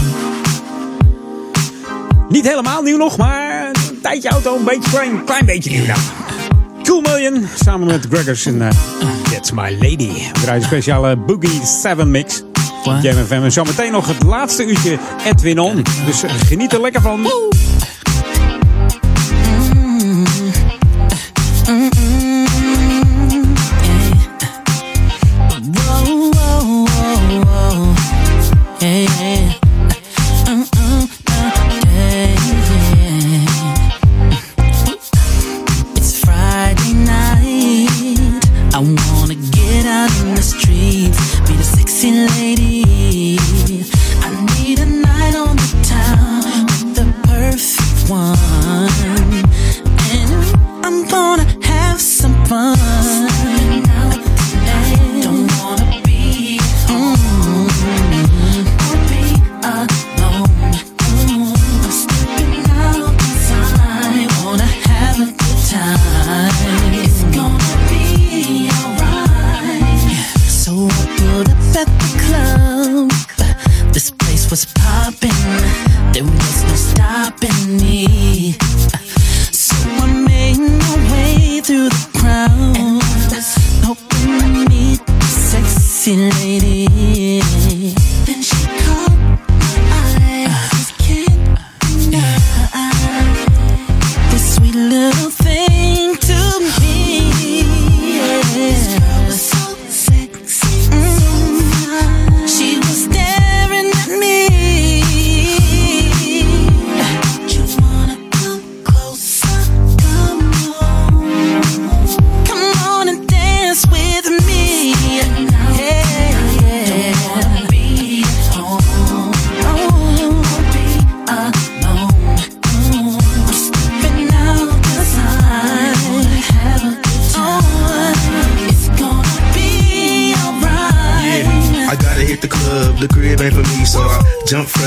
Niet 2.29 2.49
helemaal 2.49 2.83
nieuw 2.83 2.97
nog, 2.97 3.17
maar 3.17 3.67
een 3.67 4.01
tijdje 4.03 4.29
auto, 4.29 4.57
een 4.57 4.65
beetje 4.65 4.91
klein, 4.91 5.25
klein 5.25 5.47
beetje 5.47 5.71
nieuw 5.71 5.87
nou. 5.87 6.26
Cool 6.87 7.01
Million, 7.01 7.49
samen 7.65 7.87
met 7.87 8.07
Gregors 8.11 8.47
en 8.47 8.55
uh, 8.55 8.69
That's 9.33 9.51
My 9.51 9.77
Lady. 9.81 10.09
We 10.09 10.31
draaien 10.33 10.63
een 10.63 10.69
speciale 10.69 11.17
Boogie 11.17 11.61
7 11.65 12.11
mix. 12.11 12.43
Op 12.85 12.95
Jam 13.03 13.25
FM. 13.27 13.33
En 13.33 13.53
zometeen 13.53 13.93
nog 13.93 14.07
het 14.07 14.23
laatste 14.23 14.67
uurtje 14.67 14.99
Edwin 15.25 15.59
On. 15.59 15.85
Dus 16.07 16.23
eh, 16.23 16.31
geniet 16.35 16.73
er 16.73 16.81
lekker 16.81 17.01
van. 17.01 17.27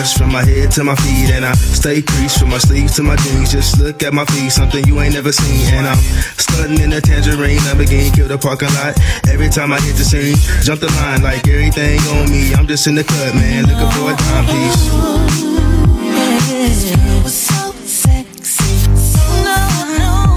Fresh 0.10 0.18
from 0.18 0.32
my 0.34 0.44
head 0.44 0.72
to 0.72 0.84
my 0.84 0.96
feet, 0.96 1.32
and 1.32 1.46
I 1.46 1.54
stay 1.54 2.02
creased 2.02 2.40
from 2.40 2.50
my 2.50 2.58
sleeves 2.58 2.96
to 2.96 3.04
my 3.04 3.16
jeans. 3.18 3.52
Just 3.52 3.80
look 3.80 4.04
at 4.04 4.14
my 4.14 4.26
feet, 4.26 4.52
something 4.52 4.86
you 4.86 5.00
ain't 5.02 5.14
never 5.14 5.32
seen, 5.32 5.74
and 5.74 5.88
I'm 5.88 5.98
stunting 6.38 6.82
in 6.82 6.94
a 6.94 7.02
tangerine, 7.02 7.60
Lamborghini, 7.60 8.14
kill 8.14 8.28
the 8.28 8.38
parking 8.38 8.70
lot. 8.76 8.98
Every 9.30 9.50
time 9.50 9.72
I 9.72 9.80
hit 9.80 9.96
the 9.96 10.04
scene, 10.04 10.36
jump 10.64 10.82
the 10.82 10.88
line 11.02 11.22
like 11.22 11.48
everything 11.48 12.00
on 12.18 12.30
me. 12.32 12.54
I'm 12.54 12.68
just 12.68 12.88
in 12.88 12.96
the 12.96 13.04
cut, 13.04 13.36
man, 13.36 13.66
looking 13.66 13.92
for 13.92 14.12
a 14.12 14.16
timepiece. 14.16 14.94
No. 19.44 20.30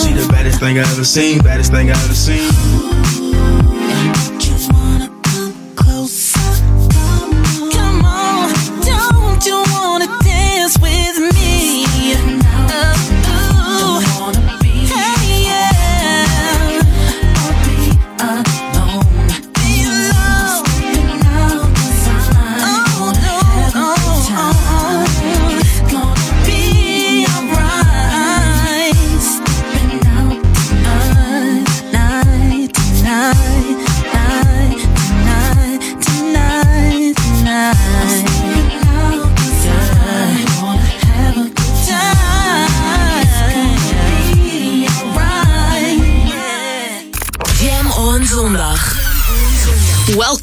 She 0.00 0.12
the 0.12 0.26
baddest 0.30 0.60
thing 0.60 0.78
I 0.78 0.82
ever 0.82 1.04
seen, 1.04 1.38
baddest 1.40 1.70
thing 1.72 1.90
I 1.90 1.92
ever 1.92 2.14
seen. 2.14 3.03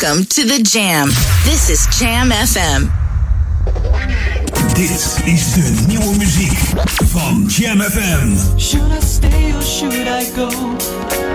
Welcome 0.01 0.25
to 0.25 0.45
the 0.45 0.63
Jam. 0.63 1.09
This 1.43 1.69
is 1.69 1.85
Jam 1.99 2.31
FM. 2.31 2.89
Dit 4.73 4.89
is 5.25 5.53
de 5.53 5.83
nieuwe 5.87 6.15
muziek 6.15 6.57
van 7.11 7.45
Jam 7.47 7.81
FM. 7.81 8.59
Should 8.59 8.91
I 8.91 9.05
stay 9.05 9.53
or 9.53 9.61
should 9.61 10.07
I 10.07 10.25
go? 10.35 10.49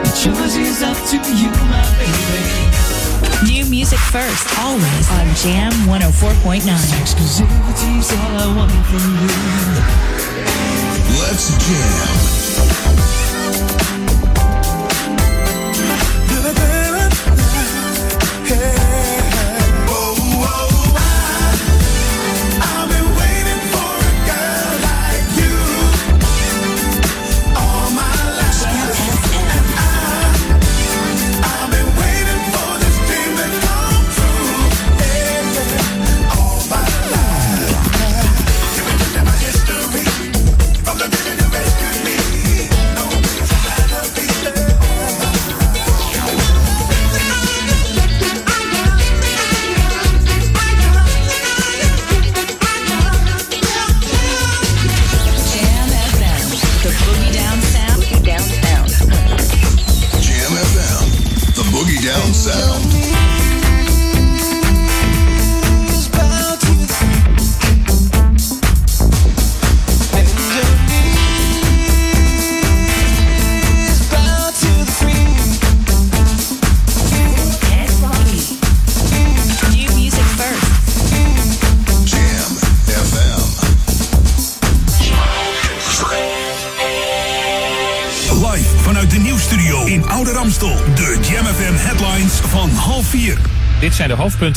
The 0.02 0.10
choice 0.22 0.56
is 0.56 0.82
up 0.82 0.96
to 1.10 1.16
you, 1.16 1.50
my 1.50 1.84
baby. 1.98 3.52
New 3.52 3.66
music 3.68 3.98
first, 3.98 4.58
always 4.58 5.08
on 5.10 5.34
Jam 5.42 5.72
104.9. 5.86 7.00
Exclusivity's 7.00 8.10
all 8.10 8.38
I 8.38 8.56
want 8.56 8.72
from 8.72 9.18
you. 9.20 9.30
Let's 11.20 11.48
jam. 11.68 12.45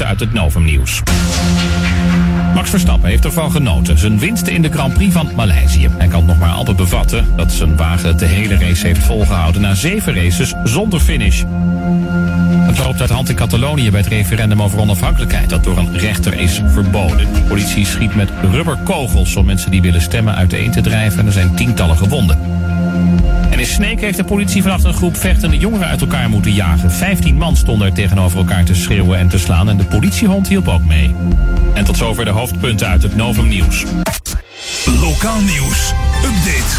Uit 0.05 0.19
het 0.19 0.33
Novum 0.33 0.63
nieuws. 0.63 1.01
Max 2.53 2.69
Verstappen 2.69 3.09
heeft 3.09 3.25
ervan 3.25 3.51
genoten. 3.51 3.97
Zijn 3.97 4.19
winsten 4.19 4.53
in 4.53 4.61
de 4.61 4.71
Grand 4.71 4.93
Prix 4.93 5.13
van 5.13 5.31
Maleisië. 5.35 5.89
Hij 5.97 6.07
kan 6.07 6.25
nog 6.25 6.39
maar 6.39 6.49
amper 6.49 6.75
bevatten 6.75 7.25
dat 7.35 7.51
zijn 7.51 7.77
wagen 7.77 8.17
de 8.17 8.25
hele 8.25 8.57
race 8.57 8.87
heeft 8.87 9.05
volgehouden 9.05 9.61
na 9.61 9.73
zeven 9.73 10.15
races 10.15 10.53
zonder 10.63 10.99
finish. 10.99 11.43
Het 12.69 12.77
loopt 12.77 13.01
uit 13.01 13.09
hand 13.09 13.29
in 13.29 13.35
Catalonië 13.35 13.91
bij 13.91 13.99
het 13.99 14.09
referendum 14.09 14.61
over 14.61 14.79
onafhankelijkheid 14.79 15.49
dat 15.49 15.63
door 15.63 15.77
een 15.77 15.97
rechter 15.97 16.39
is 16.39 16.61
verboden. 16.65 17.33
De 17.33 17.41
politie 17.41 17.85
schiet 17.85 18.15
met 18.15 18.29
rubberkogels 18.51 19.35
om 19.35 19.45
mensen 19.45 19.71
die 19.71 19.81
willen 19.81 20.01
stemmen 20.01 20.35
uiteen 20.35 20.71
te 20.71 20.81
drijven 20.81 21.19
en 21.19 21.25
er 21.25 21.31
zijn 21.31 21.55
tientallen 21.55 21.97
gewonden. 21.97 22.39
In 23.59 23.65
Sneek 23.65 23.99
heeft 23.99 24.17
de 24.17 24.23
politie 24.23 24.61
vannacht 24.61 24.83
een 24.83 24.93
groep 24.93 25.17
vechtende 25.17 25.57
jongeren 25.57 25.87
uit 25.87 26.01
elkaar 26.01 26.29
moeten 26.29 26.53
jagen. 26.53 26.91
Vijftien 26.91 27.37
man 27.37 27.55
stonden 27.55 27.87
er 27.87 27.93
tegenover 27.93 28.37
elkaar 28.37 28.65
te 28.65 28.75
schreeuwen 28.75 29.19
en 29.19 29.29
te 29.29 29.37
slaan 29.37 29.69
en 29.69 29.77
de 29.77 29.85
politiehond 29.85 30.47
hielp 30.47 30.67
ook 30.67 30.83
mee. 30.83 31.15
En 31.73 31.85
tot 31.85 31.97
zover 31.97 32.25
de 32.25 32.31
hoofdpunten 32.31 32.87
uit 32.87 33.03
het 33.03 33.15
Novum 33.15 33.47
Nieuws. 33.47 33.83
Lokaal 34.85 35.41
nieuws. 35.41 35.93
Update. 36.23 36.77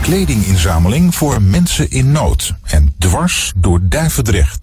Kledinginzameling 0.00 1.14
voor 1.14 1.42
mensen 1.42 1.90
in 1.90 2.12
nood. 2.12 2.54
En 2.64 2.94
dwars 2.98 3.52
door 3.56 3.80
Duivendrecht. 3.82 4.58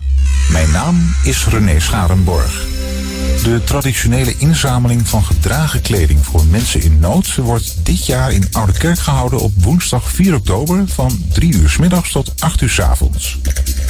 Mijn 0.51 0.71
naam 0.71 1.15
is 1.23 1.47
René 1.47 1.79
Scharenborg. 1.79 2.76
De 3.43 3.61
traditionele 3.63 4.37
inzameling 4.37 5.07
van 5.07 5.23
gedragen 5.23 5.81
kleding 5.81 6.25
voor 6.25 6.45
mensen 6.45 6.81
in 6.81 6.99
nood 6.99 7.35
wordt 7.35 7.75
dit 7.83 8.05
jaar 8.05 8.31
in 8.31 8.47
Oude 8.51 8.71
Kerk 8.71 8.99
gehouden 8.99 9.39
op 9.39 9.51
woensdag 9.55 10.11
4 10.11 10.35
oktober 10.35 10.87
van 10.87 11.25
3 11.33 11.53
uur 11.53 11.75
middags 11.79 12.11
tot 12.11 12.31
8 12.39 12.61
uur 12.61 12.69
's 12.69 12.79
avonds. 12.79 13.37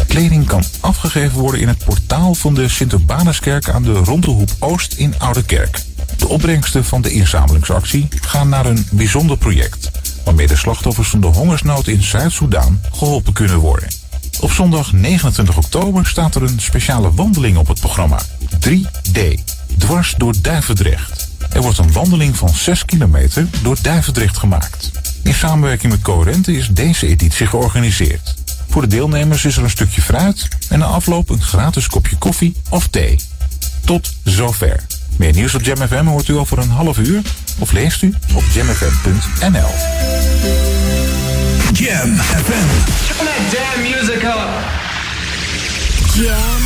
Kleding 0.08 0.46
kan 0.46 0.64
afgegeven 0.80 1.40
worden 1.40 1.62
in 1.62 1.68
het 1.68 1.86
portaal 1.86 2.36
van 2.36 2.54
de 2.54 2.68
Sint-Urbanuskerk 2.68 3.70
aan 3.70 3.84
de 3.84 3.94
Rondehoep 3.94 4.50
Oost 4.60 4.94
in 4.94 5.14
Oude 5.18 5.44
Kerk. 5.44 5.82
De 6.18 6.28
opbrengsten 6.28 6.86
van 6.86 7.02
de 7.02 7.12
inzamelingsactie 7.12 8.08
gaan 8.22 8.50
naar 8.50 8.66
een 8.66 8.88
bijzonder 8.92 9.38
project, 9.38 9.92
waarmee 10.24 10.48
de 10.48 10.56
slachtoffers 10.56 11.10
van 11.10 11.22
de 11.22 11.28
hongersnood 11.28 11.88
in 11.88 12.04
Zuid-Soedan 12.04 12.80
geholpen 12.92 13.34
kunnen 13.34 13.58
worden. 13.58 13.90
Op 14.40 14.52
zondag 14.52 14.94
29 14.94 15.58
oktober 15.58 16.06
staat 16.06 16.36
er 16.36 16.44
een 16.44 16.60
speciale 16.60 17.14
wandeling 17.14 17.58
op 17.58 17.68
het 17.68 17.80
programma. 17.80 18.20
3D. 18.70 19.20
Dwars 19.78 20.14
door 20.18 20.34
Duivendrecht. 20.42 21.30
Er 21.50 21.62
wordt 21.62 21.78
een 21.78 21.92
wandeling 21.92 22.38
van 22.38 22.50
6 22.50 22.86
kilometer 22.86 23.48
door 23.64 23.78
Duivendrecht 23.82 24.38
gemaakt. 24.38 24.92
In 25.24 25.34
samenwerking 25.34 25.92
met 25.92 26.02
Coherente 26.02 26.58
is 26.58 26.70
deze 26.70 27.08
editie 27.08 27.48
georganiseerd. 27.48 28.36
Voor 28.70 28.82
de 28.82 28.88
deelnemers 28.88 29.46
is 29.46 29.58
er 29.58 29.64
een 29.64 29.70
stukje 29.70 30.02
fruit 30.02 30.48
en 30.70 30.80
na 30.80 30.86
afloop 30.86 31.30
een 31.30 31.42
gratis 31.42 31.88
kopje 31.88 32.18
koffie 32.18 32.56
of 32.70 32.88
thee. 32.88 33.20
Tot 33.86 34.14
zover. 34.24 34.86
Meer 35.16 35.34
nieuws 35.34 35.56
op 35.56 35.62
Jam 35.62 35.88
FM 35.88 36.06
hoort 36.06 36.28
u 36.28 36.38
over 36.38 36.58
een 36.58 36.70
half 36.70 36.98
uur 36.98 37.22
of 37.60 37.72
leest 37.72 38.02
u 38.02 38.14
op 38.34 38.44
jamfm.nl. 38.54 40.67
Jam 41.78 42.10
FM. 42.10 42.70
Turn 43.06 43.26
that 43.30 43.42
damn 43.54 43.84
music 43.86 44.26
up. 44.26 44.50
Jam. 46.18 46.60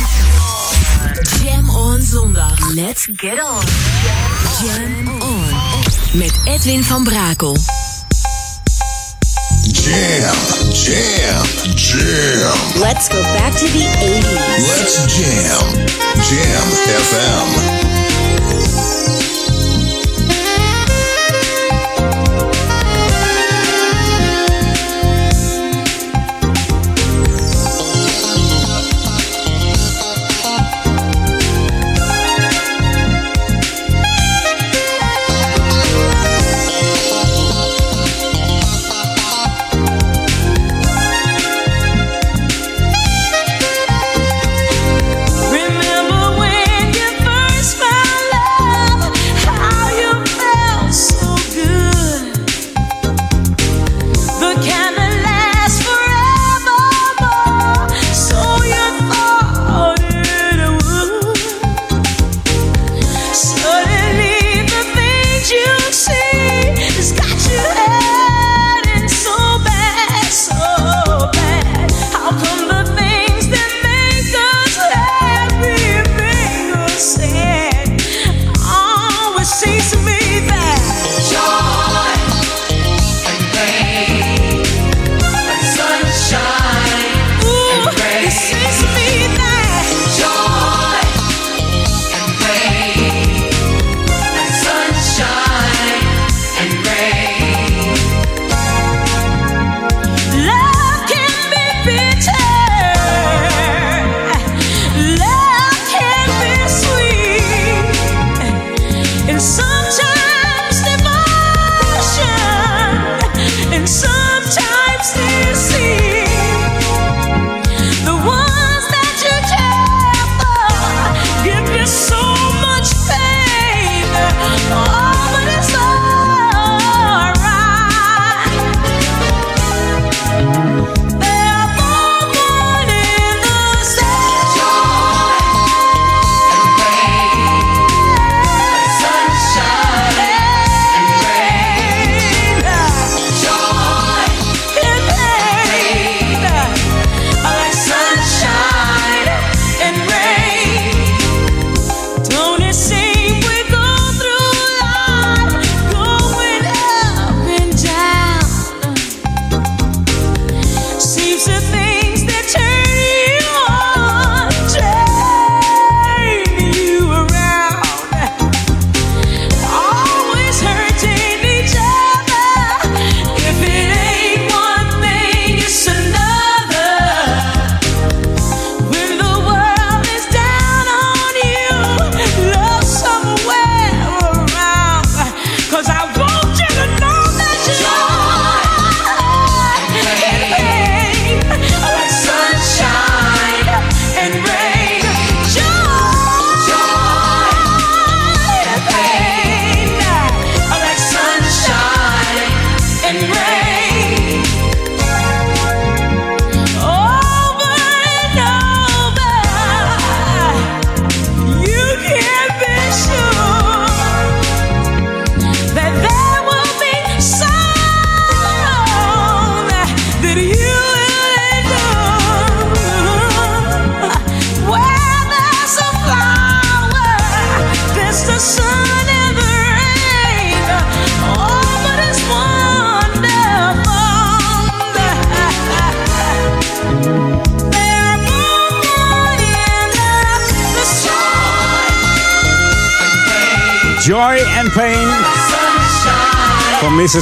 Jam 1.36 1.68
on 1.68 2.00
zondag. 2.00 2.56
Let's 2.74 3.06
get 3.20 3.38
on. 3.38 3.62
Jam 4.64 5.08
on. 5.20 5.52
Met 6.12 6.32
Edwin 6.44 6.82
van 6.82 7.04
Brakel. 7.04 7.56
Jam, 9.72 10.34
jam, 10.72 11.44
jam. 11.76 12.80
Let's 12.80 13.08
go 13.08 13.20
back 13.20 13.52
to 13.52 13.66
the 13.68 13.84
80s. 14.00 14.66
Let's 14.66 14.96
jam. 15.16 15.60
Jam 16.24 16.68
FM. 17.04 18.91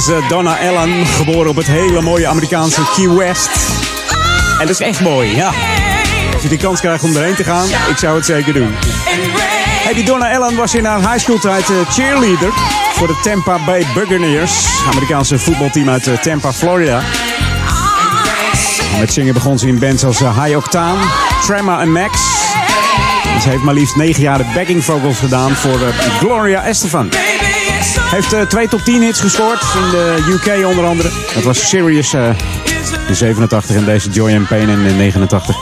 Van 0.01 0.17
Mrs. 0.17 0.27
Donna 0.29 0.57
Allen, 0.57 1.05
geboren 1.05 1.49
op 1.49 1.55
het 1.55 1.67
hele 1.67 2.01
mooie 2.01 2.27
Amerikaanse 2.27 2.81
Key 2.95 3.09
West. 3.09 3.49
En 4.59 4.67
dat 4.67 4.69
is 4.69 4.79
echt 4.79 4.99
mooi, 4.99 5.35
ja. 5.35 5.51
Als 6.33 6.41
je 6.41 6.49
de 6.49 6.57
kans 6.57 6.79
krijgt 6.79 7.03
om 7.03 7.15
erheen 7.15 7.35
te 7.35 7.43
gaan, 7.43 7.67
ik 7.89 7.97
zou 7.97 8.15
het 8.15 8.25
zeker 8.25 8.53
doen. 8.53 8.73
Hey, 9.83 9.93
die 9.93 10.03
Donna 10.03 10.35
Allen 10.35 10.55
was 10.55 10.75
in 10.75 10.85
haar 10.85 10.99
high 10.99 11.17
school 11.17 11.39
tijd 11.39 11.69
eh, 11.69 11.75
cheerleader 11.89 12.49
voor 12.93 13.07
de 13.07 13.19
Tampa 13.23 13.65
Bay 13.65 13.85
Buccaneers. 13.93 14.67
Amerikaanse 14.91 15.39
voetbalteam 15.39 15.89
uit 15.89 16.07
eh, 16.07 16.17
Tampa, 16.17 16.53
Florida. 16.53 17.01
Met 18.99 19.13
zingen 19.13 19.33
begon 19.33 19.59
ze 19.59 19.67
in 19.67 19.79
bands 19.79 20.03
als 20.03 20.21
eh, 20.21 20.43
High 20.43 20.57
Octane, 20.57 20.99
Tremor 21.45 21.79
en 21.79 21.91
Max. 21.91 22.21
Ze 23.41 23.49
heeft 23.49 23.63
maar 23.63 23.73
liefst 23.73 23.95
negen 23.95 24.21
jaar 24.21 24.37
de 24.37 24.51
backing 24.53 24.83
vocals 24.83 25.19
gedaan 25.19 25.51
voor 25.51 25.81
eh, 25.81 26.17
Gloria 26.19 26.63
Estefan. 26.63 27.09
Heeft 27.99 28.33
eh, 28.33 28.41
twee 28.41 28.67
top 28.67 28.81
10 28.81 29.01
hits 29.01 29.19
gescoord 29.19 29.61
in 29.61 29.89
de 29.91 30.23
UK 30.33 30.65
onder 30.67 30.85
andere. 30.85 31.09
Dat 31.33 31.43
was 31.43 31.69
Serious 31.69 32.13
eh, 32.13 32.29
in 33.07 33.15
87 33.15 33.75
en 33.75 33.85
deze 33.85 34.09
Joy 34.09 34.35
and 34.35 34.47
Pain 34.47 34.69
in 34.69 34.85
eh, 34.85 34.95
89. 34.95 35.55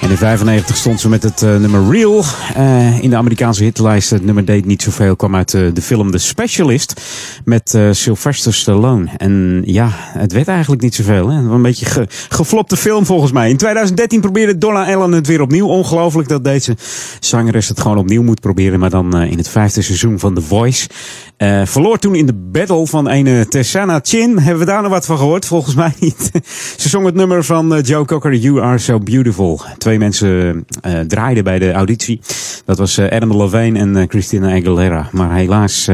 En 0.00 0.10
in 0.10 0.16
95 0.16 0.76
stond 0.76 1.00
ze 1.00 1.08
met 1.08 1.22
het 1.22 1.42
eh, 1.42 1.56
nummer 1.56 1.90
Real 1.90 2.24
eh, 2.54 3.02
in 3.02 3.10
de 3.10 3.16
Amerikaanse 3.16 3.64
hitlijst. 3.64 4.10
Het 4.10 4.24
nummer 4.24 4.44
deed 4.44 4.64
niet 4.64 4.82
zoveel, 4.82 5.16
kwam 5.16 5.36
uit 5.36 5.54
eh, 5.54 5.62
de 5.72 5.82
film 5.82 6.10
The 6.10 6.18
Specialist 6.18 7.00
met 7.48 7.74
eh, 7.74 7.88
Sylvester 7.90 8.54
Stallone. 8.54 9.08
En 9.16 9.62
ja, 9.64 9.88
het 9.94 10.32
werd 10.32 10.48
eigenlijk 10.48 10.82
niet 10.82 10.94
zoveel. 10.94 11.28
Hè? 11.28 11.36
Een 11.36 11.62
beetje 11.62 11.86
ge 11.86 12.06
geflopte 12.28 12.76
film 12.76 13.06
volgens 13.06 13.32
mij. 13.32 13.50
In 13.50 13.56
2013 13.56 14.20
probeerde 14.20 14.58
Donna 14.58 14.94
Allen 14.94 15.12
het 15.12 15.26
weer 15.26 15.40
opnieuw. 15.40 15.66
Ongelooflijk 15.66 16.28
dat 16.28 16.44
deze 16.44 16.76
zangeres 17.20 17.68
het 17.68 17.80
gewoon 17.80 17.98
opnieuw 17.98 18.22
moet 18.22 18.40
proberen. 18.40 18.80
Maar 18.80 18.90
dan 18.90 19.16
eh, 19.16 19.30
in 19.30 19.36
het 19.36 19.48
vijfde 19.48 19.82
seizoen 19.82 20.18
van 20.18 20.34
The 20.34 20.40
Voice. 20.40 20.88
Eh, 21.36 21.62
verloor 21.64 21.98
toen 21.98 22.14
in 22.14 22.26
de 22.26 22.34
battle 22.34 22.86
van 22.86 23.08
een 23.10 23.48
Tessana 23.48 24.00
Chin. 24.02 24.38
Hebben 24.38 24.58
we 24.58 24.70
daar 24.70 24.82
nog 24.82 24.90
wat 24.90 25.06
van 25.06 25.18
gehoord? 25.18 25.46
Volgens 25.46 25.74
mij 25.74 25.92
niet. 25.98 26.30
Ze 26.76 26.88
zong 26.88 27.04
het 27.04 27.14
nummer 27.14 27.44
van 27.44 27.80
Joe 27.80 28.04
Cocker, 28.04 28.34
You 28.34 28.62
Are 28.62 28.78
So 28.78 28.98
Beautiful. 28.98 29.60
Twee 29.78 29.98
mensen 29.98 30.66
draaiden 31.06 31.44
bij 31.44 31.58
de 31.58 31.72
auditie. 31.72 32.20
Dat 32.64 32.78
was 32.78 32.98
Adam 32.98 33.36
Levine 33.36 33.78
en 33.78 34.08
Christina 34.08 34.46
Aguilera. 34.46 35.08
Maar 35.12 35.34
helaas, 35.34 35.88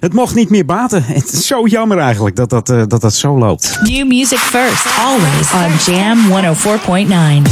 het 0.00 0.12
mocht 0.12 0.34
niet 0.34 0.50
meer 0.50 0.64
Het 1.02 1.32
is 1.32 1.46
zo 1.46 1.66
jammer 1.66 1.98
eigenlijk 1.98 2.36
dat 2.36 2.50
dat, 2.50 2.70
eh, 2.70 2.82
dat, 2.86 3.00
dat 3.00 3.14
zo 3.14 3.38
loopt. 3.38 3.78
New 3.82 4.06
music 4.06 4.38
first, 4.38 4.86
always 4.98 5.52
on 5.52 5.94
Jam 5.94 6.18
104.9. 7.44 7.50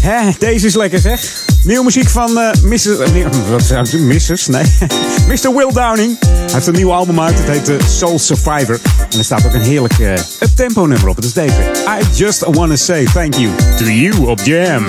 Hè, 0.00 0.30
deze 0.38 0.66
is 0.66 0.74
lekker 0.74 0.98
zeg. 0.98 1.46
Nieuwe 1.64 1.84
muziek 1.84 2.08
van 2.08 2.38
eh 2.38 2.62
Mrs. 2.62 2.86
eh, 2.86 3.26
wat 3.50 3.62
zou 3.62 3.84
ik 3.84 3.90
doen? 3.90 4.06
Mrs. 4.06 4.46
Nee. 4.46 4.62
Mr. 5.28 5.54
Will 5.54 5.72
Downing. 5.72 6.16
Hij 6.20 6.52
heeft 6.52 6.66
een 6.66 6.74
nieuw 6.74 6.92
album 6.92 7.20
uit. 7.20 7.38
Het 7.38 7.48
heet 7.48 7.68
eh, 7.68 7.86
Soul 7.88 8.18
Survivor. 8.18 8.80
En 9.10 9.18
er 9.18 9.24
staat 9.24 9.46
ook 9.46 9.54
een 9.54 9.60
heerlijk 9.60 9.98
eh 9.98 10.12
up-tempo 10.40 10.86
nummer 10.86 11.08
op. 11.08 11.16
Het 11.16 11.24
is 11.24 11.32
deze. 11.32 11.60
I 12.00 12.16
just 12.16 12.44
wanna 12.50 12.76
say 12.76 13.04
thank 13.04 13.34
you 13.34 13.48
to 13.78 13.84
you 13.84 14.26
op 14.26 14.40
Jam. 14.44 14.86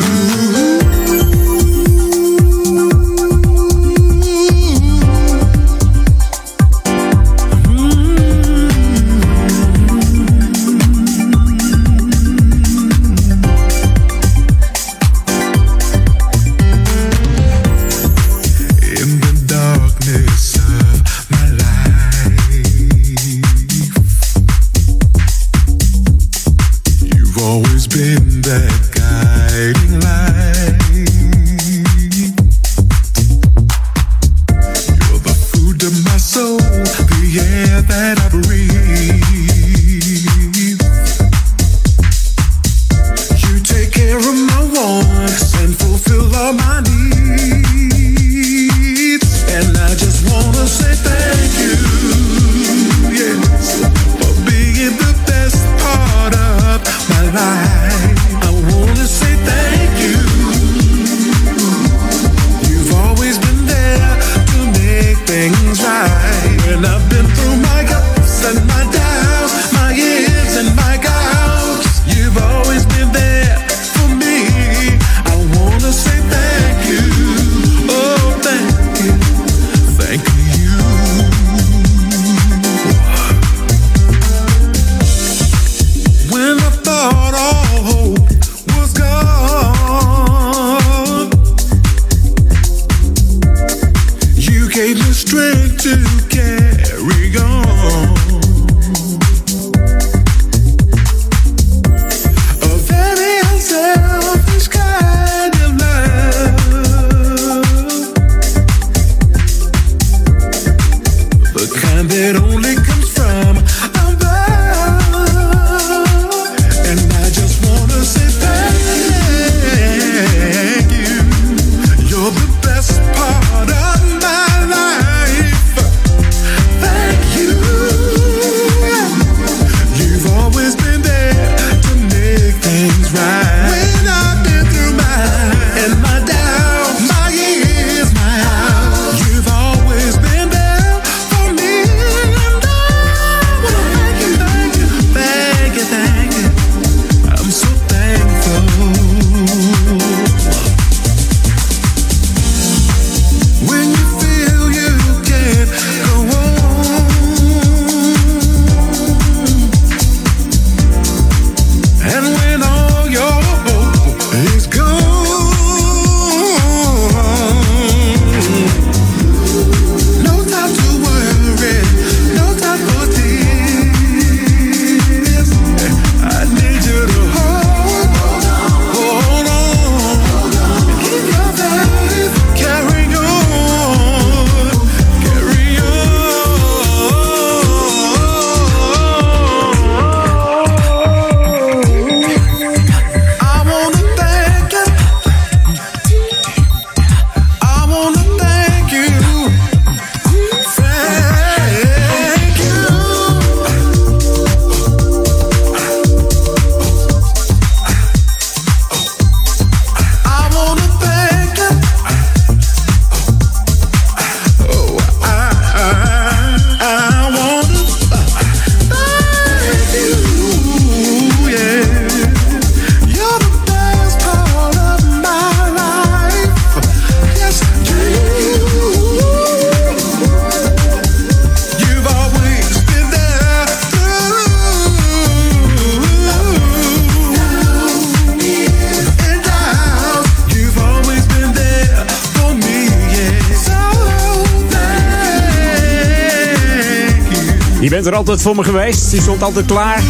Je 248.90 249.22
stond 249.22 249.44
altijd 249.44 249.66
klaar. 249.66 250.02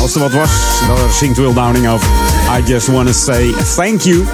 Als 0.00 0.14
er 0.14 0.20
wat 0.20 0.32
was, 0.32 0.50
daar 0.86 1.12
zingt 1.12 1.36
Will 1.36 1.52
Downing 1.52 1.88
over. 1.88 2.08
I 2.58 2.62
just 2.72 2.86
wanna 2.86 3.12
say 3.12 3.54
thank 3.76 4.00
you. 4.00 4.24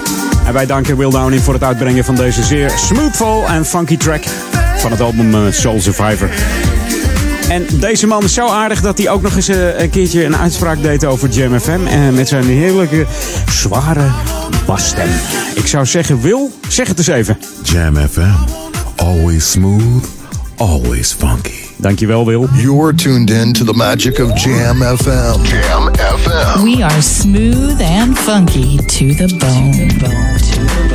En 0.45 0.53
wij 0.53 0.65
danken 0.65 0.97
Will 0.97 1.09
Downing 1.09 1.41
voor 1.41 1.53
het 1.53 1.63
uitbrengen 1.63 2.05
van 2.05 2.15
deze 2.15 2.43
zeer 2.43 2.69
smoothful 2.69 3.47
en 3.47 3.65
funky 3.65 3.97
track 3.97 4.23
van 4.77 4.91
het 4.91 5.01
album 5.01 5.33
eh, 5.33 5.51
Soul 5.51 5.81
Survivor. 5.81 6.29
En 7.49 7.65
deze 7.71 8.07
man 8.07 8.23
is 8.23 8.33
zo 8.33 8.47
aardig 8.47 8.81
dat 8.81 8.97
hij 8.97 9.09
ook 9.09 9.21
nog 9.21 9.35
eens 9.35 9.47
eh, 9.47 9.79
een 9.79 9.89
keertje 9.89 10.25
een 10.25 10.37
uitspraak 10.37 10.81
deed 10.81 11.05
over 11.05 11.29
Jam 11.29 11.59
FM. 11.59 11.87
En 11.87 12.13
met 12.13 12.27
zijn 12.27 12.45
heerlijke, 12.45 13.05
zware 13.49 14.11
basstem. 14.65 15.09
Ik 15.55 15.67
zou 15.67 15.85
zeggen, 15.85 16.21
Wil, 16.21 16.51
zeg 16.67 16.87
het 16.87 16.97
eens 16.97 17.07
even. 17.07 17.37
Jam 17.63 17.95
FM. 18.09 18.31
Always 18.95 19.51
smooth, 19.51 20.05
always 20.61 21.11
funky. 21.11 21.73
Dankjewel, 21.81 22.23
Wil. 22.23 22.47
You're 22.53 22.93
tuned 22.93 23.31
in 23.31 23.51
to 23.53 23.63
the 23.63 23.73
magic 23.73 24.19
of 24.19 24.35
Jam 24.35 24.75
FM. 24.75 25.43
Jam 25.43 25.91
FM. 25.93 26.63
We 26.63 26.83
are 26.83 27.01
smooth 27.01 27.81
and 27.81 28.15
funky 28.15 28.77
to 28.77 29.13
the 29.15 29.27
bone. 29.41 29.71
bone, 29.71 30.37
to 30.37 30.59
the 30.61 30.87
bone. 30.89 30.90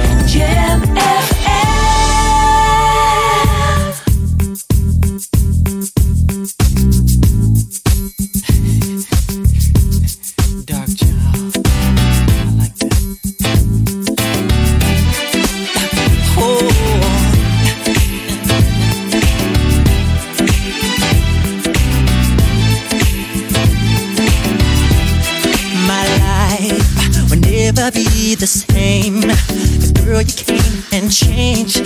The 28.46 28.64
same. 28.72 29.22
'Cause 29.22 29.92
girl, 29.92 30.20
you 30.22 30.32
came 30.32 30.84
and 30.92 31.10
changed 31.10 31.82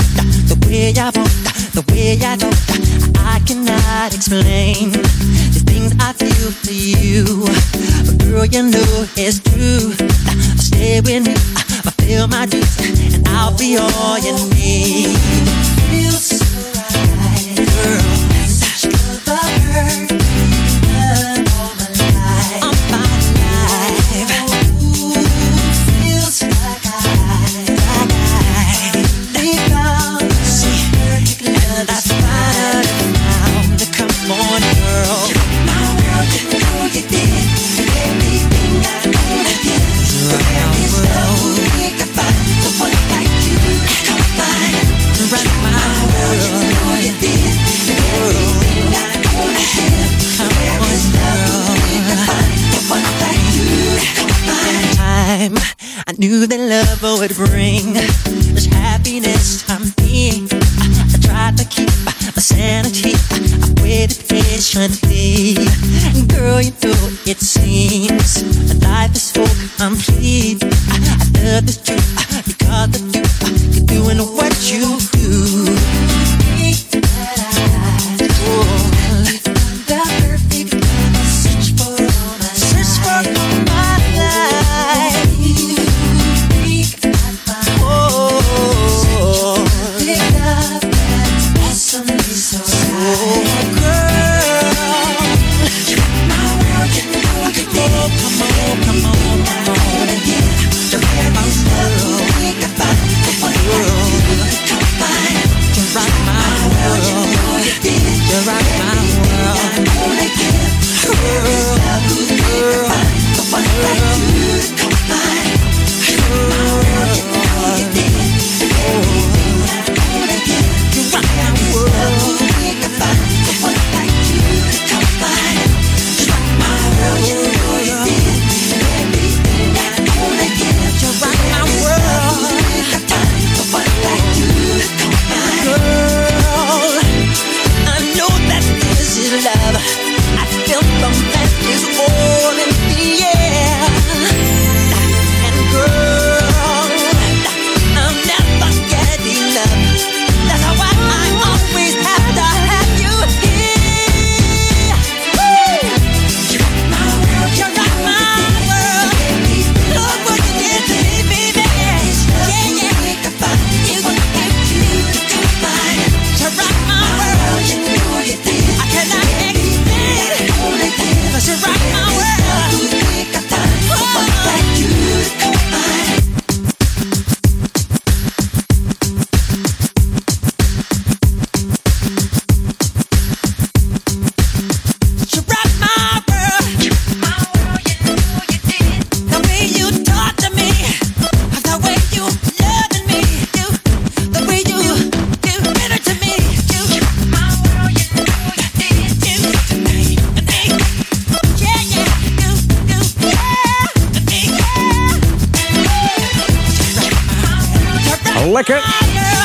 the 0.51 0.57
way 0.67 0.93
I 0.93 1.09
want, 1.17 1.33
the 1.73 1.83
way 1.91 2.19
I 2.23 2.37
don't. 2.37 2.59
I 3.17 3.41
cannot 3.47 4.13
explain 4.13 4.93
the 5.55 5.61
things 5.71 5.93
I 5.99 6.13
feel 6.13 6.51
for 6.63 6.73
you. 6.73 7.49
But 8.05 8.19
girl, 8.19 8.45
you 8.45 8.63
know 8.75 9.07
it's 9.17 9.39
true. 9.49 9.95
Stay 10.59 11.01
with 11.01 11.23
me, 11.29 11.35
fulfill 11.85 12.29
my 12.29 12.45
dreams, 12.45 12.77
and 13.15 13.27
I'll 13.29 13.53
be 13.53 13.79
all 13.79 14.19
you 14.19 14.35
need. 14.55 15.60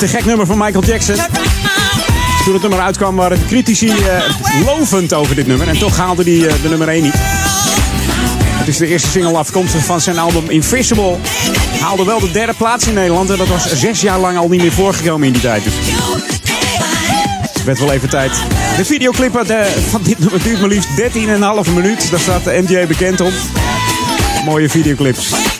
Te 0.05 0.11
gek 0.11 0.25
nummer 0.25 0.45
van 0.45 0.57
Michael 0.57 0.83
Jackson. 0.83 1.15
Toen 2.43 2.53
het 2.53 2.61
nummer 2.61 2.79
uitkwam 2.79 3.15
waren 3.15 3.45
critici 3.47 3.87
eh, 3.87 4.65
lovend 4.65 5.13
over 5.13 5.35
dit 5.35 5.47
nummer. 5.47 5.67
En 5.67 5.77
toch 5.77 5.97
haalde 5.97 6.23
hij 6.23 6.47
eh, 6.47 6.53
de 6.61 6.69
nummer 6.69 6.87
1 6.87 7.03
niet. 7.03 7.13
Het 8.49 8.67
is 8.67 8.77
de 8.77 8.87
eerste 8.87 9.09
single 9.09 9.37
afkomstig 9.37 9.85
van 9.85 10.01
zijn 10.01 10.17
album 10.17 10.49
Invisible. 10.49 11.17
Haalde 11.79 12.05
wel 12.05 12.19
de 12.19 12.31
derde 12.31 12.53
plaats 12.53 12.87
in 12.87 12.93
Nederland. 12.93 13.29
En 13.29 13.37
dat 13.37 13.47
was 13.47 13.73
zes 13.73 14.01
jaar 14.01 14.19
lang 14.19 14.37
al 14.37 14.47
niet 14.47 14.61
meer 14.61 14.71
voorgekomen 14.71 15.27
in 15.27 15.33
die 15.33 15.41
tijd. 15.41 15.63
Dus. 15.63 15.73
werd 17.65 17.79
wel 17.79 17.91
even 17.91 18.09
tijd. 18.09 18.31
De 18.77 18.85
videoclip 18.85 19.35
eh, 19.35 19.65
van 19.89 20.01
dit 20.03 20.19
nummer 20.19 20.43
duurt 20.43 20.59
maar 20.59 20.69
liefst 20.69 20.89
13,5 21.67 21.73
minuut. 21.73 22.09
Daar 22.11 22.19
staat 22.19 22.43
de 22.43 22.63
MJ 22.67 22.87
bekend 22.87 23.21
om. 23.21 23.31
Mooie 24.45 24.69
videoclips. 24.69 25.54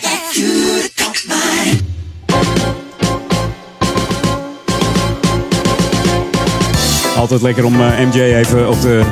Altijd 7.16 7.42
lekker 7.42 7.64
om 7.64 7.74
eh, 7.80 7.98
MJ 7.98 8.20
even 8.20 8.68
op 8.68 8.80
de 8.80 9.02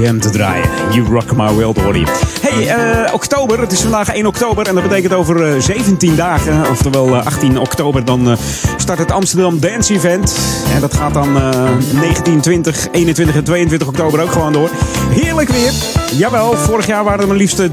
jam 0.00 0.20
te 0.20 0.30
draaien. 0.30 0.64
You 0.90 1.06
rock 1.06 1.36
my 1.36 1.52
world, 1.52 1.80
hoor. 1.80 1.96
Hey, 2.40 2.68
eh, 2.68 3.14
oktober. 3.14 3.60
Het 3.60 3.72
is 3.72 3.80
vandaag 3.80 4.14
1 4.14 4.26
oktober. 4.26 4.66
En 4.66 4.74
dat 4.74 4.82
betekent 4.82 5.12
over 5.12 5.54
eh, 5.54 5.60
17 5.60 6.16
dagen, 6.16 6.70
oftewel 6.70 7.06
eh, 7.06 7.26
18 7.26 7.58
oktober, 7.58 8.04
dan 8.04 8.30
eh, 8.30 8.36
start 8.76 8.98
het 8.98 9.12
Amsterdam 9.12 9.60
Dance 9.60 9.94
Event. 9.94 10.36
En 10.74 10.80
dat 10.80 10.94
gaat 10.94 11.14
dan 11.14 11.36
eh 11.36 11.70
19, 12.00 12.40
20, 12.40 12.88
21 12.92 13.36
en 13.36 13.44
22 13.44 13.88
oktober 13.88 14.22
ook 14.22 14.32
gewoon 14.32 14.52
door. 14.52 14.70
Heerlijk 15.10 15.48
weer. 15.48 15.72
Jawel, 16.12 16.56
vorig 16.56 16.86
jaar 16.86 17.04
waren 17.04 17.20
er 17.20 17.26
maar 17.26 17.36
liefst 17.36 17.58
eh, 17.58 17.68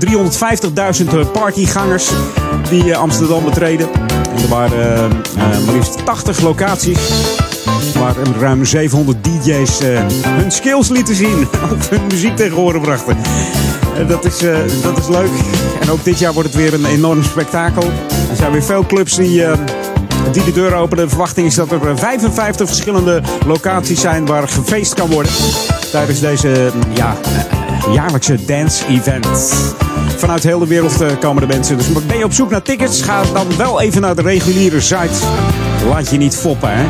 350.000 1.00 1.32
partygangers 1.34 2.12
die 2.70 2.92
eh, 2.92 3.00
Amsterdam 3.00 3.44
betreden. 3.44 3.90
En 4.36 4.42
er 4.44 4.50
waren 4.50 4.96
eh, 4.96 5.06
eh, 5.06 5.66
maar 5.66 5.76
liefst 5.76 6.06
80 6.06 6.40
locaties 6.40 7.00
waar 7.94 8.16
ruim 8.40 8.66
700 8.66 9.24
DJ's 9.24 9.80
eh, 9.80 10.00
hun 10.28 10.52
skills 10.52 10.90
lieten 10.90 11.16
zien. 11.16 11.48
Of 11.80 11.90
hun 11.90 12.08
muziek 12.08 12.36
tegen 12.36 12.56
horen 12.56 12.82
brachten. 12.82 13.18
Eh, 13.98 14.08
dat, 14.08 14.26
is, 14.26 14.44
eh, 14.44 14.58
dat 14.84 14.98
is 14.98 15.08
leuk. 15.08 15.30
En 15.82 15.90
ook 15.90 16.04
dit 16.04 16.20
jaar 16.20 16.34
wordt 16.34 16.50
het 16.50 16.58
weer 16.58 16.74
een 16.74 16.86
enorm 16.86 17.24
spektakel. 17.24 17.84
Er 18.30 18.36
zijn 18.36 18.52
weer 18.52 18.64
veel 18.64 18.86
clubs 18.86 19.16
die, 19.16 19.44
die 20.32 20.44
de 20.44 20.52
deur 20.52 20.74
openen. 20.76 21.04
De 21.04 21.10
verwachting 21.10 21.48
is 21.48 21.56
dat 21.56 21.72
er 21.72 21.88
eh, 21.88 21.98
55 21.98 22.68
verschillende 22.68 23.22
locaties 23.46 24.02
zijn 24.02 24.26
waar 24.26 24.48
gefeest 24.48 24.94
kan 24.94 25.10
worden. 25.10 25.32
Tijdens 25.92 26.20
deze 26.20 26.72
ja, 26.94 27.16
jaarlijkse 27.94 28.46
dance-event. 28.46 29.28
Vanuit 30.18 30.44
heel 30.44 30.60
de 30.60 30.68
wereld 30.68 31.20
komen 31.20 31.42
de 31.42 31.54
mensen. 31.54 31.78
Dus 31.78 32.06
ben 32.08 32.18
je 32.18 32.24
op 32.24 32.34
zoek 32.34 32.50
naar 32.50 32.62
tickets? 32.62 33.02
Ga 33.02 33.24
dan 33.34 33.48
wel 33.58 33.82
even 33.82 34.02
naar 34.02 34.16
de 34.16 34.22
reguliere 34.22 34.82
site. 34.82 35.20
Laat 35.90 36.10
je 36.10 36.18
niet 36.18 36.36
foppen, 36.36 36.70
hè? 36.74 36.86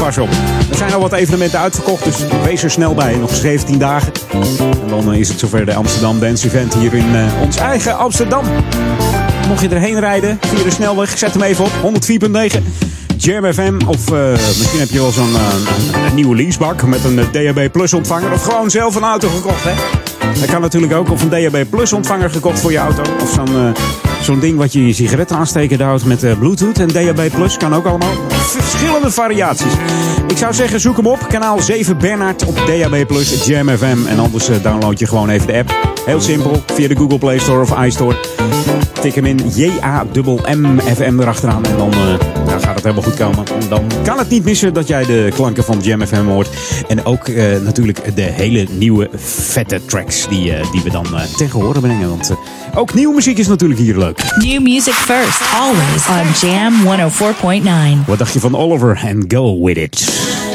Pas 0.00 0.18
op. 0.18 0.28
Er 0.70 0.76
zijn 0.76 0.92
al 0.92 1.00
wat 1.00 1.12
evenementen 1.12 1.58
uitverkocht, 1.58 2.04
dus 2.04 2.16
wees 2.44 2.62
er 2.62 2.70
snel 2.70 2.94
bij. 2.94 3.16
Nog 3.16 3.34
17 3.34 3.78
dagen. 3.78 4.12
En 4.82 4.88
dan 4.88 5.12
eh, 5.12 5.18
is 5.18 5.28
het 5.28 5.38
zover 5.38 5.66
de 5.66 5.74
Amsterdam 5.74 6.20
Dance 6.20 6.46
Event 6.46 6.74
hier 6.74 6.94
in 6.94 7.14
eh, 7.14 7.42
ons 7.42 7.56
eigen 7.56 7.98
Amsterdam. 7.98 8.44
Mocht 9.48 9.60
je 9.60 9.68
erheen 9.68 10.00
rijden 10.00 10.38
via 10.40 10.64
de 10.64 10.70
snelweg, 10.70 11.18
zet 11.18 11.32
hem 11.32 11.42
even 11.42 11.64
op. 11.64 11.72
104.9. 11.72 12.62
Jam 13.16 13.52
FM. 13.52 13.78
Of 13.86 14.12
eh, 14.12 14.30
misschien 14.32 14.80
heb 14.80 14.90
je 14.90 14.98
wel 14.98 15.10
zo'n 15.10 15.36
nieuwe 16.14 16.36
leasebak 16.36 16.82
met 16.82 17.04
een 17.04 17.16
DAB 17.32 17.72
Plus 17.72 17.92
ontvanger. 17.92 18.32
Of 18.32 18.42
gewoon 18.42 18.70
zelf 18.70 18.94
een 18.94 19.02
auto 19.02 19.28
gekocht, 19.28 19.64
hè? 19.64 19.72
Dat 20.40 20.50
kan 20.50 20.60
natuurlijk 20.60 20.92
ook. 20.92 21.10
Of 21.10 21.22
een 21.22 21.28
DAB 21.28 21.64
Plus 21.70 21.92
ontvanger 21.92 22.30
gekocht 22.30 22.60
voor 22.60 22.72
je 22.72 22.78
auto. 22.78 23.02
Of 23.22 23.32
zo'n 23.32 23.56
eh, 23.56 23.82
zo'n 24.20 24.40
ding 24.40 24.58
wat 24.58 24.72
je 24.72 24.86
je 24.86 24.92
sigaretten 24.92 25.36
aansteken 25.36 25.80
houdt 25.80 26.04
met 26.04 26.22
eh, 26.22 26.38
Bluetooth 26.38 26.78
en 26.78 26.88
DAB 26.88 27.30
Plus. 27.34 27.56
Kan 27.56 27.74
ook 27.74 27.84
allemaal. 27.84 28.12
Verschillende 28.30 29.10
variaties. 29.10 29.72
Ik 30.28 30.36
zou 30.36 30.54
zeggen, 30.54 30.80
zoek 30.80 30.96
hem 30.96 31.06
op. 31.06 31.26
Kanaal 31.28 31.58
7 31.60 31.98
Bernard 31.98 32.44
op 32.44 32.56
DAB 32.66 33.06
Plus 33.06 33.44
Jam 33.46 33.68
FM. 33.68 34.06
En 34.06 34.18
anders 34.18 34.48
eh, 34.48 34.56
download 34.62 34.98
je 34.98 35.06
gewoon 35.06 35.28
even 35.28 35.46
de 35.46 35.56
app. 35.58 35.74
Heel 36.06 36.20
simpel. 36.20 36.62
Via 36.74 36.88
de 36.88 36.96
Google 36.96 37.18
Play 37.18 37.38
Store 37.38 37.60
of 37.60 37.84
iStore. 37.84 38.16
Tik 39.00 39.14
hem 39.14 39.24
in 39.24 39.40
J-A-M-M-FM 39.54 41.20
erachteraan. 41.20 41.64
En 41.64 41.76
dan, 41.76 41.92
dan 42.60 42.68
gaat 42.68 42.84
het 42.84 42.84
helemaal 42.84 43.10
goed 43.10 43.18
komen. 43.18 43.62
En 43.62 43.68
dan 43.68 43.90
kan 44.04 44.18
het 44.18 44.28
niet 44.28 44.44
missen 44.44 44.74
dat 44.74 44.88
jij 44.88 45.04
de 45.04 45.30
klanken 45.34 45.64
van 45.64 45.80
Jam 45.80 46.06
FM 46.06 46.24
hoort. 46.24 46.48
En 46.88 47.04
ook 47.04 47.28
eh, 47.28 47.60
natuurlijk 47.64 48.16
de 48.16 48.22
hele 48.22 48.66
nieuwe 48.70 49.08
vette 49.14 49.84
tracks 49.84 50.28
die, 50.28 50.52
eh, 50.52 50.72
die 50.72 50.82
we 50.82 50.90
dan 50.90 51.06
eh, 51.14 51.22
tegen 51.22 51.60
horen 51.60 51.80
brengen. 51.80 52.08
Want 52.08 52.32
ook 52.74 52.94
nieuwe 52.94 53.14
muziek 53.14 53.38
is 53.38 53.46
natuurlijk 53.46 53.80
hier 53.80 53.96
leuk. 53.96 54.22
New 54.36 54.60
music 54.62 54.94
first, 54.94 55.40
always 55.54 56.06
on 56.08 56.48
Jam 56.48 56.74
104.9. 58.00 58.04
Wat 58.06 58.18
dacht 58.18 58.32
je 58.32 58.40
van 58.40 58.56
Oliver 58.56 59.00
en 59.04 59.24
Go 59.28 59.64
With 59.64 59.76
It? 59.76 60.49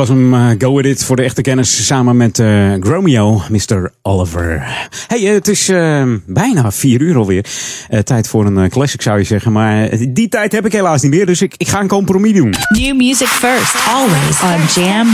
Was 0.00 0.08
hem 0.08 0.34
eh, 0.34 0.50
Go 0.58 0.74
With 0.74 0.86
It 0.86 1.04
voor 1.04 1.16
de 1.16 1.22
echte 1.22 1.42
kennis 1.42 1.86
samen 1.86 2.16
met 2.16 2.38
eh 2.38 2.72
Gromeo, 2.80 3.42
Mr. 3.50 3.92
Oliver. 4.02 4.62
Hey, 5.06 5.26
eh, 5.26 5.32
het 5.32 5.48
is 5.48 5.66
bijna 6.26 6.72
vier 6.72 7.00
uur 7.00 7.16
alweer. 7.16 7.44
Tijd 8.04 8.28
voor 8.28 8.46
een 8.46 8.68
classic 8.68 9.02
zou 9.02 9.18
je 9.18 9.24
zeggen. 9.24 9.52
Maar 9.52 9.88
die 10.08 10.28
tijd 10.28 10.52
heb 10.52 10.66
ik 10.66 10.72
helaas 10.72 11.02
niet 11.02 11.10
meer, 11.10 11.26
dus 11.26 11.42
ik, 11.42 11.54
ik 11.56 11.68
ga 11.68 11.80
een 11.80 11.88
compromis 11.88 12.32
doen. 12.32 12.54
New 12.68 12.96
music 12.96 13.26
first, 13.26 13.74
always 13.88 14.42
on 14.42 14.82
Jam 14.82 15.08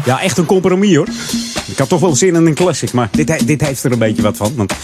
104.9. 0.00 0.04
Ja, 0.04 0.20
echt 0.20 0.38
een 0.38 0.46
compromis 0.46 0.96
hoor. 0.96 1.08
Ik 1.66 1.78
had 1.78 1.88
toch 1.88 2.00
wel 2.00 2.16
zin 2.16 2.34
in 2.34 2.46
een 2.46 2.54
classic, 2.54 2.92
maar 2.92 3.08
dit, 3.10 3.46
dit 3.46 3.66
heeft 3.66 3.84
er 3.84 3.92
een 3.92 3.98
beetje 3.98 4.22
wat 4.22 4.36
van. 4.36 4.52
Want 4.56 4.74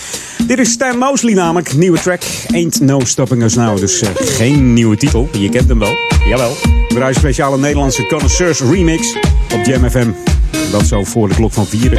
dit 0.47 0.59
is 0.59 0.71
Stan 0.71 0.99
Mosley 0.99 1.35
namelijk, 1.35 1.75
nieuwe 1.75 2.01
track. 2.01 2.23
Ain't 2.53 2.81
No 2.81 3.01
Stopping 3.05 3.43
Us 3.43 3.55
Now. 3.55 3.79
Dus 3.79 4.03
geen 4.15 4.73
nieuwe 4.73 4.97
titel, 4.97 5.29
je 5.39 5.49
kent 5.49 5.69
hem 5.69 5.79
wel. 5.79 5.95
Jawel. 6.29 6.78
We 6.89 6.95
draaien 6.95 7.15
een 7.15 7.21
speciale 7.21 7.59
Nederlandse 7.59 8.07
Connoisseurs 8.07 8.61
remix 8.61 9.17
op 9.55 9.65
Jam 9.65 9.91
FM. 9.91 10.09
Dat 10.71 10.87
zo 10.87 11.05
voor 11.05 11.29
de 11.29 11.35
klok 11.35 11.53
van 11.53 11.67
vieren. 11.67 11.99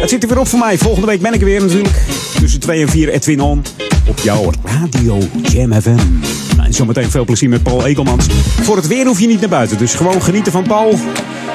Het 0.00 0.10
zit 0.10 0.22
er 0.22 0.28
weer 0.28 0.38
op 0.38 0.48
voor 0.48 0.58
mij. 0.58 0.78
Volgende 0.78 1.06
week 1.06 1.20
ben 1.20 1.32
ik 1.32 1.40
er 1.40 1.46
weer 1.46 1.60
natuurlijk. 1.60 2.02
Tussen 2.38 2.60
2 2.60 2.82
en 2.82 2.88
4 2.88 3.08
Edwin 3.08 3.40
On. 3.40 3.62
Op 4.08 4.18
jouw 4.18 4.50
radio 4.64 5.18
Jam 5.42 5.72
FM. 5.72 5.94
Nou, 6.56 6.66
en 6.66 6.74
zometeen 6.74 7.10
veel 7.10 7.24
plezier 7.24 7.48
met 7.48 7.62
Paul 7.62 7.86
Ekelmans. 7.86 8.26
Voor 8.62 8.76
het 8.76 8.86
weer 8.86 9.06
hoef 9.06 9.20
je 9.20 9.26
niet 9.26 9.40
naar 9.40 9.48
buiten. 9.48 9.78
Dus 9.78 9.94
gewoon 9.94 10.22
genieten 10.22 10.52
van 10.52 10.62
Paul. 10.62 10.98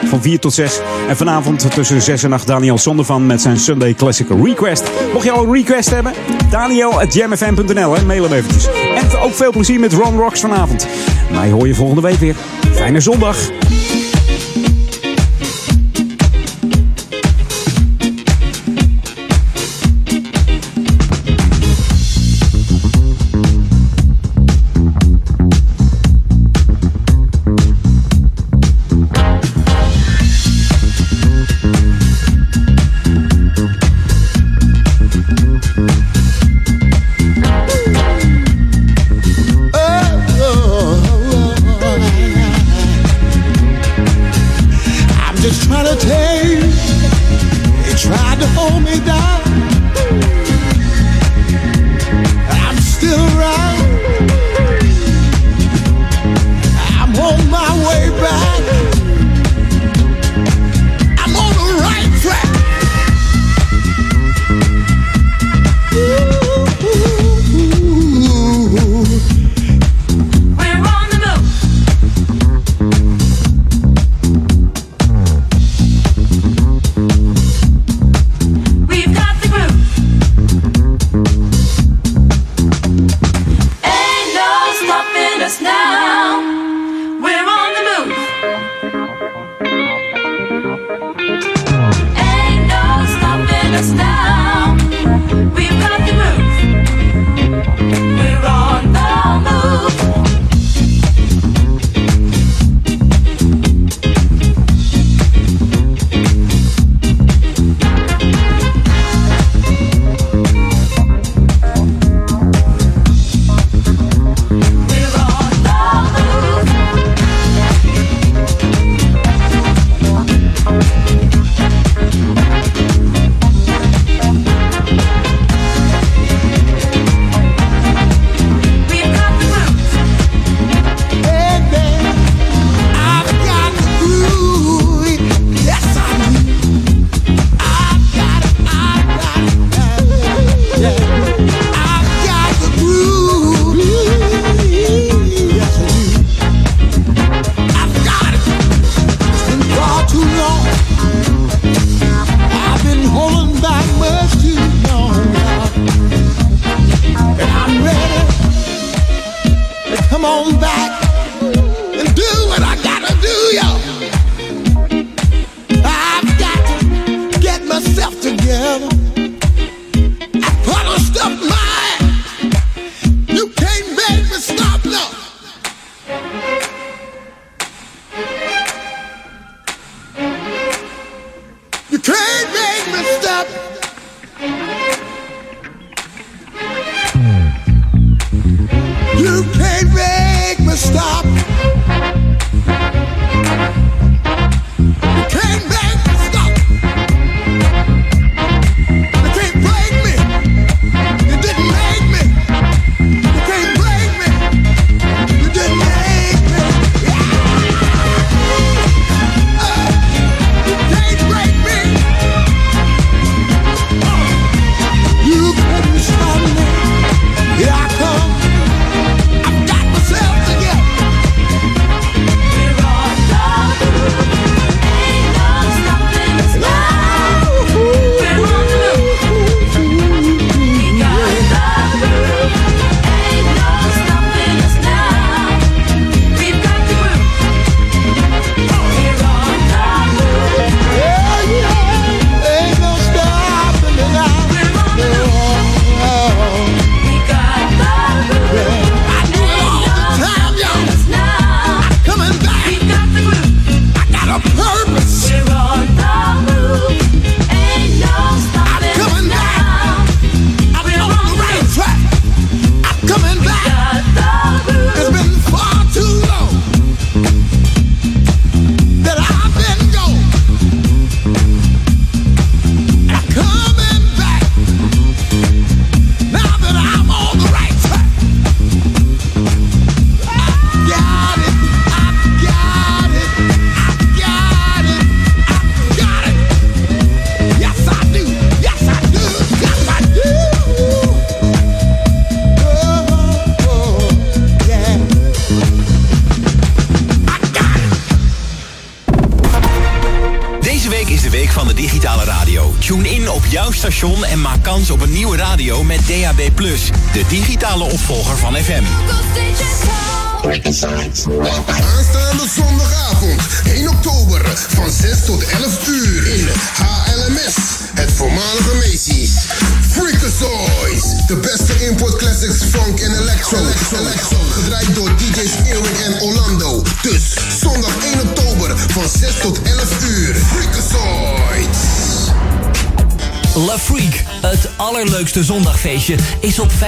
Van 0.05 0.21
4 0.21 0.39
tot 0.39 0.53
6. 0.53 0.79
En 1.07 1.17
vanavond 1.17 1.73
tussen 1.73 2.01
6 2.01 2.23
en 2.23 2.33
8 2.33 2.47
Daniel 2.47 2.77
Zondervan 2.77 3.25
met 3.25 3.41
zijn 3.41 3.59
Sunday 3.59 3.93
Classic 3.93 4.27
Request. 4.43 4.83
Mocht 5.13 5.25
je 5.25 5.31
al 5.31 5.43
een 5.43 5.53
request 5.53 5.89
hebben? 5.89 6.13
Daniel.jamfm.nl. 6.49 7.95
Mail 8.05 8.23
hem 8.23 8.33
eventjes. 8.33 8.67
En 8.95 9.19
ook 9.19 9.33
veel 9.33 9.51
plezier 9.51 9.79
met 9.79 9.93
Ron 9.93 10.17
Rocks 10.17 10.39
vanavond. 10.39 10.87
Mij 11.31 11.49
hoor 11.49 11.67
je 11.67 11.75
volgende 11.75 12.01
week 12.01 12.17
weer. 12.17 12.35
Fijne 12.81 13.01
zondag. 13.01 13.70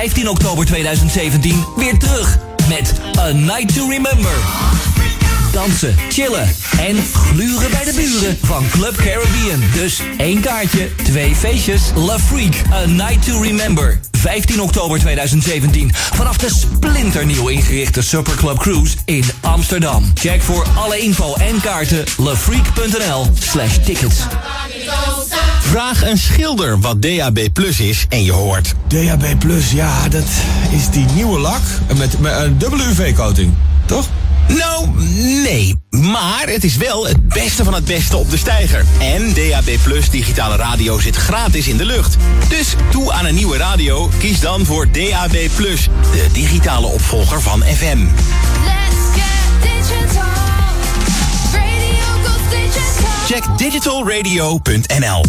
15 0.03 0.29
oktober 0.29 0.65
2017 0.65 1.65
weer 1.75 1.97
terug. 1.97 2.37
Met 2.69 2.93
A 3.17 3.31
Night 3.31 3.73
to 3.73 3.89
Remember. 3.89 4.31
Dansen, 5.51 5.95
chillen 6.09 6.55
en 6.79 6.95
gluren 7.13 7.71
bij 7.71 7.83
de 7.83 7.93
buren 7.95 8.37
van 8.41 8.65
Club 8.69 8.95
Caribbean. 8.95 9.63
Dus 9.73 10.01
één 10.17 10.41
kaartje, 10.41 10.95
twee 11.03 11.35
feestjes. 11.35 11.81
La 11.95 12.19
Freak, 12.19 12.53
A 12.73 12.85
Night 12.85 13.25
to 13.25 13.41
Remember. 13.41 13.99
15 14.11 14.61
oktober 14.61 14.99
2017. 14.99 15.91
Vanaf 15.93 16.37
de 16.37 16.49
splinternieuw 16.49 17.47
ingerichte 17.47 18.01
Superclub 18.01 18.57
Cruise 18.57 18.95
in 19.05 19.23
Amsterdam. 19.41 20.11
Check 20.13 20.41
voor 20.41 20.67
alle 20.75 20.97
info 20.97 21.33
en 21.33 21.61
kaarten 21.61 22.03
lafreak.nl 22.17 23.27
slash 23.39 23.77
tickets. 23.85 24.19
Vraag 25.61 26.03
een 26.03 26.17
schilder 26.17 26.79
wat 26.79 27.01
DAB 27.01 27.39
Plus 27.53 27.79
is 27.79 28.05
en 28.09 28.23
je 28.23 28.31
hoort. 28.31 28.75
DAB 28.93 29.39
Plus, 29.39 29.71
ja, 29.71 30.09
dat 30.09 30.27
is 30.71 30.89
die 30.89 31.05
nieuwe 31.13 31.39
lak 31.39 31.61
met, 31.97 32.19
met 32.19 32.33
een 32.33 32.57
dubbele 32.57 32.83
UV-coating, 32.83 33.53
toch? 33.85 34.07
Nou, 34.47 34.87
nee. 35.43 35.75
Maar 35.89 36.43
het 36.45 36.63
is 36.63 36.75
wel 36.75 37.07
het 37.07 37.27
beste 37.27 37.63
van 37.63 37.73
het 37.73 37.85
beste 37.85 38.17
op 38.17 38.29
de 38.29 38.37
steiger. 38.37 38.85
En 38.99 39.33
DAB 39.33 39.77
Plus 39.83 40.09
digitale 40.09 40.55
radio 40.55 40.99
zit 40.99 41.15
gratis 41.15 41.67
in 41.67 41.77
de 41.77 41.85
lucht. 41.85 42.15
Dus 42.49 42.75
toe 42.91 43.13
aan 43.13 43.25
een 43.25 43.35
nieuwe 43.35 43.57
radio, 43.57 44.09
kies 44.19 44.39
dan 44.39 44.65
voor 44.65 44.87
DAB 44.91 45.37
Plus, 45.55 45.89
de 46.11 46.25
digitale 46.31 46.87
opvolger 46.87 47.41
van 47.41 47.63
FM. 47.63 48.07
Check 53.25 53.57
digitalradio.nl. 53.57 55.23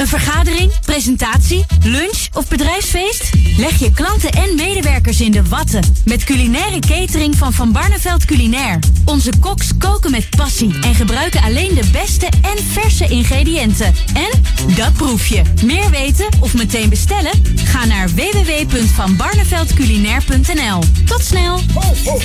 Een 0.00 0.08
vergadering, 0.08 0.72
presentatie, 0.84 1.64
lunch 1.84 2.28
of 2.32 2.48
bedrijfsfeest? 2.48 3.30
Leg 3.56 3.78
je 3.78 3.92
klanten 3.92 4.30
en 4.30 4.54
medewerkers 4.54 5.20
in 5.20 5.30
de 5.30 5.48
watten 5.48 5.94
met 6.04 6.24
culinaire 6.24 6.78
catering 6.78 7.36
van 7.36 7.52
Van 7.52 7.72
Barneveld 7.72 8.24
Culinair. 8.24 8.78
Onze 9.04 9.32
koks 9.40 9.76
koken 9.78 10.10
met 10.10 10.30
passie 10.36 10.74
en 10.80 10.94
gebruiken 10.94 11.42
alleen 11.42 11.74
de 11.74 11.88
beste 11.92 12.26
en 12.26 12.64
verse 12.64 13.06
ingrediënten. 13.06 13.94
En 14.14 14.42
dat 14.74 14.92
proef 14.92 15.26
je. 15.26 15.42
Meer 15.64 15.90
weten 15.90 16.26
of 16.40 16.54
meteen 16.54 16.88
bestellen? 16.88 17.32
Ga 17.64 17.84
naar 17.84 18.08
www.vanbarneveldculinair.nl. 18.08 20.82
Tot 21.04 21.24
snel! 21.24 21.60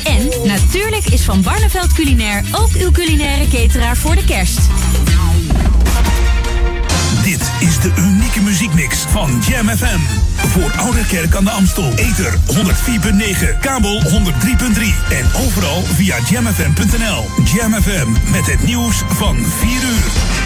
En 0.04 0.30
natuurlijk 0.46 1.06
is 1.06 1.22
Van 1.22 1.42
Barneveld 1.42 1.94
Culinair 1.94 2.44
ook 2.52 2.72
uw 2.72 2.92
culinaire 2.92 3.48
cateraar 3.48 3.98
voor 3.98 4.16
de 4.16 4.26
kerst. 4.26 4.60
De 7.82 7.91
unieke 7.98 8.41
muziekmix 8.41 8.98
van 8.98 9.41
Jam 9.48 9.68
FM. 9.68 9.99
Voor 10.36 10.72
Ouderkerk 10.78 11.36
aan 11.36 11.44
de 11.44 11.49
Amstel. 11.52 11.94
Ether 11.95 12.34
104.9, 12.34 13.60
kabel 13.62 14.02
103.3 14.02 14.12
en 15.10 15.26
overal 15.45 15.82
via 15.84 16.16
jamfm.nl. 16.30 17.26
Jam 17.44 17.82
FM 17.82 18.32
met 18.32 18.45
het 18.45 18.64
nieuws 18.66 19.04
van 19.08 19.38
4 19.45 19.70
uur. 19.70 20.36